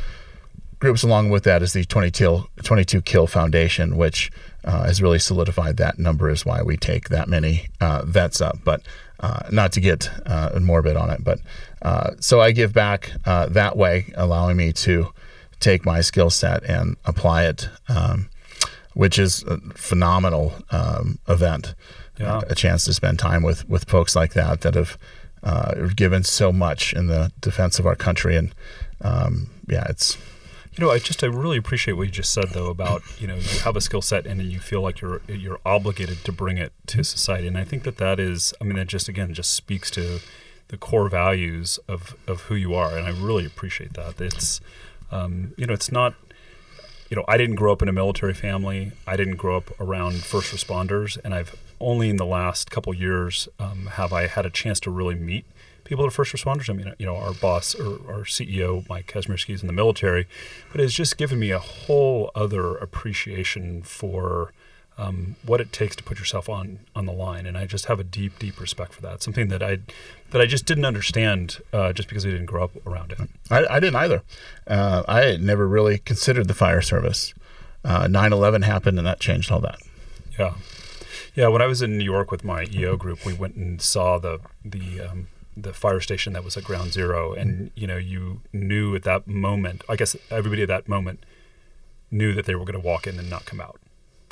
groups 0.80 1.04
along 1.04 1.30
with 1.30 1.44
that 1.44 1.62
is 1.62 1.74
the 1.74 1.84
22, 1.86 2.46
22 2.64 3.02
Kill 3.02 3.28
Foundation, 3.28 3.98
which 3.98 4.32
uh, 4.64 4.84
has 4.84 5.02
really 5.02 5.20
solidified 5.20 5.78
that 5.78 6.00
number 6.00 6.30
is 6.30 6.46
why 6.46 6.62
we 6.62 6.78
take 6.78 7.10
that 7.10 7.28
many 7.28 7.68
uh, 7.82 8.04
vets 8.06 8.42
up. 8.42 8.60
But 8.64 8.82
uh, 9.20 9.42
not 9.52 9.72
to 9.74 9.82
get 9.82 10.10
uh, 10.26 10.58
morbid 10.62 10.96
on 10.96 11.10
it, 11.10 11.24
but 11.24 11.40
uh, 11.82 12.12
so 12.20 12.40
I 12.42 12.52
give 12.52 12.74
back 12.74 13.12
uh, 13.26 13.48
that 13.48 13.76
way, 13.78 14.12
allowing 14.16 14.58
me 14.58 14.72
to 14.74 15.14
take 15.60 15.86
my 15.86 16.00
skill 16.02 16.30
set 16.30 16.64
and 16.64 16.96
apply 17.06 17.44
it, 17.44 17.68
um, 17.90 18.30
which 18.94 19.20
is 19.20 19.44
a 19.44 19.60
phenomenal 19.76 20.54
um, 20.72 21.20
event. 21.28 21.76
Yeah. 22.18 22.42
a 22.50 22.56
chance 22.56 22.84
to 22.84 22.94
spend 22.94 23.18
time 23.18 23.44
with 23.44 23.68
with 23.70 23.90
folks 23.90 24.14
like 24.14 24.34
that 24.34 24.60
that 24.62 24.76
have 24.76 24.98
given 25.96 26.24
so 26.24 26.52
much 26.52 26.94
in 26.94 27.08
the 27.08 27.32
defense 27.42 27.80
of 27.80 27.86
our 27.86 27.96
country, 27.96 28.36
and 28.36 28.54
um, 29.02 29.50
yeah, 29.68 29.86
it's 29.90 30.18
you 30.80 30.86
know, 30.86 30.92
I 30.92 31.00
just 31.00 31.24
I 31.24 31.28
really 31.28 31.58
appreciate 31.58 31.94
what 31.94 32.04
you 32.04 32.12
just 32.12 32.32
said 32.32 32.50
though 32.50 32.70
about 32.70 33.02
you 33.20 33.28
know 33.28 33.36
you 33.36 33.60
have 33.60 33.76
a 33.76 33.82
skill 33.82 34.02
set 34.02 34.26
and 34.26 34.42
you 34.42 34.60
feel 34.60 34.82
like 34.82 35.02
you're 35.02 35.22
you're 35.28 35.60
obligated 35.66 36.24
to 36.24 36.32
bring 36.32 36.58
it 36.58 36.72
to 36.88 37.04
society, 37.04 37.48
and 37.48 37.58
I 37.58 37.66
think 37.66 37.84
that 37.84 37.98
that 37.98 38.18
is 38.18 38.54
I 38.62 38.64
mean 38.64 38.78
that 38.78 38.88
just 38.88 39.10
again 39.10 39.34
just 39.34 39.52
speaks 39.52 39.92
to 39.92 40.20
the 40.70 40.78
core 40.78 41.10
values 41.10 41.80
of 41.88 42.16
of 42.28 42.44
who 42.44 42.56
you 42.56 42.76
are, 42.76 42.98
and 42.98 43.06
I 43.06 43.10
really 43.10 43.46
appreciate 43.46 43.94
that. 43.94 44.22
It's 44.22 44.62
um, 45.12 45.54
you 45.58 45.66
know 45.66 45.74
it's 45.74 45.92
not 45.92 46.14
you 47.10 47.18
know 47.18 47.26
I 47.28 47.38
didn't 47.38 47.56
grow 47.56 47.74
up 47.74 47.82
in 47.82 47.90
a 47.90 47.94
military 47.94 48.34
family, 48.34 48.94
I 49.06 49.18
didn't 49.18 49.36
grow 49.36 49.58
up 49.58 49.78
around 49.82 50.24
first 50.24 50.54
responders, 50.54 51.18
and 51.26 51.34
I've 51.34 51.58
only 51.80 52.10
in 52.10 52.18
the 52.18 52.26
last 52.26 52.72
couple 52.72 52.94
years 52.94 53.48
um, 53.60 53.88
have 53.94 54.14
I 54.14 54.28
had 54.28 54.46
a 54.46 54.50
chance 54.50 54.80
to 54.82 54.92
really 54.92 55.16
meet 55.16 55.46
people 55.90 56.04
that 56.04 56.10
are 56.10 56.12
first 56.12 56.34
responders. 56.34 56.70
I 56.70 56.74
mean, 56.74 56.94
you 57.00 57.06
know, 57.06 57.16
our 57.16 57.34
boss 57.34 57.74
or 57.74 57.94
our 58.08 58.22
CEO, 58.22 58.88
Mike 58.88 59.12
Kazmierski, 59.12 59.56
is 59.56 59.62
in 59.62 59.68
the 59.68 59.74
military, 59.74 60.28
but 60.72 60.80
it's 60.80 60.94
just 60.94 61.18
given 61.18 61.40
me 61.40 61.50
a 61.50 61.60
whole 61.60 62.30
other 62.36 62.76
appreciation 62.78 63.82
for 63.82 64.54
um, 65.00 65.36
what 65.46 65.62
it 65.62 65.72
takes 65.72 65.96
to 65.96 66.04
put 66.04 66.20
yourself 66.20 66.48
on 66.48 66.80
on 66.96 67.06
the 67.06 67.12
line, 67.12 67.46
and 67.46 67.58
I 67.58 67.66
just 67.66 67.86
have 67.86 68.00
a 68.00 68.04
deep, 68.04 68.38
deep 68.38 68.60
respect 68.60 68.94
for 68.94 69.02
that. 69.02 69.24
Something 69.24 69.48
that 69.48 69.64
I 69.64 69.80
that 70.32 70.42
I 70.42 70.46
just 70.46 70.66
didn't 70.66 70.86
understand 70.86 71.60
uh, 71.74 71.92
just 71.94 72.08
because 72.08 72.26
I 72.26 72.30
didn't 72.30 72.48
grow 72.48 72.66
up 72.66 72.72
around 72.86 73.14
it. 73.14 73.20
I, 73.50 73.66
I 73.66 73.80
didn't 73.80 73.96
either. 73.96 74.22
Uh, 74.68 75.04
I 75.08 75.22
had 75.22 75.42
never 75.42 75.68
really 75.68 75.98
considered 75.98 76.48
the 76.48 76.54
fire 76.54 76.82
service. 76.82 77.34
Uh, 77.84 78.08
9/11 78.08 78.64
happened, 78.64 78.98
and 78.98 79.08
that 79.08 79.20
changed 79.22 79.52
all 79.52 79.62
that. 79.62 79.80
Yeah. 80.38 80.54
Yeah, 81.40 81.48
when 81.48 81.62
I 81.62 81.68
was 81.68 81.82
in 81.82 81.98
New 81.98 82.04
York 82.04 82.32
with 82.32 82.44
my 82.44 82.68
EO 82.70 82.98
group, 82.98 83.26
we 83.26 83.32
went 83.34 83.56
and 83.56 83.82
saw 83.82 84.20
the 84.20 84.42
the 84.66 85.00
um, 85.00 85.28
the 85.56 85.72
fire 85.72 86.02
station 86.02 86.34
that 86.34 86.44
was 86.44 86.58
at 86.58 86.66
ground 86.66 86.92
zero 86.92 87.32
and 87.32 87.72
you 87.76 87.88
know 87.88 87.96
you 87.96 88.42
knew 88.52 88.96
at 88.96 89.04
that 89.04 89.28
moment 89.28 89.84
i 89.90 89.96
guess 89.98 90.16
everybody 90.32 90.62
at 90.62 90.70
that 90.70 90.88
moment 90.88 91.26
knew 92.12 92.34
that 92.34 92.46
they 92.46 92.56
were 92.56 92.64
going 92.64 92.80
to 92.82 92.88
walk 92.88 93.06
in 93.06 93.20
and 93.20 93.30
not 93.30 93.44
come 93.44 93.60
out 93.60 93.78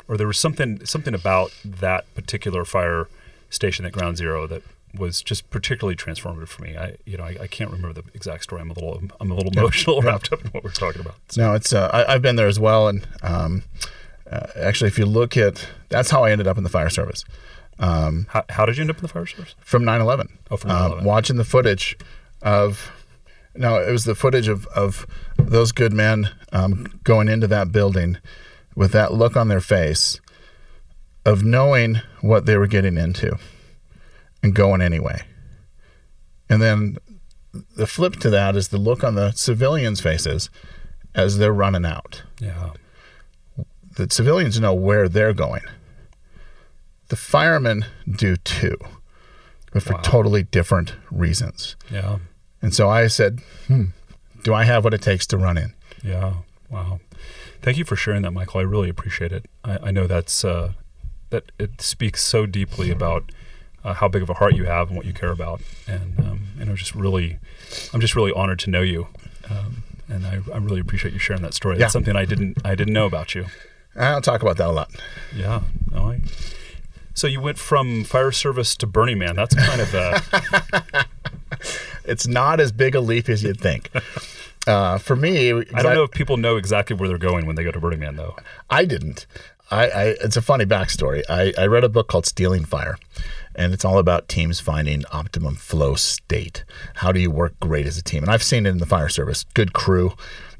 or 0.06 0.16
there 0.16 0.26
was 0.26 0.38
something 0.38 0.82
something 0.86 1.12
about 1.12 1.52
that 1.62 2.02
particular 2.14 2.64
fire 2.64 3.08
station 3.50 3.84
at 3.84 3.92
ground 3.92 4.16
zero 4.16 4.46
that 4.46 4.62
was 4.94 5.20
just 5.20 5.50
particularly 5.50 5.94
transformative 5.94 6.48
for 6.48 6.62
me. 6.62 6.74
I, 6.74 6.96
you 7.04 7.18
know, 7.18 7.24
I, 7.24 7.36
I 7.42 7.46
can't 7.46 7.70
remember 7.70 8.00
the 8.00 8.08
exact 8.14 8.44
story. 8.44 8.62
I'm 8.62 8.70
a 8.70 8.72
little, 8.72 9.02
I'm 9.20 9.30
a 9.30 9.34
little 9.34 9.52
emotional 9.52 10.00
wrapped 10.02 10.32
up 10.32 10.42
in 10.42 10.50
what 10.50 10.64
we're 10.64 10.70
talking 10.70 11.02
about. 11.02 11.16
So. 11.28 11.42
No, 11.42 11.54
it's. 11.54 11.74
Uh, 11.74 11.90
I, 12.08 12.12
have 12.12 12.22
been 12.22 12.36
there 12.36 12.48
as 12.48 12.58
well, 12.58 12.88
and 12.88 13.06
um, 13.22 13.64
uh, 14.30 14.46
actually, 14.56 14.88
if 14.88 14.98
you 14.98 15.06
look 15.06 15.36
at, 15.36 15.66
that's 15.88 16.10
how 16.10 16.24
I 16.24 16.30
ended 16.30 16.46
up 16.46 16.58
in 16.58 16.64
the 16.64 16.70
fire 16.70 16.90
service. 16.90 17.24
Um, 17.78 18.26
how, 18.30 18.44
how, 18.48 18.66
did 18.66 18.76
you 18.76 18.82
end 18.82 18.90
up 18.90 18.96
in 18.96 19.02
the 19.02 19.08
fire 19.08 19.26
service? 19.26 19.54
From 19.60 19.84
9 19.84 20.00
11. 20.00 20.38
Oh, 20.50 20.56
from 20.56 20.68
9 20.68 20.84
11. 20.86 20.98
Uh, 20.98 21.06
watching 21.06 21.36
the 21.36 21.44
footage 21.44 21.96
of, 22.42 22.90
no, 23.54 23.80
it 23.80 23.90
was 23.90 24.04
the 24.04 24.14
footage 24.14 24.48
of, 24.48 24.66
of 24.68 25.06
those 25.36 25.72
good 25.72 25.92
men 25.92 26.30
um, 26.52 27.00
going 27.04 27.28
into 27.28 27.46
that 27.46 27.72
building 27.72 28.18
with 28.74 28.92
that 28.92 29.14
look 29.14 29.36
on 29.36 29.48
their 29.48 29.60
face 29.60 30.20
of 31.24 31.44
knowing 31.44 31.96
what 32.20 32.46
they 32.46 32.56
were 32.56 32.66
getting 32.66 32.96
into 32.96 33.38
and 34.42 34.54
going 34.54 34.80
anyway. 34.80 35.22
And 36.48 36.62
then 36.62 36.96
the 37.76 37.86
flip 37.86 38.16
to 38.16 38.30
that 38.30 38.56
is 38.56 38.68
the 38.68 38.78
look 38.78 39.04
on 39.04 39.14
the 39.14 39.32
civilians' 39.32 40.00
faces 40.00 40.50
as 41.14 41.38
they're 41.38 41.52
running 41.52 41.84
out. 41.84 42.22
Yeah. 42.40 42.70
The 43.98 44.08
civilians 44.10 44.58
know 44.58 44.72
where 44.72 45.08
they're 45.08 45.34
going 45.34 45.62
the 47.08 47.16
firemen 47.16 47.86
do 48.06 48.36
too, 48.36 48.76
but 49.72 49.82
for 49.82 49.94
wow. 49.94 50.00
totally 50.02 50.42
different 50.42 50.94
reasons. 51.10 51.76
Yeah. 51.90 52.18
And 52.62 52.74
so 52.74 52.88
I 52.88 53.06
said, 53.06 53.40
hmm, 53.66 53.86
do 54.44 54.54
I 54.54 54.64
have 54.64 54.84
what 54.84 54.94
it 54.94 55.02
takes 55.02 55.26
to 55.28 55.38
run 55.38 55.56
in? 55.56 55.72
Yeah. 56.02 56.34
Wow. 56.70 57.00
Thank 57.62 57.78
you 57.78 57.84
for 57.84 57.96
sharing 57.96 58.22
that, 58.22 58.32
Michael. 58.32 58.60
I 58.60 58.64
really 58.64 58.88
appreciate 58.88 59.32
it. 59.32 59.46
I, 59.64 59.78
I 59.84 59.90
know 59.90 60.06
that's 60.06 60.44
uh, 60.44 60.72
that 61.30 61.50
it 61.58 61.80
speaks 61.80 62.22
so 62.22 62.46
deeply 62.46 62.90
about 62.90 63.32
uh, 63.84 63.94
how 63.94 64.08
big 64.08 64.22
of 64.22 64.30
a 64.30 64.34
heart 64.34 64.54
you 64.54 64.64
have 64.64 64.88
and 64.88 64.96
what 64.96 65.06
you 65.06 65.12
care 65.12 65.32
about, 65.32 65.60
and 65.86 66.18
um, 66.20 66.40
and 66.60 66.68
I'm 66.68 66.76
just 66.76 66.94
really, 66.94 67.38
I'm 67.92 68.00
just 68.00 68.14
really 68.14 68.32
honored 68.32 68.58
to 68.60 68.70
know 68.70 68.82
you, 68.82 69.08
um, 69.50 69.82
and 70.08 70.26
I, 70.26 70.40
I 70.52 70.58
really 70.58 70.80
appreciate 70.80 71.12
you 71.14 71.18
sharing 71.18 71.42
that 71.42 71.54
story. 71.54 71.76
That's 71.76 71.90
yeah. 71.90 71.92
something 71.92 72.16
I 72.16 72.24
didn't 72.24 72.58
I 72.64 72.74
didn't 72.74 72.94
know 72.94 73.06
about 73.06 73.34
you. 73.34 73.46
I 73.98 74.12
don't 74.12 74.24
talk 74.24 74.42
about 74.42 74.56
that 74.58 74.68
a 74.68 74.72
lot. 74.72 74.90
Yeah. 75.34 75.62
No, 75.90 76.10
I, 76.10 76.20
so 77.14 77.26
you 77.26 77.40
went 77.40 77.58
from 77.58 78.04
fire 78.04 78.30
service 78.30 78.76
to 78.76 78.86
Burning 78.86 79.18
Man. 79.18 79.34
That's 79.34 79.54
kind 79.54 79.80
of 79.80 79.92
a. 79.92 81.06
it's 82.04 82.28
not 82.28 82.60
as 82.60 82.70
big 82.70 82.94
a 82.94 83.00
leap 83.00 83.28
as 83.28 83.42
you'd 83.42 83.60
think. 83.60 83.90
Uh, 84.66 84.98
for 84.98 85.16
me, 85.16 85.50
I 85.50 85.82
don't 85.82 85.94
know 85.94 86.02
if 86.02 86.10
people 86.10 86.36
know 86.36 86.56
exactly 86.56 86.94
where 86.94 87.08
they're 87.08 87.16
going 87.16 87.46
when 87.46 87.56
they 87.56 87.64
go 87.64 87.70
to 87.70 87.80
Burning 87.80 88.00
Man, 88.00 88.16
though. 88.16 88.36
I 88.68 88.84
didn't. 88.84 89.26
I, 89.70 89.88
I 89.88 90.04
it's 90.20 90.36
a 90.36 90.42
funny 90.42 90.66
backstory. 90.66 91.22
I, 91.26 91.54
I 91.56 91.66
read 91.66 91.84
a 91.84 91.88
book 91.88 92.08
called 92.08 92.26
Stealing 92.26 92.66
Fire, 92.66 92.98
and 93.54 93.72
it's 93.72 93.82
all 93.82 93.96
about 93.98 94.28
teams 94.28 94.60
finding 94.60 95.04
optimum 95.10 95.54
flow 95.54 95.94
state. 95.94 96.64
How 96.96 97.12
do 97.12 97.20
you 97.20 97.30
work 97.30 97.58
great 97.60 97.86
as 97.86 97.96
a 97.96 98.02
team? 98.02 98.22
And 98.22 98.30
I've 98.30 98.42
seen 98.42 98.66
it 98.66 98.70
in 98.70 98.76
the 98.78 98.84
fire 98.84 99.08
service. 99.08 99.44
Good 99.54 99.72
crew, 99.72 100.12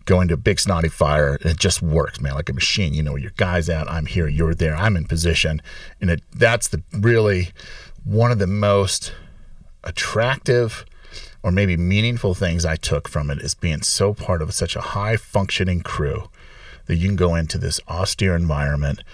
go 0.09 0.23
into 0.23 0.33
a 0.33 0.39
big 0.39 0.59
snotty 0.59 0.89
fire 0.89 1.35
and 1.35 1.51
it 1.51 1.59
just 1.59 1.83
works, 1.83 2.19
man, 2.19 2.35
like 2.35 2.49
a 2.49 2.55
machine. 2.55 2.95
You 2.95 3.03
know 3.03 3.15
your 3.15 3.33
guy's 3.37 3.69
out, 3.69 3.89
I'm 3.89 4.07
here, 4.07 4.27
you're 4.27 4.55
there, 4.55 4.75
I'm 4.75 4.97
in 4.97 5.05
position. 5.05 5.61
And 6.01 6.11
it 6.11 6.23
that's 6.35 6.69
the 6.69 6.83
really 6.93 7.51
one 8.05 8.33
of 8.33 8.39
the 8.39 8.47
most 8.47 9.13
attractive 9.85 10.87
or 11.43 11.53
maybe 11.53 11.77
meaningful 11.77 12.35
things 12.35 12.65
I 12.65 12.77
took 12.77 13.07
from 13.07 13.31
it 13.31 13.39
is 13.39 13.55
being 13.55 13.83
so 13.83 14.15
part 14.15 14.41
of 14.41 14.55
such 14.55 14.75
a 14.75 14.81
high 14.81 15.17
functioning 15.17 15.83
crew 15.83 16.31
that 16.87 16.97
you 16.97 17.07
can 17.07 17.17
go 17.17 17.35
into 17.35 17.59
this 17.59 17.79
austere 17.87 18.35
environment, 18.35 19.05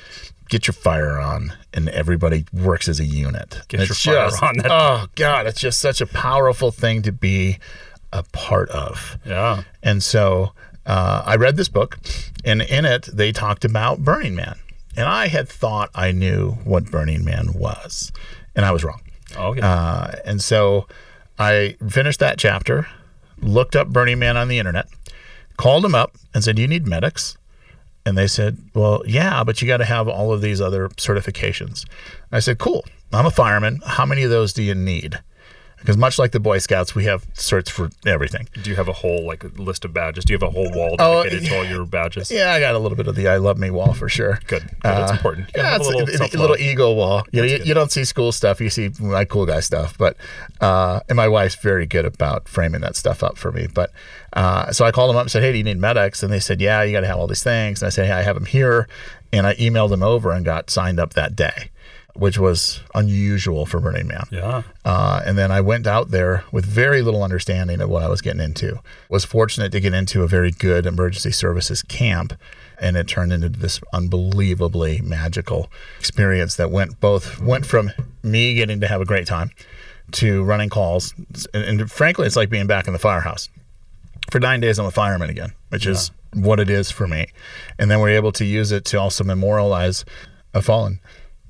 get 0.49 0.69
your 0.69 0.75
fire 0.75 1.19
on, 1.19 1.53
and 1.73 1.89
everybody 1.89 2.47
works 2.53 2.89
as 2.89 3.01
a 3.01 3.05
unit. 3.05 3.63
Get 3.67 3.81
your 3.81 3.97
fire 3.97 4.29
just, 4.31 4.43
on. 4.43 4.59
That. 4.59 4.71
Oh 4.71 5.07
God, 5.17 5.49
it's 5.49 5.61
just 5.61 5.81
such 5.81 6.01
a 6.01 6.07
powerful 6.07 6.71
thing 6.71 7.03
to 7.03 7.11
be 7.11 7.59
a 8.13 8.23
part 8.23 8.69
of. 8.71 9.19
Yeah. 9.27 9.65
And 9.83 10.03
so 10.03 10.53
uh, 10.87 11.23
I 11.25 11.37
read 11.37 11.57
this 11.57 11.69
book, 11.69 11.99
and 12.45 12.63
in 12.63 12.85
it 12.85 13.09
they 13.13 13.33
talked 13.33 13.65
about 13.65 14.05
Burning 14.05 14.35
Man, 14.35 14.59
and 14.97 15.09
I 15.09 15.29
had 15.29 15.49
thought 15.49 15.91
I 15.95 16.13
knew 16.13 16.53
what 16.65 16.91
Burning 16.91 17.25
Man 17.25 17.53
was, 17.55 18.13
and 18.55 18.65
I 18.65 18.73
was 18.73 18.85
wrong. 18.85 19.01
Oh 19.37 19.55
yeah. 19.55 19.69
Uh, 19.69 20.17
and 20.25 20.43
so 20.43 20.87
I 21.39 21.77
finished 21.89 22.21
that 22.21 22.39
chapter, 22.39 22.87
looked 23.41 23.77
up 23.77 23.89
Burning 23.89 24.19
Man 24.19 24.37
on 24.37 24.49
the 24.49 24.59
internet, 24.59 24.87
called 25.57 25.85
him 25.85 25.95
up, 25.95 26.17
and 26.33 26.45
said, 26.45 26.57
"Do 26.57 26.63
you 26.63 26.69
need 26.69 26.87
medics?" 26.87 27.37
And 28.07 28.19
they 28.19 28.27
said, 28.27 28.59
Well, 28.75 29.03
yeah, 29.07 29.45
but 29.45 29.63
you 29.63 29.69
got 29.69 29.79
to 29.79 29.85
have 29.85 30.09
all 30.09 30.33
of 30.33 30.43
these 30.43 30.61
other 30.61 30.89
certifications. 30.91 31.87
I 32.31 32.41
said, 32.41 32.59
Cool. 32.59 32.85
I'm 33.13 33.27
a 33.27 33.31
fireman. 33.31 33.81
How 33.87 34.05
many 34.05 34.25
of 34.25 34.31
those 34.31 34.53
do 34.53 34.63
you 34.63 34.75
need? 34.75 35.21
Because 35.85 35.99
much 35.99 36.19
like 36.19 36.33
the 36.33 36.41
Boy 36.41 36.57
Scouts, 36.61 36.95
we 36.95 37.05
have 37.05 37.31
certs 37.35 37.69
for 37.69 37.91
everything. 38.07 38.49
Do 38.63 38.71
you 38.71 38.77
have 38.77 38.89
a 38.89 38.93
whole 38.95 39.27
like 39.27 39.45
list 39.59 39.85
of 39.85 39.93
badges? 39.93 40.25
Do 40.25 40.33
you 40.33 40.39
have 40.39 40.49
a 40.49 40.51
whole 40.51 40.71
wall 40.73 40.97
Oh, 40.99 41.23
dedicated 41.25 41.49
to 41.51 41.59
all 41.59 41.65
your 41.67 41.85
badges? 41.85 42.31
Yeah, 42.31 42.55
I 42.55 42.59
got 42.61 42.75
a 42.75 42.79
little 42.79 42.97
bit 42.97 43.07
of 43.07 43.15
the 43.17 43.29
"I 43.29 43.37
love 43.37 43.59
me" 43.59 43.69
wall 43.71 43.93
for 43.93 44.09
sure. 44.09 44.39
Good. 44.47 44.63
Good. 44.63 44.71
That's 44.83 45.11
Uh, 45.13 45.15
important. 45.17 45.51
Yeah, 45.55 45.77
it's 45.77 45.87
a 45.87 45.91
little, 45.91 46.09
a, 46.09 46.27
a 46.27 46.41
little 46.41 46.57
ego 46.57 46.91
wall. 46.95 47.27
You, 47.33 47.43
know, 47.43 47.47
you, 47.49 47.59
you 47.65 47.75
don't 47.75 47.93
see 47.93 48.05
school 48.05 48.33
stuff. 48.33 48.63
You 48.63 48.71
see 48.71 48.93
my 48.99 49.27
cool 49.27 49.45
guy 49.45 49.61
stuff. 49.61 49.99
But 49.99 50.17
uh, 50.63 51.01
and 51.11 51.17
my 51.17 51.29
wife's 51.29 51.57
very 51.57 51.85
good 51.85 52.07
about 52.07 52.49
framing 52.49 52.81
that 52.81 52.97
stuff 52.97 53.23
up 53.23 53.37
for 53.37 53.53
me. 53.53 53.67
But 53.67 53.93
uh, 54.33 54.73
so 54.73 54.87
I 54.87 54.91
called 54.91 55.11
them 55.11 55.17
up 55.19 55.25
and 55.25 55.31
said, 55.31 55.43
"Hey, 55.43 55.53
do 55.53 55.59
you 55.59 55.65
need 55.65 55.77
medics?" 55.79 56.23
And 56.23 56.33
they 56.33 56.41
said, 56.41 56.63
"Yeah, 56.63 56.83
you 56.83 56.93
got 56.93 57.01
to 57.03 57.07
have 57.09 57.19
all 57.19 57.27
these 57.27 57.43
things." 57.45 57.83
And 57.83 57.89
I 57.89 57.91
said, 57.91 58.07
"Hey, 58.07 58.13
I 58.13 58.23
have 58.23 58.37
them 58.37 58.47
here." 58.47 58.89
And 59.35 59.47
I 59.47 59.55
emailed 59.57 59.91
them 59.91 60.03
over 60.03 60.33
and 60.33 60.45
got 60.47 60.71
signed 60.71 60.99
up 61.01 61.13
that 61.15 61.35
day, 61.37 61.71
which 62.15 62.39
was 62.39 62.81
unusual 62.95 63.67
for 63.67 63.81
Burning 63.81 64.07
Man. 64.07 64.25
Yeah. 64.31 64.63
Uh, 64.85 65.21
and 65.27 65.37
then 65.37 65.51
I 65.51 65.61
went 65.61 65.87
out 65.87 66.11
there 66.11 66.45
with 66.53 66.65
very 66.65 67.03
little 67.03 67.23
understanding 67.23 67.81
of 67.81 67.89
what 67.89 68.03
I 68.03 68.09
was 68.09 68.21
getting 68.21 68.41
into. 68.41 68.81
Was 69.09 69.25
fortunate 69.25 69.73
to 69.73 69.81
get 69.81 69.95
into 69.95 70.23
a 70.23 70.29
very 70.29 70.53
good 70.53 70.87
emergency 70.87 71.33
services 71.33 71.83
camp, 71.83 72.35
and 72.81 72.97
it 72.97 73.09
turned 73.09 73.33
into 73.33 73.49
this 73.49 73.81
unbelievably 73.93 75.01
magical 75.03 75.71
experience 75.99 76.57
that 76.57 76.71
went 76.71 77.01
both 77.01 77.41
went 77.41 77.67
from 77.67 77.91
me 78.23 78.55
getting 78.55 78.81
to 78.81 78.87
have 78.87 79.01
a 79.01 79.05
great 79.05 79.27
time 79.27 79.51
to 80.13 80.45
running 80.45 80.69
calls, 80.69 81.15
and, 81.53 81.81
and 81.81 81.91
frankly, 81.91 82.27
it's 82.27 82.37
like 82.37 82.51
being 82.51 82.67
back 82.67 82.87
in 82.87 82.93
the 82.93 82.99
firehouse. 82.99 83.49
For 84.31 84.39
nine 84.41 84.61
days, 84.61 84.79
I'm 84.79 84.87
a 84.87 84.91
fireman 84.91 85.31
again, 85.31 85.53
which 85.69 85.87
is 85.87 86.11
what 86.35 86.61
it 86.61 86.71
is 86.71 86.91
for 86.91 87.07
me. 87.07 87.27
And 87.79 87.91
then 87.91 88.01
we're 88.01 88.11
able 88.11 88.33
to 88.33 88.45
use 88.45 88.73
it 88.73 88.85
to 88.87 88.99
also 88.99 89.25
memorialize 89.25 90.05
a 90.53 90.63
fallen. 90.63 91.01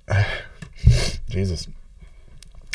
Jesus 1.28 1.68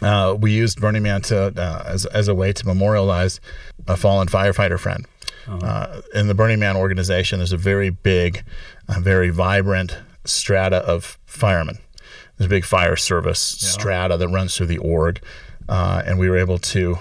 uh, 0.02 0.36
we 0.40 0.52
used 0.52 0.80
Burning 0.80 1.04
Man 1.04 1.22
to 1.24 1.54
uh, 1.62 1.84
as, 1.86 2.06
as 2.08 2.28
a 2.28 2.36
way 2.36 2.54
to 2.54 2.66
memorialize 2.66 3.40
a 3.88 3.98
fallen 3.98 4.28
firefighter 4.28 4.80
friend. 4.80 5.06
Uh, 5.48 6.02
in 6.14 6.28
the 6.28 6.36
Burning 6.36 6.60
Man 6.60 6.78
organization, 6.78 7.40
there's 7.40 7.52
a 7.52 7.58
very 7.58 7.90
big, 7.90 8.44
uh, 8.88 9.00
very 9.00 9.30
vibrant 9.30 9.98
strata 10.24 10.78
of 10.78 11.18
firemen. 11.26 11.80
There's 12.38 12.46
a 12.46 12.50
big 12.50 12.66
fire 12.66 12.96
service 12.96 13.40
strata 13.40 14.16
that 14.18 14.28
runs 14.28 14.56
through 14.56 14.68
the 14.68 14.78
org, 14.78 15.22
uh, 15.68 16.04
and 16.06 16.20
we 16.20 16.30
were 16.30 16.38
able 16.38 16.60
to 16.60 17.00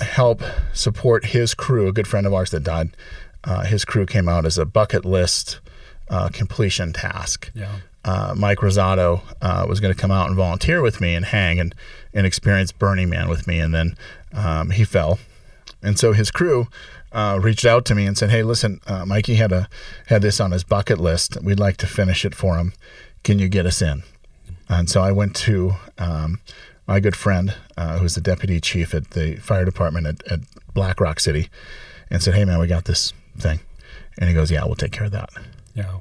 help 0.00 0.42
support 0.72 1.26
his 1.26 1.54
crew. 1.54 1.86
A 1.86 1.92
good 1.92 2.08
friend 2.08 2.26
of 2.26 2.34
ours 2.34 2.50
that 2.50 2.64
died, 2.64 2.90
uh, 3.44 3.62
his 3.62 3.84
crew 3.84 4.04
came 4.04 4.28
out 4.28 4.44
as 4.44 4.58
a 4.58 4.66
bucket 4.66 5.04
list 5.04 5.60
uh, 6.10 6.28
completion 6.28 6.92
task 6.92 7.50
Yeah. 7.54 7.76
Uh, 8.04 8.34
Mike 8.36 8.58
Rosato 8.58 9.22
uh, 9.40 9.66
was 9.68 9.80
going 9.80 9.94
to 9.94 10.00
come 10.00 10.10
out 10.10 10.26
and 10.26 10.36
volunteer 10.36 10.82
with 10.82 11.00
me 11.00 11.14
and 11.14 11.24
hang 11.26 11.60
and, 11.60 11.74
and 12.12 12.26
experience 12.26 12.72
Burning 12.72 13.08
Man 13.08 13.28
with 13.28 13.46
me. 13.46 13.58
And 13.58 13.74
then 13.74 13.96
um, 14.32 14.70
he 14.70 14.84
fell. 14.84 15.18
And 15.82 15.98
so 15.98 16.12
his 16.12 16.30
crew 16.30 16.68
uh, 17.12 17.38
reached 17.40 17.64
out 17.64 17.84
to 17.86 17.94
me 17.94 18.06
and 18.06 18.16
said, 18.16 18.30
Hey, 18.30 18.42
listen, 18.42 18.80
uh, 18.86 19.04
Mikey 19.04 19.36
had, 19.36 19.52
a, 19.52 19.68
had 20.06 20.22
this 20.22 20.40
on 20.40 20.50
his 20.50 20.64
bucket 20.64 20.98
list. 20.98 21.36
We'd 21.42 21.60
like 21.60 21.76
to 21.78 21.86
finish 21.86 22.24
it 22.24 22.34
for 22.34 22.56
him. 22.56 22.72
Can 23.22 23.38
you 23.38 23.48
get 23.48 23.66
us 23.66 23.82
in? 23.82 24.02
And 24.68 24.88
so 24.88 25.02
I 25.02 25.12
went 25.12 25.36
to 25.36 25.74
um, 25.98 26.40
my 26.86 26.98
good 26.98 27.14
friend, 27.16 27.54
uh, 27.76 27.98
who's 27.98 28.14
the 28.14 28.20
deputy 28.20 28.60
chief 28.60 28.94
at 28.94 29.10
the 29.10 29.36
fire 29.36 29.64
department 29.64 30.06
at, 30.06 30.32
at 30.32 30.40
Black 30.74 31.00
Rock 31.00 31.20
City, 31.20 31.48
and 32.10 32.22
said, 32.22 32.34
Hey, 32.34 32.44
man, 32.44 32.58
we 32.58 32.66
got 32.66 32.86
this 32.86 33.12
thing. 33.36 33.60
And 34.18 34.28
he 34.28 34.34
goes, 34.34 34.50
Yeah, 34.50 34.64
we'll 34.64 34.74
take 34.74 34.92
care 34.92 35.04
of 35.04 35.12
that. 35.12 35.30
Yeah. 35.74 35.98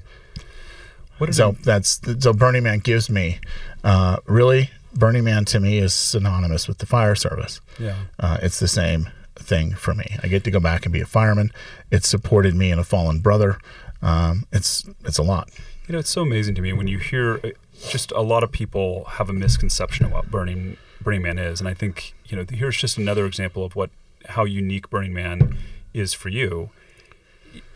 So 1.32 1.56
that's 1.64 2.02
so 2.20 2.34
Burning 2.34 2.64
Man 2.64 2.80
gives 2.80 3.10
me 3.10 3.40
uh, 3.84 4.18
really 4.26 4.72
Burning 4.94 5.24
Man 5.24 5.46
to 5.46 5.60
me 5.60 5.78
is 5.78 5.94
synonymous 5.94 6.68
with 6.68 6.80
the 6.80 6.86
fire 6.86 7.16
service. 7.16 7.62
yeah. 7.80 7.96
Uh, 8.20 8.38
it's 8.42 8.60
the 8.60 8.68
same 8.68 9.10
thing 9.36 9.74
for 9.74 9.94
me. 9.94 10.18
I 10.22 10.28
get 10.28 10.44
to 10.46 10.52
go 10.52 10.60
back 10.60 10.86
and 10.86 10.94
be 10.94 11.02
a 11.02 11.06
fireman. 11.06 11.52
It 11.90 12.04
supported 12.04 12.56
me 12.56 12.72
and 12.72 12.80
a 12.80 12.84
fallen 12.84 13.20
brother. 13.20 13.58
Um, 14.02 14.46
it's 14.52 14.86
it's 15.06 15.18
a 15.18 15.24
lot. 15.24 15.50
You 15.88 15.94
know, 15.94 16.00
it's 16.00 16.10
so 16.10 16.22
amazing 16.22 16.56
to 16.56 16.62
me 16.62 16.74
when 16.74 16.88
you 16.88 17.00
hear 17.00 17.40
uh, 17.44 17.50
just 17.90 18.12
a 18.12 18.22
lot 18.22 18.44
of 18.44 18.52
people 18.52 19.06
have 19.06 19.30
a 19.30 19.34
misconception 19.34 20.06
of 20.06 20.12
what 20.12 20.30
Burning 20.30 20.78
Burning 21.02 21.22
Man 21.22 21.40
is, 21.40 21.60
and 21.60 21.68
I 21.68 21.74
think 21.74 22.14
you 22.26 22.38
know 22.38 22.46
here's 22.52 22.78
just 22.78 22.98
another 22.98 23.26
example 23.26 23.64
of 23.64 23.76
what 23.76 23.90
how 24.30 24.44
unique 24.46 24.90
Burning 24.90 25.14
Man 25.14 25.58
is 25.94 26.14
for 26.14 26.30
you. 26.30 26.70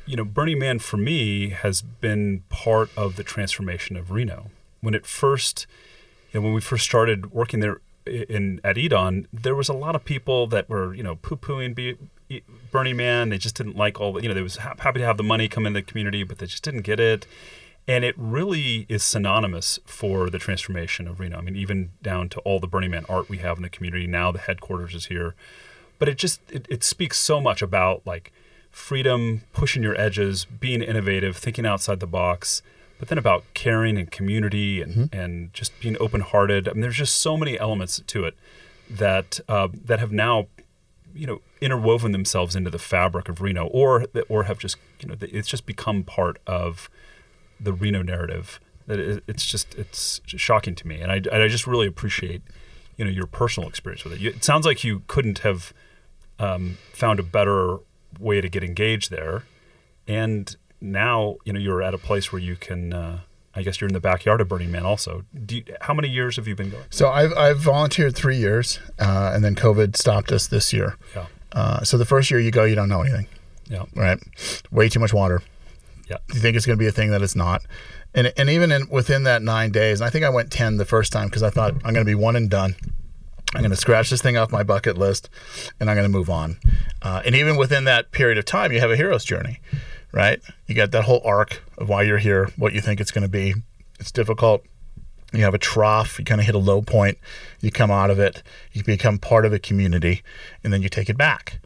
You 0.06 0.16
know, 0.16 0.26
Burning 0.26 0.60
Man 0.60 0.80
for 0.80 0.98
me 0.98 1.50
has 1.50 1.82
been 1.82 2.44
part 2.50 2.90
of 2.96 3.16
the 3.16 3.24
transformation 3.24 3.98
of 3.98 4.12
Reno. 4.12 4.52
When 4.82 4.94
it 4.94 5.06
first, 5.06 5.66
you 6.32 6.40
know, 6.40 6.46
when 6.46 6.54
we 6.54 6.62
first 6.62 6.86
started 6.86 7.32
working 7.32 7.60
there 7.60 7.82
in 8.06 8.62
at 8.64 8.76
EDAWN, 8.76 9.26
there 9.34 9.56
was 9.56 9.68
a 9.68 9.74
lot 9.74 9.96
of 9.96 10.06
people 10.06 10.46
that 10.48 10.70
were 10.70 10.94
you 10.94 11.04
know 11.04 11.16
poo 11.16 11.36
pooing 11.36 11.98
Burning 12.72 12.98
Man. 12.98 13.30
They 13.30 13.38
just 13.38 13.56
didn't 13.56 13.76
like 13.76 14.00
all 14.00 14.14
the 14.14 14.22
you 14.22 14.28
know 14.28 14.36
they 14.36 14.42
was 14.42 14.58
happy 14.58 15.00
to 15.00 15.06
have 15.06 15.18
the 15.18 15.24
money 15.24 15.48
come 15.48 15.66
in 15.66 15.74
the 15.74 15.82
community, 15.82 16.24
but 16.24 16.38
they 16.38 16.46
just 16.46 16.64
didn't 16.64 16.82
get 16.82 17.00
it. 17.00 17.26
And 17.88 18.04
it 18.04 18.16
really 18.18 18.88
is 18.90 19.04
synonymous 19.04 19.78
for 19.86 20.32
the 20.32 20.40
transformation 20.40 21.08
of 21.08 21.20
Reno. 21.20 21.38
I 21.38 21.42
mean, 21.42 21.56
even 21.56 21.92
down 22.02 22.30
to 22.30 22.40
all 22.40 22.60
the 22.60 22.68
Burning 22.68 22.92
Man 22.92 23.06
art 23.08 23.30
we 23.30 23.38
have 23.40 23.58
in 23.58 23.64
the 23.64 23.70
community 23.70 24.08
now. 24.08 24.32
The 24.32 24.40
headquarters 24.40 24.96
is 24.96 25.06
here, 25.08 25.36
but 25.98 26.08
it 26.08 26.18
just 26.18 26.42
it, 26.52 26.68
it 26.70 26.84
speaks 26.84 27.18
so 27.18 27.42
much 27.42 27.62
about 27.64 28.06
like 28.06 28.32
freedom, 28.76 29.42
pushing 29.54 29.82
your 29.82 30.00
edges, 30.00 30.44
being 30.44 30.82
innovative, 30.82 31.38
thinking 31.38 31.66
outside 31.66 32.02
the 32.02 32.06
box, 32.06 32.62
but 33.00 33.08
then 33.08 33.18
about 33.18 33.46
caring 33.54 33.98
and 33.98 34.12
community 34.12 34.82
and, 34.82 35.10
and 35.14 35.54
just 35.54 35.72
being 35.80 35.96
open 36.00 36.20
hearted. 36.20 36.68
I 36.68 36.74
mean, 36.74 36.82
there's 36.82 36.98
just 36.98 37.16
so 37.16 37.38
many 37.38 37.58
elements 37.58 38.02
to 38.06 38.26
it 38.26 38.36
that 38.90 39.40
uh, 39.48 39.70
that 39.86 40.00
have 40.00 40.12
now, 40.12 40.48
you 41.16 41.26
know, 41.26 41.42
interwoven 41.62 42.12
themselves 42.12 42.54
into 42.54 42.70
the 42.70 42.78
fabric 42.78 43.30
of 43.30 43.42
Reno, 43.42 43.68
or 43.68 44.06
or 44.28 44.44
have 44.44 44.60
just 44.60 44.76
you 45.00 45.08
know, 45.08 45.16
it's 45.22 45.48
just 45.48 45.66
become 45.66 46.04
part 46.04 46.38
of 46.46 46.90
the 47.60 47.72
Reno 47.72 48.02
narrative. 48.02 48.60
That 48.88 49.00
it's 49.26 49.46
just 49.46 49.74
it's 49.76 50.20
shocking 50.28 50.76
to 50.76 50.88
me, 50.88 51.00
and 51.00 51.12
I, 51.12 51.22
I 51.32 51.48
just 51.48 51.66
really 51.66 51.88
appreciate 51.88 52.42
you 52.98 53.06
know 53.06 53.12
your 53.12 53.26
personal 53.26 53.70
experience 53.70 54.04
with 54.04 54.14
it. 54.14 54.22
It 54.22 54.44
sounds 54.44 54.66
like 54.66 54.84
you 54.84 55.04
couldn't 55.08 55.40
have 55.40 55.74
um, 56.40 56.78
found 56.94 57.20
a 57.20 57.24
better 57.24 57.78
way 58.20 58.42
to 58.42 58.50
get 58.50 58.64
engaged 58.64 59.12
there, 59.12 59.44
and 60.08 60.56
now 60.82 61.38
you 61.46 61.54
know 61.54 61.60
you're 61.60 61.82
at 61.82 61.94
a 61.94 61.98
place 61.98 62.32
where 62.32 62.42
you 62.42 62.56
can. 62.56 62.94
Uh, 62.94 63.20
I 63.58 63.64
guess 63.64 63.80
you're 63.80 63.88
in 63.88 63.94
the 63.94 64.02
backyard 64.02 64.42
of 64.42 64.50
Burning 64.50 64.70
Man. 64.70 64.86
Also, 64.86 65.24
Do 65.46 65.56
you, 65.56 65.64
how 65.80 65.94
many 65.94 66.10
years 66.10 66.36
have 66.36 66.46
you 66.46 66.56
been 66.56 66.72
going? 66.72 66.84
So 66.90 67.10
I've 67.10 67.32
I've 67.38 67.58
volunteered 67.60 68.14
three 68.14 68.36
years, 68.38 68.80
uh, 69.00 69.32
and 69.34 69.46
then 69.46 69.56
COVID 69.56 69.96
stopped 69.96 70.32
us 70.34 70.48
this 70.48 70.74
year. 70.74 70.98
Yeah, 71.16 71.28
Uh, 71.54 71.82
so 71.84 71.98
the 71.98 72.04
first 72.06 72.30
year 72.30 72.40
you 72.42 72.52
go, 72.52 72.66
you 72.66 72.76
don't 72.76 72.90
know 72.90 73.02
anything, 73.02 73.28
yeah, 73.70 73.84
right? 73.96 74.20
Way 74.72 74.90
too 74.90 75.00
much 75.00 75.14
water. 75.14 75.42
yeah, 76.10 76.18
Do 76.28 76.36
You 76.36 76.42
think 76.42 76.58
it's 76.58 76.66
going 76.66 76.78
to 76.78 76.84
be 76.84 76.88
a 76.88 76.92
thing 76.92 77.12
that 77.12 77.22
it's 77.22 77.36
not. 77.36 77.62
And, 78.14 78.34
and 78.38 78.50
even 78.50 78.72
in, 78.74 78.90
within 78.90 79.24
that 79.24 79.42
nine 79.42 79.72
days, 79.72 80.00
and 80.02 80.08
I 80.08 80.10
think 80.10 80.24
I 80.26 80.30
went 80.30 80.52
10 80.52 80.78
the 80.78 80.86
first 80.86 81.12
time 81.12 81.28
because 81.28 81.44
I 81.44 81.50
thought 81.50 81.74
I'm 81.84 81.94
going 81.94 82.06
to 82.06 82.06
be 82.06 82.16
one 82.16 82.36
and 82.36 82.50
done. 82.50 82.76
I'm 83.56 83.62
going 83.62 83.72
to 83.72 83.78
scratch 83.78 84.10
this 84.10 84.22
thing 84.22 84.36
off 84.36 84.52
my 84.52 84.64
bucket 84.64 84.98
list 84.98 85.30
and 85.80 85.90
I'm 85.90 85.96
going 85.96 86.06
to 86.06 86.16
move 86.18 86.30
on. 86.30 86.58
Uh, 87.02 87.22
and 87.26 87.36
even 87.36 87.56
within 87.56 87.86
that 87.86 88.12
period 88.12 88.38
of 88.38 88.44
time, 88.44 88.74
you 88.74 88.82
have 88.82 88.92
a 88.92 88.98
hero's 88.98 89.24
journey, 89.24 89.62
right? 90.12 90.42
You 90.68 90.76
got 90.76 90.92
that 90.92 91.06
whole 91.06 91.22
arc 91.24 91.64
of 91.78 91.88
why 91.88 92.04
you're 92.04 92.18
here, 92.18 92.50
what 92.58 92.74
you 92.74 92.82
think 92.82 93.00
it's 93.00 93.12
going 93.12 93.24
to 93.24 93.30
be. 93.30 93.54
It's 93.98 94.12
difficult. 94.12 94.66
You 95.32 95.44
have 95.44 95.54
a 95.54 95.58
trough, 95.58 96.20
you 96.20 96.26
kind 96.26 96.42
of 96.42 96.46
hit 96.46 96.56
a 96.56 96.60
low 96.60 96.82
point, 96.82 97.18
you 97.62 97.72
come 97.72 97.92
out 97.92 98.10
of 98.10 98.20
it, 98.20 98.44
you 98.74 98.84
become 98.84 99.20
part 99.20 99.46
of 99.46 99.54
a 99.54 99.60
community, 99.60 100.22
and 100.64 100.72
then 100.74 100.82
you 100.82 100.90
take 100.90 101.10
it 101.10 101.18
back. 101.18 101.60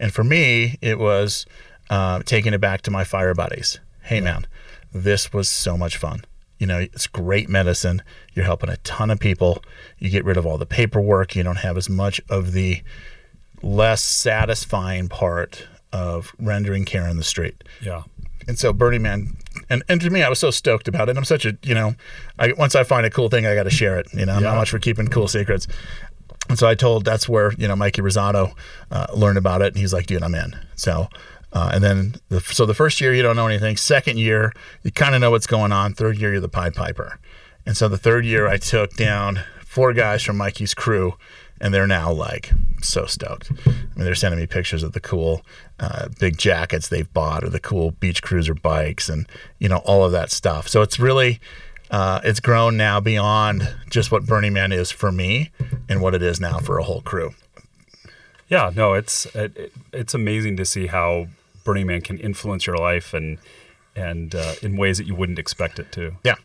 And 0.00 0.12
for 0.12 0.24
me, 0.24 0.78
it 0.82 0.98
was 0.98 1.46
uh, 1.90 2.22
taking 2.24 2.54
it 2.54 2.60
back 2.60 2.82
to 2.82 2.90
my 2.90 3.04
fire 3.04 3.34
buddies. 3.34 3.78
Hey, 4.02 4.20
man, 4.20 4.46
this 4.92 5.32
was 5.32 5.48
so 5.48 5.76
much 5.76 5.96
fun. 5.96 6.24
You 6.58 6.66
know, 6.66 6.78
it's 6.78 7.06
great 7.06 7.48
medicine. 7.48 8.02
You're 8.34 8.44
helping 8.44 8.70
a 8.70 8.76
ton 8.78 9.10
of 9.10 9.20
people. 9.20 9.62
You 9.98 10.10
get 10.10 10.24
rid 10.24 10.36
of 10.36 10.46
all 10.46 10.58
the 10.58 10.66
paperwork. 10.66 11.36
You 11.36 11.42
don't 11.42 11.58
have 11.58 11.76
as 11.76 11.88
much 11.88 12.20
of 12.28 12.52
the 12.52 12.82
less 13.62 14.02
satisfying 14.02 15.08
part 15.08 15.66
of 15.92 16.34
rendering 16.38 16.84
care 16.84 17.08
in 17.08 17.16
the 17.16 17.24
street. 17.24 17.64
yeah. 17.82 18.02
And 18.48 18.56
so 18.56 18.72
Burning 18.72 19.02
Man, 19.02 19.36
and, 19.68 19.82
and 19.88 20.00
to 20.00 20.08
me, 20.08 20.22
I 20.22 20.28
was 20.28 20.38
so 20.38 20.52
stoked 20.52 20.86
about 20.86 21.08
it. 21.08 21.16
I'm 21.16 21.24
such 21.24 21.44
a, 21.46 21.58
you 21.64 21.74
know, 21.74 21.96
I 22.38 22.52
once 22.56 22.76
I 22.76 22.84
find 22.84 23.04
a 23.04 23.10
cool 23.10 23.28
thing, 23.28 23.44
I 23.44 23.56
got 23.56 23.64
to 23.64 23.70
share 23.70 23.98
it. 23.98 24.06
You 24.14 24.24
know, 24.24 24.34
I'm 24.34 24.42
not 24.44 24.54
much 24.54 24.70
for 24.70 24.78
keeping 24.78 25.08
cool 25.08 25.26
secrets. 25.26 25.66
And 26.48 26.56
so 26.56 26.68
I 26.68 26.76
told 26.76 27.04
that's 27.04 27.28
where 27.28 27.52
you 27.54 27.66
know 27.66 27.74
Mikey 27.74 28.02
Rosato 28.02 28.54
uh, 28.92 29.06
learned 29.14 29.38
about 29.38 29.62
it, 29.62 29.68
and 29.68 29.76
he's 29.76 29.92
like, 29.92 30.06
"Dude, 30.06 30.22
I'm 30.22 30.34
in." 30.36 30.56
So 30.76 31.08
Uh, 31.52 31.70
and 31.72 31.82
then, 31.82 32.16
the, 32.28 32.40
so 32.40 32.66
the 32.66 32.74
first 32.74 33.00
year 33.00 33.14
you 33.14 33.22
don't 33.22 33.36
know 33.36 33.46
anything. 33.46 33.76
Second 33.76 34.18
year 34.18 34.52
you 34.82 34.90
kind 34.90 35.14
of 35.14 35.20
know 35.20 35.30
what's 35.30 35.46
going 35.46 35.72
on. 35.72 35.94
Third 35.94 36.18
year 36.18 36.32
you're 36.32 36.40
the 36.40 36.48
Pied 36.48 36.74
Piper. 36.74 37.18
And 37.64 37.76
so 37.76 37.88
the 37.88 37.98
third 37.98 38.24
year 38.24 38.46
I 38.46 38.56
took 38.58 38.94
down 38.94 39.40
four 39.64 39.92
guys 39.92 40.22
from 40.22 40.36
Mikey's 40.38 40.72
crew, 40.72 41.14
and 41.60 41.74
they're 41.74 41.86
now 41.86 42.12
like 42.12 42.52
so 42.82 43.06
stoked. 43.06 43.50
I 43.66 43.70
mean, 43.70 44.04
they're 44.04 44.14
sending 44.14 44.40
me 44.40 44.46
pictures 44.46 44.82
of 44.82 44.92
the 44.92 45.00
cool 45.00 45.42
uh, 45.80 46.08
big 46.20 46.38
jackets 46.38 46.88
they've 46.88 47.12
bought 47.12 47.44
or 47.44 47.48
the 47.48 47.60
cool 47.60 47.90
beach 47.90 48.22
cruiser 48.22 48.54
bikes 48.54 49.08
and 49.08 49.28
you 49.58 49.68
know 49.68 49.78
all 49.78 50.04
of 50.04 50.12
that 50.12 50.30
stuff. 50.30 50.68
So 50.68 50.82
it's 50.82 50.98
really 50.98 51.40
uh, 51.90 52.20
it's 52.24 52.40
grown 52.40 52.76
now 52.76 53.00
beyond 53.00 53.74
just 53.90 54.10
what 54.10 54.26
Burning 54.26 54.52
Man 54.52 54.72
is 54.72 54.90
for 54.90 55.12
me 55.12 55.50
and 55.88 56.00
what 56.00 56.14
it 56.14 56.22
is 56.22 56.40
now 56.40 56.58
for 56.58 56.78
a 56.78 56.82
whole 56.82 57.02
crew. 57.02 57.34
Yeah, 58.48 58.70
no, 58.74 58.94
it's 58.94 59.26
it, 59.34 59.72
it's 59.92 60.14
amazing 60.14 60.56
to 60.58 60.64
see 60.64 60.86
how 60.86 61.28
Burning 61.64 61.86
Man 61.86 62.00
can 62.00 62.18
influence 62.18 62.66
your 62.66 62.76
life 62.76 63.12
and 63.12 63.38
and 63.96 64.34
uh, 64.34 64.54
in 64.62 64.76
ways 64.76 64.98
that 64.98 65.06
you 65.06 65.14
wouldn't 65.14 65.38
expect 65.38 65.78
it 65.78 65.90
to. 65.92 66.12
Yeah, 66.22 66.36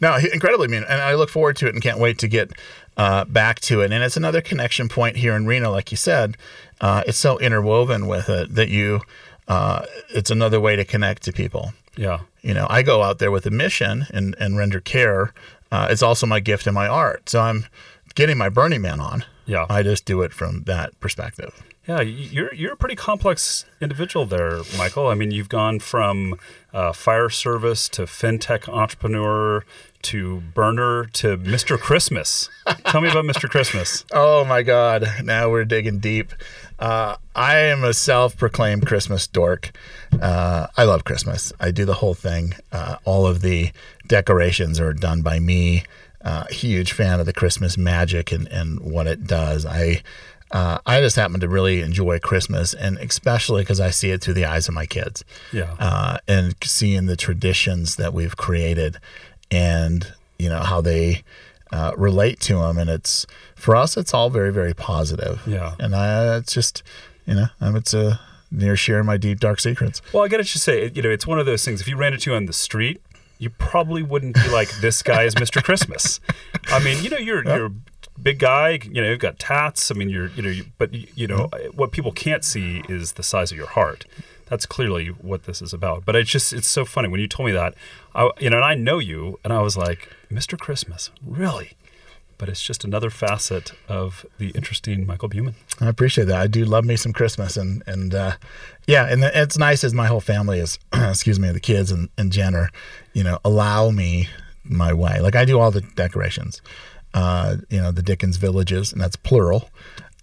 no, 0.00 0.16
incredibly 0.32 0.68
mean, 0.68 0.84
and 0.88 1.02
I 1.02 1.14
look 1.14 1.28
forward 1.28 1.56
to 1.56 1.66
it 1.66 1.74
and 1.74 1.82
can't 1.82 1.98
wait 1.98 2.18
to 2.18 2.28
get 2.28 2.52
uh, 2.96 3.24
back 3.24 3.60
to 3.60 3.82
it. 3.82 3.92
And 3.92 4.02
it's 4.02 4.16
another 4.16 4.40
connection 4.40 4.88
point 4.88 5.16
here 5.16 5.34
in 5.34 5.46
Reno, 5.46 5.70
like 5.70 5.90
you 5.90 5.96
said. 5.96 6.36
Uh, 6.80 7.02
it's 7.06 7.18
so 7.18 7.38
interwoven 7.38 8.06
with 8.06 8.28
it 8.28 8.54
that 8.54 8.68
you, 8.68 9.00
uh, 9.48 9.84
it's 10.08 10.30
another 10.30 10.60
way 10.60 10.76
to 10.76 10.84
connect 10.84 11.22
to 11.24 11.32
people. 11.32 11.72
Yeah, 11.96 12.20
you 12.42 12.54
know, 12.54 12.66
I 12.70 12.82
go 12.82 13.02
out 13.02 13.18
there 13.18 13.30
with 13.30 13.44
a 13.46 13.50
mission 13.50 14.06
and 14.10 14.34
and 14.38 14.56
render 14.56 14.80
care. 14.80 15.34
Uh, 15.72 15.88
it's 15.90 16.02
also 16.02 16.26
my 16.26 16.40
gift 16.40 16.66
and 16.66 16.74
my 16.74 16.88
art. 16.88 17.28
So 17.28 17.40
I'm 17.40 17.66
getting 18.14 18.38
my 18.38 18.48
Burning 18.48 18.82
Man 18.82 19.00
on. 19.00 19.24
Yeah, 19.50 19.66
I 19.68 19.82
just 19.82 20.04
do 20.04 20.22
it 20.22 20.32
from 20.32 20.62
that 20.66 20.98
perspective. 21.00 21.60
Yeah, 21.88 22.02
you're 22.02 22.54
you're 22.54 22.74
a 22.74 22.76
pretty 22.76 22.94
complex 22.94 23.64
individual 23.80 24.24
there, 24.24 24.60
Michael. 24.78 25.08
I 25.08 25.14
mean, 25.14 25.32
you've 25.32 25.48
gone 25.48 25.80
from 25.80 26.36
uh, 26.72 26.92
fire 26.92 27.28
service 27.28 27.88
to 27.88 28.02
fintech 28.02 28.72
entrepreneur 28.72 29.64
to 30.02 30.40
burner 30.54 31.06
to 31.14 31.36
Mr. 31.36 31.76
Christmas. 31.76 32.48
Tell 32.84 33.00
me 33.00 33.10
about 33.10 33.24
Mr. 33.24 33.50
Christmas. 33.50 34.04
Oh 34.12 34.44
my 34.44 34.62
God! 34.62 35.04
Now 35.24 35.50
we're 35.50 35.64
digging 35.64 35.98
deep. 35.98 36.32
Uh, 36.78 37.16
I 37.34 37.56
am 37.56 37.82
a 37.82 37.92
self-proclaimed 37.92 38.86
Christmas 38.86 39.26
dork. 39.26 39.72
Uh, 40.22 40.68
I 40.76 40.84
love 40.84 41.02
Christmas. 41.02 41.52
I 41.58 41.72
do 41.72 41.84
the 41.84 41.94
whole 41.94 42.14
thing. 42.14 42.54
Uh, 42.70 42.98
all 43.04 43.26
of 43.26 43.40
the 43.40 43.72
decorations 44.06 44.78
are 44.78 44.92
done 44.92 45.22
by 45.22 45.40
me. 45.40 45.82
Uh, 46.22 46.44
huge 46.50 46.92
fan 46.92 47.18
of 47.18 47.26
the 47.26 47.32
Christmas 47.32 47.78
magic 47.78 48.30
and, 48.30 48.46
and 48.48 48.80
what 48.80 49.06
it 49.06 49.26
does. 49.26 49.64
I 49.64 50.02
uh, 50.50 50.78
I 50.84 51.00
just 51.00 51.16
happen 51.16 51.40
to 51.40 51.48
really 51.48 51.80
enjoy 51.80 52.18
Christmas, 52.18 52.74
and 52.74 52.98
especially 52.98 53.62
because 53.62 53.80
I 53.80 53.90
see 53.90 54.10
it 54.10 54.20
through 54.20 54.34
the 54.34 54.44
eyes 54.44 54.68
of 54.68 54.74
my 54.74 54.84
kids. 54.84 55.24
Yeah. 55.52 55.74
Uh, 55.78 56.18
and 56.26 56.54
seeing 56.62 57.06
the 57.06 57.16
traditions 57.16 57.96
that 57.96 58.12
we've 58.12 58.36
created, 58.36 58.98
and 59.50 60.12
you 60.38 60.48
know 60.48 60.60
how 60.60 60.80
they 60.80 61.22
uh, 61.72 61.92
relate 61.96 62.40
to 62.40 62.56
them, 62.56 62.78
and 62.78 62.90
it's 62.90 63.26
for 63.54 63.76
us, 63.76 63.96
it's 63.96 64.12
all 64.12 64.30
very, 64.30 64.52
very 64.52 64.74
positive. 64.74 65.40
Yeah. 65.46 65.74
And 65.78 65.94
I, 65.94 66.36
it's 66.36 66.52
just, 66.52 66.82
you 67.26 67.34
know, 67.34 67.46
I'm 67.60 67.76
it's 67.76 67.94
a 67.94 68.18
near 68.50 68.76
sharing 68.76 69.06
my 69.06 69.16
deep 69.16 69.38
dark 69.38 69.60
secrets. 69.60 70.02
Well, 70.12 70.24
I 70.24 70.28
got 70.28 70.38
to 70.38 70.42
just 70.42 70.64
say, 70.64 70.90
you 70.92 71.02
know, 71.02 71.10
it's 71.10 71.26
one 71.26 71.38
of 71.38 71.46
those 71.46 71.64
things. 71.64 71.80
If 71.80 71.88
you 71.88 71.96
ran 71.96 72.12
into 72.12 72.30
you 72.30 72.36
on 72.36 72.46
the 72.46 72.52
street, 72.52 73.00
you 73.40 73.50
probably 73.50 74.02
wouldn't 74.02 74.34
be 74.34 74.48
like, 74.50 74.70
"This 74.80 75.02
guy 75.02 75.24
is 75.24 75.34
Mr. 75.34 75.64
Christmas." 75.64 76.20
I 76.68 76.78
mean, 76.84 77.02
you 77.02 77.10
know, 77.10 77.16
you're 77.16 77.42
you're 77.44 77.72
big 78.22 78.38
guy. 78.38 78.78
You 78.82 79.02
know, 79.02 79.08
you've 79.08 79.18
got 79.18 79.38
tats. 79.38 79.90
I 79.90 79.94
mean, 79.94 80.10
you're 80.10 80.28
you 80.28 80.42
know, 80.42 80.50
you, 80.50 80.66
but 80.78 80.94
you 80.94 81.26
know 81.26 81.48
mm-hmm. 81.48 81.76
what 81.76 81.90
people 81.90 82.12
can't 82.12 82.44
see 82.44 82.82
is 82.88 83.12
the 83.12 83.22
size 83.22 83.50
of 83.50 83.58
your 83.58 83.66
heart. 83.66 84.04
That's 84.46 84.66
clearly 84.66 85.06
what 85.06 85.44
this 85.44 85.62
is 85.62 85.72
about. 85.72 86.04
But 86.04 86.16
it's 86.16 86.30
just 86.30 86.52
it's 86.52 86.68
so 86.68 86.84
funny 86.84 87.08
when 87.08 87.20
you 87.20 87.26
told 87.26 87.46
me 87.46 87.52
that. 87.52 87.74
I, 88.14 88.30
you 88.38 88.50
know, 88.50 88.58
and 88.58 88.64
I 88.64 88.74
know 88.74 88.98
you, 88.98 89.40
and 89.42 89.52
I 89.52 89.62
was 89.62 89.76
like, 89.76 90.10
Mr. 90.30 90.58
Christmas, 90.58 91.10
really? 91.24 91.72
But 92.40 92.48
it's 92.48 92.62
just 92.62 92.84
another 92.84 93.10
facet 93.10 93.72
of 93.86 94.26
the 94.38 94.48
interesting 94.50 95.06
Michael 95.06 95.28
Buman. 95.28 95.54
I 95.80 95.88
appreciate 95.88 96.24
that. 96.24 96.40
I 96.40 96.46
do 96.48 96.64
love 96.64 96.84
me 96.84 96.96
some 96.96 97.12
Christmas, 97.12 97.56
and 97.56 97.82
and 97.86 98.14
uh, 98.14 98.32
yeah, 98.86 99.06
and 99.06 99.22
it's 99.22 99.58
nice 99.58 99.84
as 99.84 99.94
my 99.94 100.06
whole 100.06 100.20
family 100.20 100.58
is, 100.58 100.78
excuse 100.92 101.38
me, 101.38 101.52
the 101.52 101.60
kids 101.60 101.92
and, 101.92 102.08
and 102.18 102.32
Jen 102.32 102.56
are, 102.56 102.70
you 103.12 103.22
know, 103.22 103.38
allow 103.44 103.90
me 103.90 104.28
my 104.64 104.92
way. 104.92 105.20
Like 105.20 105.36
I 105.36 105.44
do 105.44 105.60
all 105.60 105.70
the 105.70 105.82
decorations 105.82 106.60
uh, 107.14 107.56
you 107.68 107.80
know, 107.80 107.90
the 107.90 108.02
Dickens 108.02 108.36
villages, 108.36 108.92
and 108.92 109.00
that's 109.00 109.16
plural. 109.16 109.68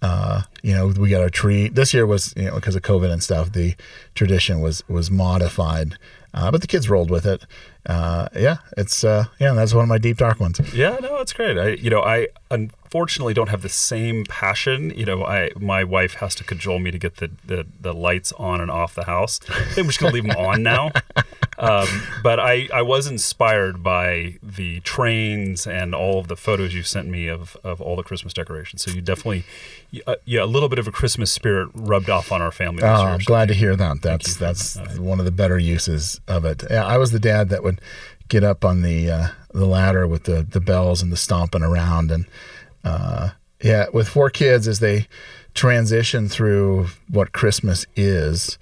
Uh, 0.00 0.42
you 0.62 0.74
know, 0.74 0.88
we 0.88 1.10
got 1.10 1.22
our 1.22 1.30
tree. 1.30 1.68
This 1.68 1.92
year 1.92 2.06
was, 2.06 2.32
you 2.36 2.44
know, 2.44 2.54
because 2.54 2.76
of 2.76 2.82
COVID 2.82 3.10
and 3.10 3.22
stuff, 3.22 3.52
the 3.52 3.74
tradition 4.14 4.60
was 4.60 4.86
was 4.88 5.10
modified, 5.10 5.98
uh, 6.32 6.50
but 6.50 6.60
the 6.60 6.66
kids 6.66 6.88
rolled 6.88 7.10
with 7.10 7.26
it. 7.26 7.44
Uh, 7.88 8.28
yeah, 8.36 8.58
it's 8.76 9.02
uh, 9.02 9.24
yeah, 9.40 9.54
that's 9.54 9.72
one 9.72 9.82
of 9.82 9.88
my 9.88 9.96
deep 9.96 10.18
dark 10.18 10.38
ones. 10.38 10.60
Yeah, 10.74 10.98
no, 11.00 11.16
it's 11.16 11.32
great. 11.32 11.56
I, 11.56 11.68
you 11.70 11.88
know, 11.88 12.02
I 12.02 12.28
unfortunately 12.50 13.32
don't 13.32 13.48
have 13.48 13.62
the 13.62 13.70
same 13.70 14.24
passion. 14.24 14.90
You 14.90 15.06
know, 15.06 15.24
I 15.24 15.50
my 15.58 15.84
wife 15.84 16.14
has 16.14 16.34
to 16.36 16.44
cajole 16.44 16.80
me 16.80 16.90
to 16.90 16.98
get 16.98 17.16
the 17.16 17.30
the, 17.46 17.66
the 17.80 17.94
lights 17.94 18.32
on 18.32 18.60
and 18.60 18.70
off 18.70 18.94
the 18.94 19.04
house. 19.04 19.40
I 19.48 19.64
think 19.72 19.86
we're 19.86 19.92
just 19.92 20.00
gonna 20.00 20.12
leave 20.12 20.26
them 20.26 20.36
on 20.36 20.62
now. 20.62 20.90
Um, 21.58 21.88
but 22.22 22.38
I, 22.38 22.68
I 22.72 22.82
was 22.82 23.08
inspired 23.08 23.82
by 23.82 24.38
the 24.42 24.80
trains 24.80 25.66
and 25.66 25.94
all 25.94 26.20
of 26.20 26.28
the 26.28 26.36
photos 26.36 26.72
you 26.72 26.84
sent 26.84 27.08
me 27.08 27.26
of, 27.26 27.56
of 27.64 27.80
all 27.80 27.96
the 27.96 28.04
Christmas 28.04 28.32
decorations. 28.32 28.82
So 28.82 28.92
you 28.92 29.00
definitely, 29.00 29.44
uh, 30.06 30.16
yeah, 30.24 30.44
a 30.44 30.46
little 30.46 30.68
bit 30.68 30.78
of 30.78 30.86
a 30.86 30.92
Christmas 30.92 31.32
spirit 31.32 31.68
rubbed 31.74 32.10
off 32.10 32.30
on 32.30 32.40
our 32.40 32.52
family. 32.52 32.84
Oh, 32.84 32.86
I'm 32.86 33.18
glad 33.20 33.48
to 33.48 33.54
hear 33.54 33.74
that. 33.74 34.02
That's 34.02 34.36
that's 34.36 34.76
one 34.98 35.18
of 35.18 35.24
the 35.24 35.32
better 35.32 35.58
uses 35.58 36.20
of 36.28 36.44
it. 36.44 36.62
Yeah, 36.70 36.86
I 36.86 36.96
was 36.96 37.10
the 37.10 37.18
dad 37.18 37.48
that 37.48 37.64
would 37.64 37.80
get 38.28 38.44
up 38.44 38.64
on 38.64 38.82
the 38.82 39.10
uh, 39.10 39.28
the 39.52 39.66
ladder 39.66 40.06
with 40.06 40.24
the 40.24 40.46
the 40.48 40.60
bells 40.60 41.02
and 41.02 41.10
the 41.10 41.16
stomping 41.16 41.62
around 41.62 42.12
and 42.12 42.26
uh, 42.84 43.30
yeah, 43.60 43.86
with 43.92 44.08
four 44.08 44.30
kids 44.30 44.68
as 44.68 44.78
they 44.78 45.08
transition 45.54 46.28
through 46.28 46.86
what 47.08 47.32
Christmas 47.32 47.84
is 47.96 48.58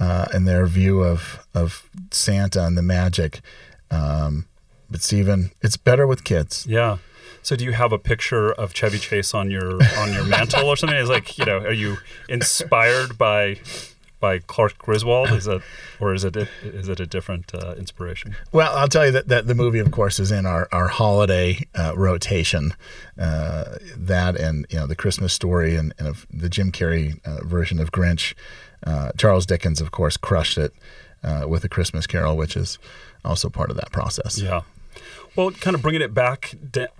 uh, 0.00 0.26
and 0.32 0.48
their 0.48 0.66
view 0.66 1.02
of 1.02 1.46
of 1.54 1.88
Santa 2.10 2.64
and 2.64 2.76
the 2.76 2.82
magic. 2.82 3.40
Um, 3.90 4.46
but 4.90 5.02
Stephen, 5.02 5.52
it's 5.62 5.76
better 5.76 6.06
with 6.06 6.24
kids. 6.24 6.66
Yeah. 6.66 6.98
So 7.42 7.56
do 7.56 7.64
you 7.64 7.72
have 7.72 7.92
a 7.92 7.98
picture 7.98 8.52
of 8.52 8.74
Chevy 8.74 8.98
Chase 8.98 9.34
on 9.34 9.50
your 9.50 9.78
on 9.98 10.12
your 10.12 10.24
mantle 10.26 10.68
or 10.68 10.76
something? 10.76 10.98
Is 10.98 11.08
like 11.08 11.38
you 11.38 11.44
know, 11.44 11.58
are 11.58 11.72
you 11.72 11.98
inspired 12.28 13.16
by 13.16 13.58
by 14.20 14.38
Clark 14.38 14.78
Griswold? 14.78 15.30
Is 15.30 15.46
it 15.46 15.62
or 16.00 16.14
is 16.14 16.24
it 16.24 16.36
is 16.36 16.88
it 16.88 17.00
a 17.00 17.06
different 17.06 17.54
uh, 17.54 17.74
inspiration? 17.76 18.36
Well, 18.52 18.76
I'll 18.76 18.88
tell 18.88 19.06
you 19.06 19.12
that, 19.12 19.28
that 19.28 19.46
the 19.46 19.54
movie, 19.54 19.78
of 19.78 19.90
course, 19.90 20.20
is 20.20 20.30
in 20.30 20.46
our 20.46 20.68
our 20.72 20.88
holiday 20.88 21.66
uh, 21.74 21.94
rotation. 21.96 22.74
Uh, 23.18 23.76
that 23.96 24.36
and 24.36 24.66
you 24.70 24.78
know 24.78 24.86
the 24.86 24.96
Christmas 24.96 25.32
story 25.32 25.76
and, 25.76 25.94
and 25.98 26.16
the 26.30 26.48
Jim 26.48 26.72
Carrey 26.72 27.20
uh, 27.24 27.44
version 27.44 27.78
of 27.80 27.90
Grinch 27.90 28.34
uh, 28.86 29.12
Charles 29.16 29.46
Dickens, 29.46 29.80
of 29.80 29.90
course, 29.90 30.16
crushed 30.16 30.58
it 30.58 30.72
uh, 31.22 31.44
with 31.48 31.64
A 31.64 31.68
Christmas 31.68 32.06
Carol, 32.06 32.36
which 32.36 32.56
is 32.56 32.78
also 33.24 33.48
part 33.48 33.70
of 33.70 33.76
that 33.76 33.90
process. 33.92 34.40
Yeah. 34.40 34.62
Well, 35.36 35.50
kind 35.52 35.74
of 35.74 35.82
bringing 35.82 36.02
it 36.02 36.12
back 36.12 36.54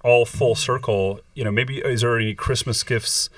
all 0.05 0.25
full 0.25 0.55
circle, 0.55 1.21
you 1.35 1.45
know, 1.45 1.51
maybe 1.51 1.79
is 1.79 2.03
there 2.03 2.17
any 2.17 2.35
Christmas 2.35 2.83
gifts 2.83 3.29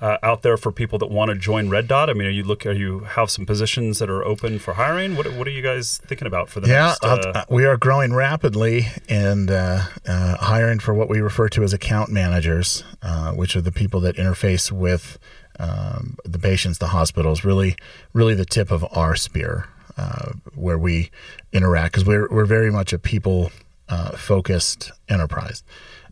uh, 0.00 0.16
out 0.22 0.42
there 0.42 0.56
for 0.56 0.72
people 0.72 0.98
that 0.98 1.10
want 1.10 1.28
to 1.30 1.36
join 1.36 1.68
Red 1.68 1.86
Dot? 1.86 2.08
I 2.08 2.14
mean, 2.14 2.26
are 2.26 2.30
you 2.30 2.42
look? 2.42 2.64
Are 2.66 2.72
you 2.72 3.00
have 3.00 3.30
some 3.30 3.46
positions 3.46 3.98
that 3.98 4.08
are 4.08 4.24
open 4.24 4.58
for 4.58 4.74
hiring? 4.74 5.16
What 5.16 5.32
What 5.34 5.46
are 5.46 5.50
you 5.50 5.62
guys 5.62 5.98
thinking 5.98 6.26
about 6.26 6.48
for 6.48 6.60
the 6.60 6.68
yeah, 6.68 6.88
next? 6.88 7.04
Uh, 7.04 7.32
uh, 7.34 7.44
we 7.48 7.64
are 7.64 7.76
growing 7.76 8.12
rapidly 8.14 8.88
and 9.08 9.50
uh, 9.50 9.82
uh, 10.06 10.36
hiring 10.38 10.78
for 10.78 10.94
what 10.94 11.08
we 11.08 11.20
refer 11.20 11.48
to 11.50 11.62
as 11.62 11.72
account 11.72 12.10
managers, 12.10 12.82
uh, 13.02 13.32
which 13.32 13.54
are 13.56 13.60
the 13.60 13.72
people 13.72 14.00
that 14.00 14.16
interface 14.16 14.72
with 14.72 15.18
um, 15.60 16.16
the 16.24 16.38
patients, 16.38 16.78
the 16.78 16.88
hospitals, 16.88 17.44
really, 17.44 17.76
really 18.14 18.34
the 18.34 18.46
tip 18.46 18.70
of 18.70 18.84
our 18.92 19.14
spear 19.14 19.68
uh, 19.98 20.32
where 20.54 20.78
we 20.78 21.10
interact 21.52 21.92
because 21.92 22.06
we're, 22.06 22.28
we're 22.30 22.46
very 22.46 22.70
much 22.70 22.92
a 22.92 22.98
people 22.98 23.52
uh, 23.90 24.16
focused 24.16 24.90
enterprise. 25.08 25.62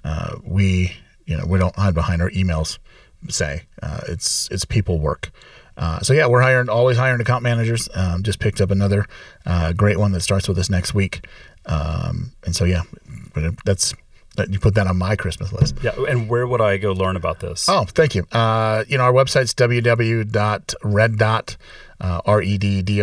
Uh, 0.05 0.37
we, 0.45 0.93
you 1.25 1.37
know, 1.37 1.47
we 1.47 1.59
don't 1.59 1.75
hide 1.77 1.95
behind 1.95 2.21
our 2.21 2.31
emails. 2.31 2.79
Say 3.29 3.63
uh, 3.83 4.01
it's 4.09 4.49
it's 4.51 4.65
people 4.65 5.01
work. 5.01 5.33
Uh, 5.77 6.01
so 6.01 6.13
yeah, 6.13 6.27
we're 6.27 6.43
hiring 6.43 6.69
always 6.69 6.97
hiring 6.97 7.21
account 7.21 7.43
managers. 7.43 7.89
Um, 7.95 8.23
just 8.23 8.39
picked 8.39 8.61
up 8.61 8.71
another 8.71 9.07
uh, 9.47 9.73
great 9.73 9.99
one 9.99 10.13
that 10.13 10.21
starts 10.21 10.49
with 10.49 10.59
us 10.59 10.71
next 10.71 10.95
week. 10.95 11.27
Um, 11.67 12.33
and 12.45 12.55
so 12.55 12.65
yeah, 12.65 12.83
that's 13.65 13.95
you 14.49 14.59
put 14.59 14.75
that 14.75 14.87
on 14.87 14.97
my 14.97 15.17
Christmas 15.17 15.53
list. 15.53 15.77
Yeah, 15.83 15.93
and 16.09 16.29
where 16.29 16.47
would 16.47 16.61
I 16.61 16.77
go 16.77 16.93
learn 16.93 17.17
about 17.17 17.41
this? 17.41 17.69
Oh, 17.69 17.85
thank 17.85 18.15
you. 18.15 18.27
Uh, 18.33 18.85
you 18.89 18.99
know, 18.99 19.05
our 19.05 19.13
website's 19.13 19.55
www.reddot, 19.55 21.57
uh, 22.01 22.21
R-E-D-D-O-T-M-G-M-T 22.25 23.03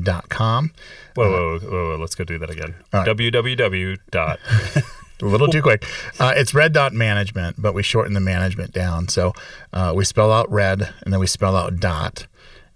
dot 0.00 0.28
com. 0.28 0.72
Whoa, 1.14 1.30
whoa, 1.30 1.58
whoa, 1.58 1.88
whoa, 1.90 1.96
let's 1.96 2.14
go 2.14 2.24
do 2.24 2.38
that 2.38 2.50
again. 2.50 2.74
Right. 2.92 3.06
www. 3.06 3.98
dot. 4.10 4.38
a 5.22 5.24
little 5.24 5.48
too 5.48 5.62
quick. 5.62 5.84
Uh, 6.18 6.32
it's 6.36 6.54
red 6.54 6.72
dot 6.72 6.92
management, 6.92 7.56
but 7.58 7.74
we 7.74 7.82
shorten 7.82 8.14
the 8.14 8.20
management 8.20 8.72
down. 8.72 9.08
So 9.08 9.32
uh, 9.72 9.92
we 9.96 10.04
spell 10.04 10.32
out 10.32 10.50
red 10.50 10.92
and 11.02 11.12
then 11.12 11.20
we 11.20 11.26
spell 11.26 11.56
out 11.56 11.80
dot 11.80 12.26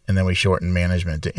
and 0.09 0.17
then 0.17 0.25
we 0.25 0.35
shorten 0.35 0.73
management 0.73 1.23
to 1.25 1.39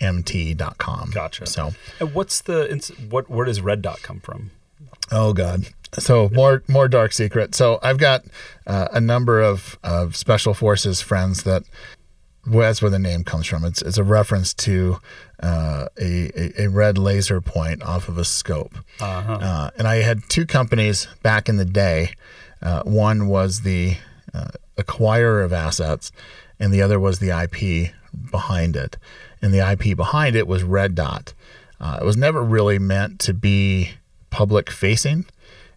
mgmt.com. 0.00 1.10
Gotcha. 1.10 1.46
So, 1.46 1.72
And 2.00 2.14
what's 2.14 2.40
the 2.42 2.94
what? 3.08 3.28
Where 3.28 3.46
does 3.46 3.60
Red 3.60 3.82
Dot 3.82 4.02
come 4.02 4.20
from? 4.20 4.50
oh 5.10 5.32
god. 5.32 5.66
So 5.98 6.28
more 6.32 6.62
more 6.68 6.88
dark 6.88 7.12
secret. 7.12 7.54
So 7.54 7.78
I've 7.82 7.98
got 7.98 8.24
uh, 8.66 8.88
a 8.92 9.00
number 9.00 9.40
of, 9.40 9.78
of 9.82 10.16
special 10.16 10.52
forces 10.54 11.00
friends 11.00 11.44
that 11.44 11.62
well, 12.46 12.60
that's 12.60 12.80
where 12.80 12.90
the 12.90 12.98
name 12.98 13.24
comes 13.24 13.46
from. 13.46 13.64
It's 13.64 13.82
it's 13.82 13.98
a 13.98 14.04
reference 14.04 14.54
to 14.54 14.98
uh, 15.42 15.86
a, 16.00 16.30
a 16.34 16.64
a 16.64 16.68
red 16.68 16.98
laser 16.98 17.40
point 17.40 17.82
off 17.82 18.08
of 18.08 18.18
a 18.18 18.24
scope. 18.24 18.74
Uh-huh. 19.00 19.32
Uh, 19.32 19.70
and 19.78 19.88
I 19.88 19.96
had 19.96 20.22
two 20.28 20.46
companies 20.46 21.08
back 21.22 21.48
in 21.48 21.56
the 21.56 21.64
day. 21.64 22.10
Uh, 22.62 22.82
one 22.82 23.28
was 23.28 23.60
the 23.62 23.96
uh, 24.34 24.48
acquirer 24.76 25.44
of 25.44 25.52
assets, 25.52 26.10
and 26.58 26.72
the 26.72 26.82
other 26.82 26.98
was 26.98 27.18
the 27.18 27.30
IP 27.30 27.92
behind 28.30 28.76
it. 28.76 28.96
And 29.40 29.52
the 29.52 29.68
IP 29.70 29.96
behind 29.96 30.36
it 30.36 30.46
was 30.46 30.62
Red 30.62 30.94
Dot. 30.94 31.34
Uh, 31.80 31.98
it 32.00 32.04
was 32.04 32.16
never 32.16 32.42
really 32.42 32.78
meant 32.78 33.20
to 33.20 33.34
be 33.34 33.92
public 34.30 34.70
facing, 34.70 35.26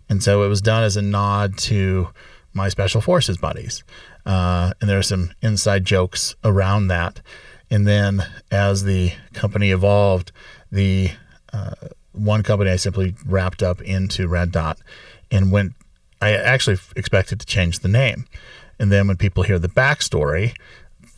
and 0.09 0.21
so 0.23 0.43
it 0.43 0.47
was 0.47 0.61
done 0.61 0.83
as 0.83 0.97
a 0.97 1.01
nod 1.01 1.57
to 1.59 2.09
my 2.53 2.69
special 2.69 3.01
forces 3.01 3.37
buddies. 3.37 3.83
Uh, 4.25 4.73
and 4.81 4.89
there 4.89 4.99
are 4.99 5.03
some 5.03 5.31
inside 5.41 5.85
jokes 5.85 6.35
around 6.43 6.87
that. 6.87 7.21
And 7.69 7.87
then 7.87 8.23
as 8.51 8.83
the 8.83 9.13
company 9.33 9.71
evolved, 9.71 10.31
the 10.71 11.11
uh, 11.53 11.75
one 12.11 12.43
company 12.43 12.69
I 12.69 12.75
simply 12.75 13.15
wrapped 13.25 13.63
up 13.63 13.81
into 13.81 14.27
Red 14.27 14.51
Dot 14.51 14.79
and 15.29 15.51
went. 15.51 15.73
I 16.21 16.33
actually 16.33 16.77
expected 16.95 17.39
to 17.39 17.45
change 17.47 17.79
the 17.79 17.87
name, 17.87 18.27
and 18.77 18.91
then 18.91 19.07
when 19.07 19.17
people 19.17 19.41
hear 19.41 19.57
the 19.57 19.67
backstory, 19.67 20.55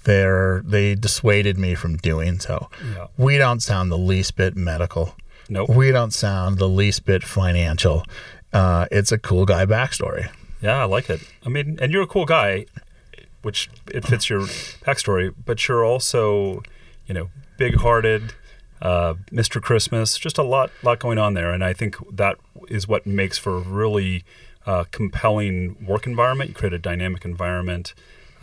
they 0.04 0.62
they 0.64 0.96
dissuaded 0.96 1.58
me 1.58 1.76
from 1.76 1.98
doing 1.98 2.40
so. 2.40 2.70
Yeah. 2.96 3.08
We 3.18 3.38
don't 3.38 3.62
sound 3.62 3.92
the 3.92 3.98
least 3.98 4.36
bit 4.36 4.56
medical. 4.56 5.16
Nope. 5.50 5.70
We 5.70 5.92
don't 5.92 6.14
sound 6.14 6.58
the 6.58 6.70
least 6.70 7.06
bit 7.06 7.24
financial. 7.24 8.06
Uh, 8.52 8.86
it's 8.92 9.12
a 9.12 9.18
cool 9.18 9.46
guy 9.46 9.66
backstory. 9.66 10.30
Yeah, 10.62 10.82
I 10.82 10.86
like 10.86 11.10
it. 11.10 11.22
I 11.46 11.50
mean, 11.50 11.78
and 11.82 11.92
you're 11.92 12.04
a 12.04 12.08
cool 12.08 12.26
guy, 12.26 12.66
which 13.42 13.70
it 13.92 14.06
fits 14.08 14.30
your 14.30 14.42
backstory. 14.42 15.34
But 15.46 15.68
you're 15.68 15.84
also, 15.84 16.64
you 17.06 17.14
know, 17.14 17.30
big-hearted, 17.58 18.34
uh, 18.82 19.16
Mr. 19.32 19.62
Christmas. 19.62 20.18
Just 20.18 20.38
a 20.38 20.44
lot, 20.44 20.72
lot 20.82 21.00
going 21.00 21.18
on 21.18 21.34
there, 21.34 21.52
and 21.52 21.64
I 21.64 21.74
think 21.74 21.98
that 22.16 22.38
is 22.70 22.88
what 22.88 23.06
makes 23.06 23.38
for 23.38 23.58
a 23.58 23.60
really 23.60 24.24
uh, 24.66 24.86
compelling 24.92 25.86
work 25.86 26.08
environment. 26.08 26.52
You 26.52 26.56
create 26.56 26.74
a 26.74 26.80
dynamic 26.80 27.26
environment. 27.26 27.94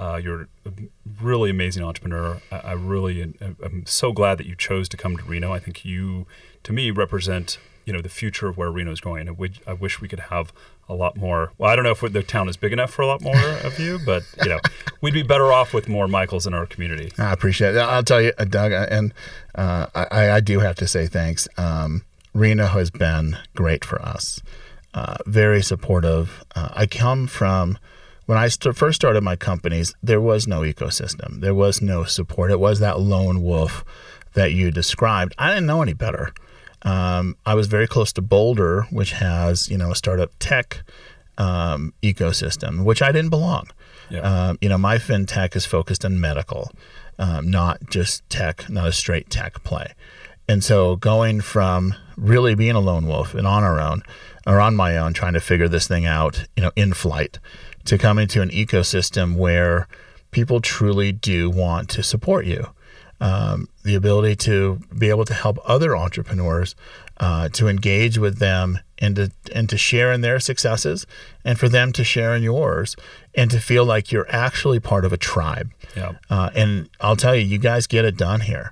Uh, 0.01 0.17
you're 0.17 0.49
a 0.65 0.73
really 1.21 1.51
amazing 1.51 1.85
entrepreneur. 1.85 2.41
I, 2.51 2.57
I 2.57 2.73
really, 2.73 3.35
I'm 3.41 3.85
so 3.85 4.13
glad 4.13 4.39
that 4.39 4.47
you 4.47 4.57
chose 4.57 4.89
to 4.89 4.97
come 4.97 5.19
to 5.19 5.23
Reno. 5.25 5.53
I 5.53 5.59
think 5.59 5.85
you, 5.85 6.27
to 6.63 6.73
me, 6.73 6.91
represent 6.91 7.59
you 7.85 7.93
know 7.93 8.01
the 8.01 8.09
future 8.09 8.49
of 8.49 8.57
where 8.57 8.71
Reno 8.71 8.93
is 8.93 9.01
going. 9.01 9.29
I, 9.67 9.73
wish 9.73 10.01
we 10.01 10.09
could 10.09 10.21
have 10.21 10.53
a 10.89 10.95
lot 10.95 11.17
more. 11.17 11.53
Well, 11.59 11.71
I 11.71 11.77
don't 11.77 11.85
know 11.85 11.91
if 11.91 12.01
the 12.01 12.23
town 12.23 12.49
is 12.49 12.57
big 12.57 12.73
enough 12.73 12.91
for 12.91 13.03
a 13.03 13.07
lot 13.07 13.21
more 13.21 13.37
of 13.65 13.79
you, 13.79 13.99
but 14.07 14.23
you 14.43 14.49
know, 14.49 14.61
we'd 15.01 15.13
be 15.13 15.23
better 15.23 15.53
off 15.53 15.75
with 15.75 15.89
more 15.89 16.09
Michaels 16.09 16.47
in 16.47 16.55
our 16.55 16.67
community. 16.67 17.11
I 17.19 17.33
appreciate 17.33 17.75
it. 17.75 17.79
I'll 17.79 18.03
tell 18.03 18.23
you, 18.23 18.33
uh, 18.39 18.45
Doug, 18.45 18.73
and 18.73 19.13
uh, 19.55 19.87
I, 19.95 20.31
I 20.31 20.41
do 20.41 20.61
have 20.61 20.77
to 20.77 20.87
say 20.87 21.09
thanks. 21.09 21.49
Um, 21.57 22.05
Reno 22.33 22.67
has 22.67 22.91
been 22.91 23.37
great 23.55 23.85
for 23.85 24.01
us. 24.01 24.41
Uh, 24.95 25.17
very 25.27 25.63
supportive. 25.63 26.45
Uh, 26.55 26.69
I 26.73 26.87
come 26.87 27.27
from 27.27 27.77
when 28.31 28.39
I 28.39 28.47
st- 28.47 28.77
first 28.77 28.95
started 28.95 29.25
my 29.25 29.35
companies. 29.35 29.93
There 30.05 30.21
was 30.21 30.47
no 30.47 30.61
ecosystem. 30.61 31.41
There 31.41 31.53
was 31.53 31.83
no 31.83 32.05
support. 32.05 32.53
It 32.53 32.61
was 32.61 32.79
that 32.79 33.01
lone 33.01 33.43
wolf 33.43 33.85
that 34.35 34.53
you 34.53 34.71
described. 34.71 35.35
I 35.37 35.49
didn't 35.49 35.67
know 35.67 35.83
any 35.83 35.95
better. 35.95 36.33
Um, 36.83 37.37
I 37.45 37.55
was 37.55 37.67
very 37.67 37.89
close 37.89 38.13
to 38.13 38.23
Boulder, 38.23 38.83
which 38.93 39.11
has 39.15 39.69
you 39.69 39.77
know 39.77 39.91
a 39.91 39.97
startup 39.97 40.31
tech 40.39 40.85
um, 41.39 41.93
ecosystem, 42.05 42.85
which 42.85 43.03
I 43.03 43.11
didn't 43.11 43.31
belong. 43.31 43.67
Yeah. 44.11 44.21
Um, 44.21 44.59
you 44.61 44.69
know, 44.69 44.79
my 44.79 44.99
fintech 44.99 45.57
is 45.57 45.67
focused 45.67 46.05
on 46.05 46.21
medical, 46.21 46.71
um, 47.19 47.51
not 47.51 47.91
just 47.91 48.23
tech, 48.31 48.71
not 48.71 48.87
a 48.87 48.93
straight 48.93 49.29
tech 49.29 49.65
play. 49.65 49.93
And 50.49 50.63
so 50.63 50.95
going 50.95 51.41
from 51.41 51.97
really 52.17 52.55
being 52.55 52.77
a 52.77 52.81
lone 52.81 53.09
wolf 53.09 53.35
and 53.35 53.47
on 53.47 53.65
our 53.65 53.81
own 53.81 54.03
or 54.47 54.61
on 54.61 54.77
my 54.77 54.97
own, 54.97 55.15
trying 55.15 55.35
to 55.35 55.41
figure 55.41 55.69
this 55.69 55.89
thing 55.89 56.07
out, 56.07 56.45
you 56.57 56.63
know, 56.63 56.73
in 56.77 56.93
flight, 56.93 57.39
to 57.85 57.99
come 57.99 58.19
into 58.19 58.43
an 58.43 58.51
ecosystem 58.51 59.37
where 59.37 59.89
people 60.31 60.61
truly 60.61 61.13
do 61.13 61.51
want 61.51 61.89
to 61.91 62.03
support 62.03 62.47
you. 62.47 62.67
Um, 63.23 63.69
the 63.85 63.95
ability 63.97 64.37
to 64.37 64.81
be 64.97 65.11
able 65.11 65.27
to 65.27 65.35
help 65.35 65.59
other 65.67 65.95
entrepreneurs 65.95 66.75
uh, 67.19 67.51
to 67.51 67.69
engage 67.69 68.17
with 68.17 68.39
them 68.39 68.79
and 68.99 69.17
to 69.17 69.31
and 69.55 69.69
to 69.69 69.77
share 69.77 70.11
in 70.11 70.23
their 70.23 70.41
successes 70.41 71.07
and 71.45 71.59
for 71.59 71.69
them 71.69 71.93
to 71.93 72.03
share 72.03 72.35
in 72.35 72.43
yours 72.43 72.97
and 73.35 73.51
to 73.51 73.61
feel 73.61 73.85
like 73.85 74.11
you're 74.11 74.27
actually 74.31 74.81
part 74.81 75.05
of 75.05 75.13
a 75.13 75.19
tribe. 75.19 75.71
Yeah. 75.95 76.13
Uh, 76.31 76.49
and 76.55 76.89
I'll 77.01 77.17
tell 77.17 77.37
you, 77.37 77.45
you 77.45 77.59
guys 77.59 77.87
get 77.87 78.07
it 78.07 78.17
done 78.17 78.41
here. 78.41 78.71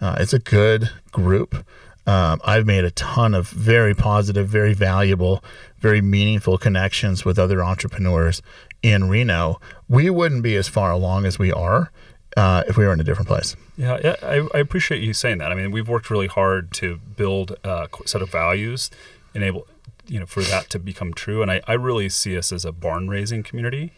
Uh, 0.00 0.16
it's 0.18 0.32
a 0.32 0.38
good 0.38 0.90
group. 1.12 1.66
Um, 2.10 2.40
I've 2.44 2.66
made 2.66 2.84
a 2.84 2.90
ton 2.90 3.34
of 3.34 3.48
very 3.50 3.94
positive, 3.94 4.48
very 4.48 4.74
valuable, 4.74 5.44
very 5.78 6.00
meaningful 6.00 6.58
connections 6.58 7.24
with 7.24 7.38
other 7.38 7.62
entrepreneurs 7.62 8.42
in 8.82 9.08
Reno. 9.08 9.60
We 9.88 10.10
wouldn't 10.10 10.42
be 10.42 10.56
as 10.56 10.66
far 10.66 10.90
along 10.90 11.24
as 11.24 11.38
we 11.38 11.52
are 11.52 11.92
uh, 12.36 12.64
if 12.66 12.76
we 12.76 12.84
were 12.84 12.92
in 12.92 12.98
a 12.98 13.04
different 13.04 13.28
place. 13.28 13.54
Yeah, 13.76 14.00
yeah 14.02 14.16
I, 14.22 14.48
I, 14.52 14.58
appreciate 14.58 15.04
you 15.04 15.12
saying 15.12 15.38
that. 15.38 15.52
I 15.52 15.54
mean, 15.54 15.70
we've 15.70 15.88
worked 15.88 16.10
really 16.10 16.26
hard 16.26 16.72
to 16.72 16.96
build 16.96 17.56
a 17.62 17.88
set 18.06 18.22
of 18.22 18.30
values, 18.30 18.90
enable 19.32 19.68
you 20.08 20.18
know 20.18 20.26
for 20.26 20.42
that 20.42 20.68
to 20.70 20.80
become 20.80 21.14
true. 21.14 21.42
And 21.42 21.50
I, 21.50 21.60
I 21.68 21.74
really 21.74 22.08
see 22.08 22.36
us 22.36 22.50
as 22.50 22.64
a 22.64 22.72
barn 22.72 23.06
raising 23.06 23.44
community. 23.44 23.92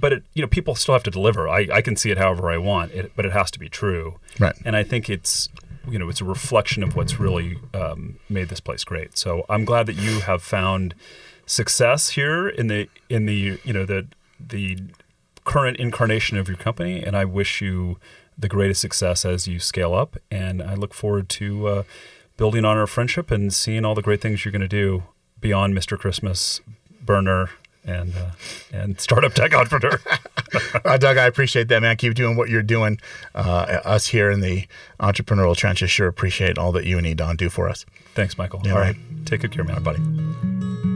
But 0.00 0.12
it, 0.12 0.24
you 0.34 0.42
know, 0.42 0.48
people 0.48 0.74
still 0.74 0.94
have 0.94 1.04
to 1.04 1.12
deliver. 1.12 1.48
I, 1.48 1.68
I 1.72 1.80
can 1.80 1.94
see 1.94 2.10
it 2.10 2.18
however 2.18 2.50
I 2.50 2.58
want, 2.58 2.92
it, 2.92 3.12
but 3.14 3.24
it 3.24 3.32
has 3.32 3.52
to 3.52 3.58
be 3.60 3.68
true. 3.68 4.18
Right. 4.38 4.54
And 4.64 4.76
I 4.76 4.82
think 4.82 5.08
it's 5.08 5.48
you 5.88 5.98
know 5.98 6.08
it's 6.08 6.20
a 6.20 6.24
reflection 6.24 6.82
of 6.82 6.96
what's 6.96 7.18
really 7.18 7.58
um, 7.74 8.18
made 8.28 8.48
this 8.48 8.60
place 8.60 8.84
great. 8.84 9.16
So 9.16 9.44
I'm 9.48 9.64
glad 9.64 9.86
that 9.86 9.94
you 9.96 10.20
have 10.20 10.42
found 10.42 10.94
success 11.46 12.10
here 12.10 12.48
in 12.48 12.66
the 12.66 12.88
in 13.08 13.26
the 13.26 13.58
you 13.64 13.72
know 13.72 13.84
the 13.84 14.06
the 14.38 14.78
current 15.44 15.78
incarnation 15.78 16.36
of 16.36 16.48
your 16.48 16.56
company, 16.56 17.02
and 17.02 17.16
I 17.16 17.24
wish 17.24 17.60
you 17.60 17.98
the 18.36 18.48
greatest 18.48 18.80
success 18.80 19.24
as 19.24 19.48
you 19.48 19.58
scale 19.58 19.94
up. 19.94 20.16
And 20.30 20.62
I 20.62 20.74
look 20.74 20.92
forward 20.92 21.28
to 21.30 21.68
uh, 21.68 21.82
building 22.36 22.64
on 22.64 22.76
our 22.76 22.86
friendship 22.86 23.30
and 23.30 23.52
seeing 23.54 23.84
all 23.84 23.94
the 23.94 24.02
great 24.02 24.20
things 24.20 24.44
you're 24.44 24.52
going 24.52 24.60
to 24.60 24.68
do 24.68 25.04
beyond 25.40 25.74
Mr. 25.74 25.98
Christmas, 25.98 26.60
Burner, 27.00 27.50
and 27.86 28.14
uh, 28.16 28.30
and 28.72 29.00
startup 29.00 29.34
tech 29.34 29.54
entrepreneur. 29.54 30.00
uh, 30.84 30.98
Doug, 30.98 31.16
I 31.16 31.26
appreciate 31.26 31.68
that, 31.68 31.80
man. 31.80 31.96
Keep 31.96 32.14
doing 32.14 32.36
what 32.36 32.48
you're 32.48 32.62
doing. 32.62 33.00
Uh, 33.34 33.80
us 33.84 34.08
here 34.08 34.30
in 34.30 34.40
the 34.40 34.66
entrepreneurial 35.00 35.56
trenches 35.56 35.90
sure 35.90 36.08
appreciate 36.08 36.58
all 36.58 36.72
that 36.72 36.84
you 36.84 36.98
and 36.98 37.06
EDAWN 37.06 37.36
do 37.36 37.48
for 37.48 37.68
us. 37.68 37.86
Thanks, 38.14 38.36
Michael. 38.36 38.62
Yeah, 38.64 38.72
all 38.72 38.78
right. 38.78 38.96
right, 38.96 39.26
take 39.26 39.40
good 39.42 39.52
care, 39.52 39.64
man, 39.64 39.82
buddy. 39.82 40.95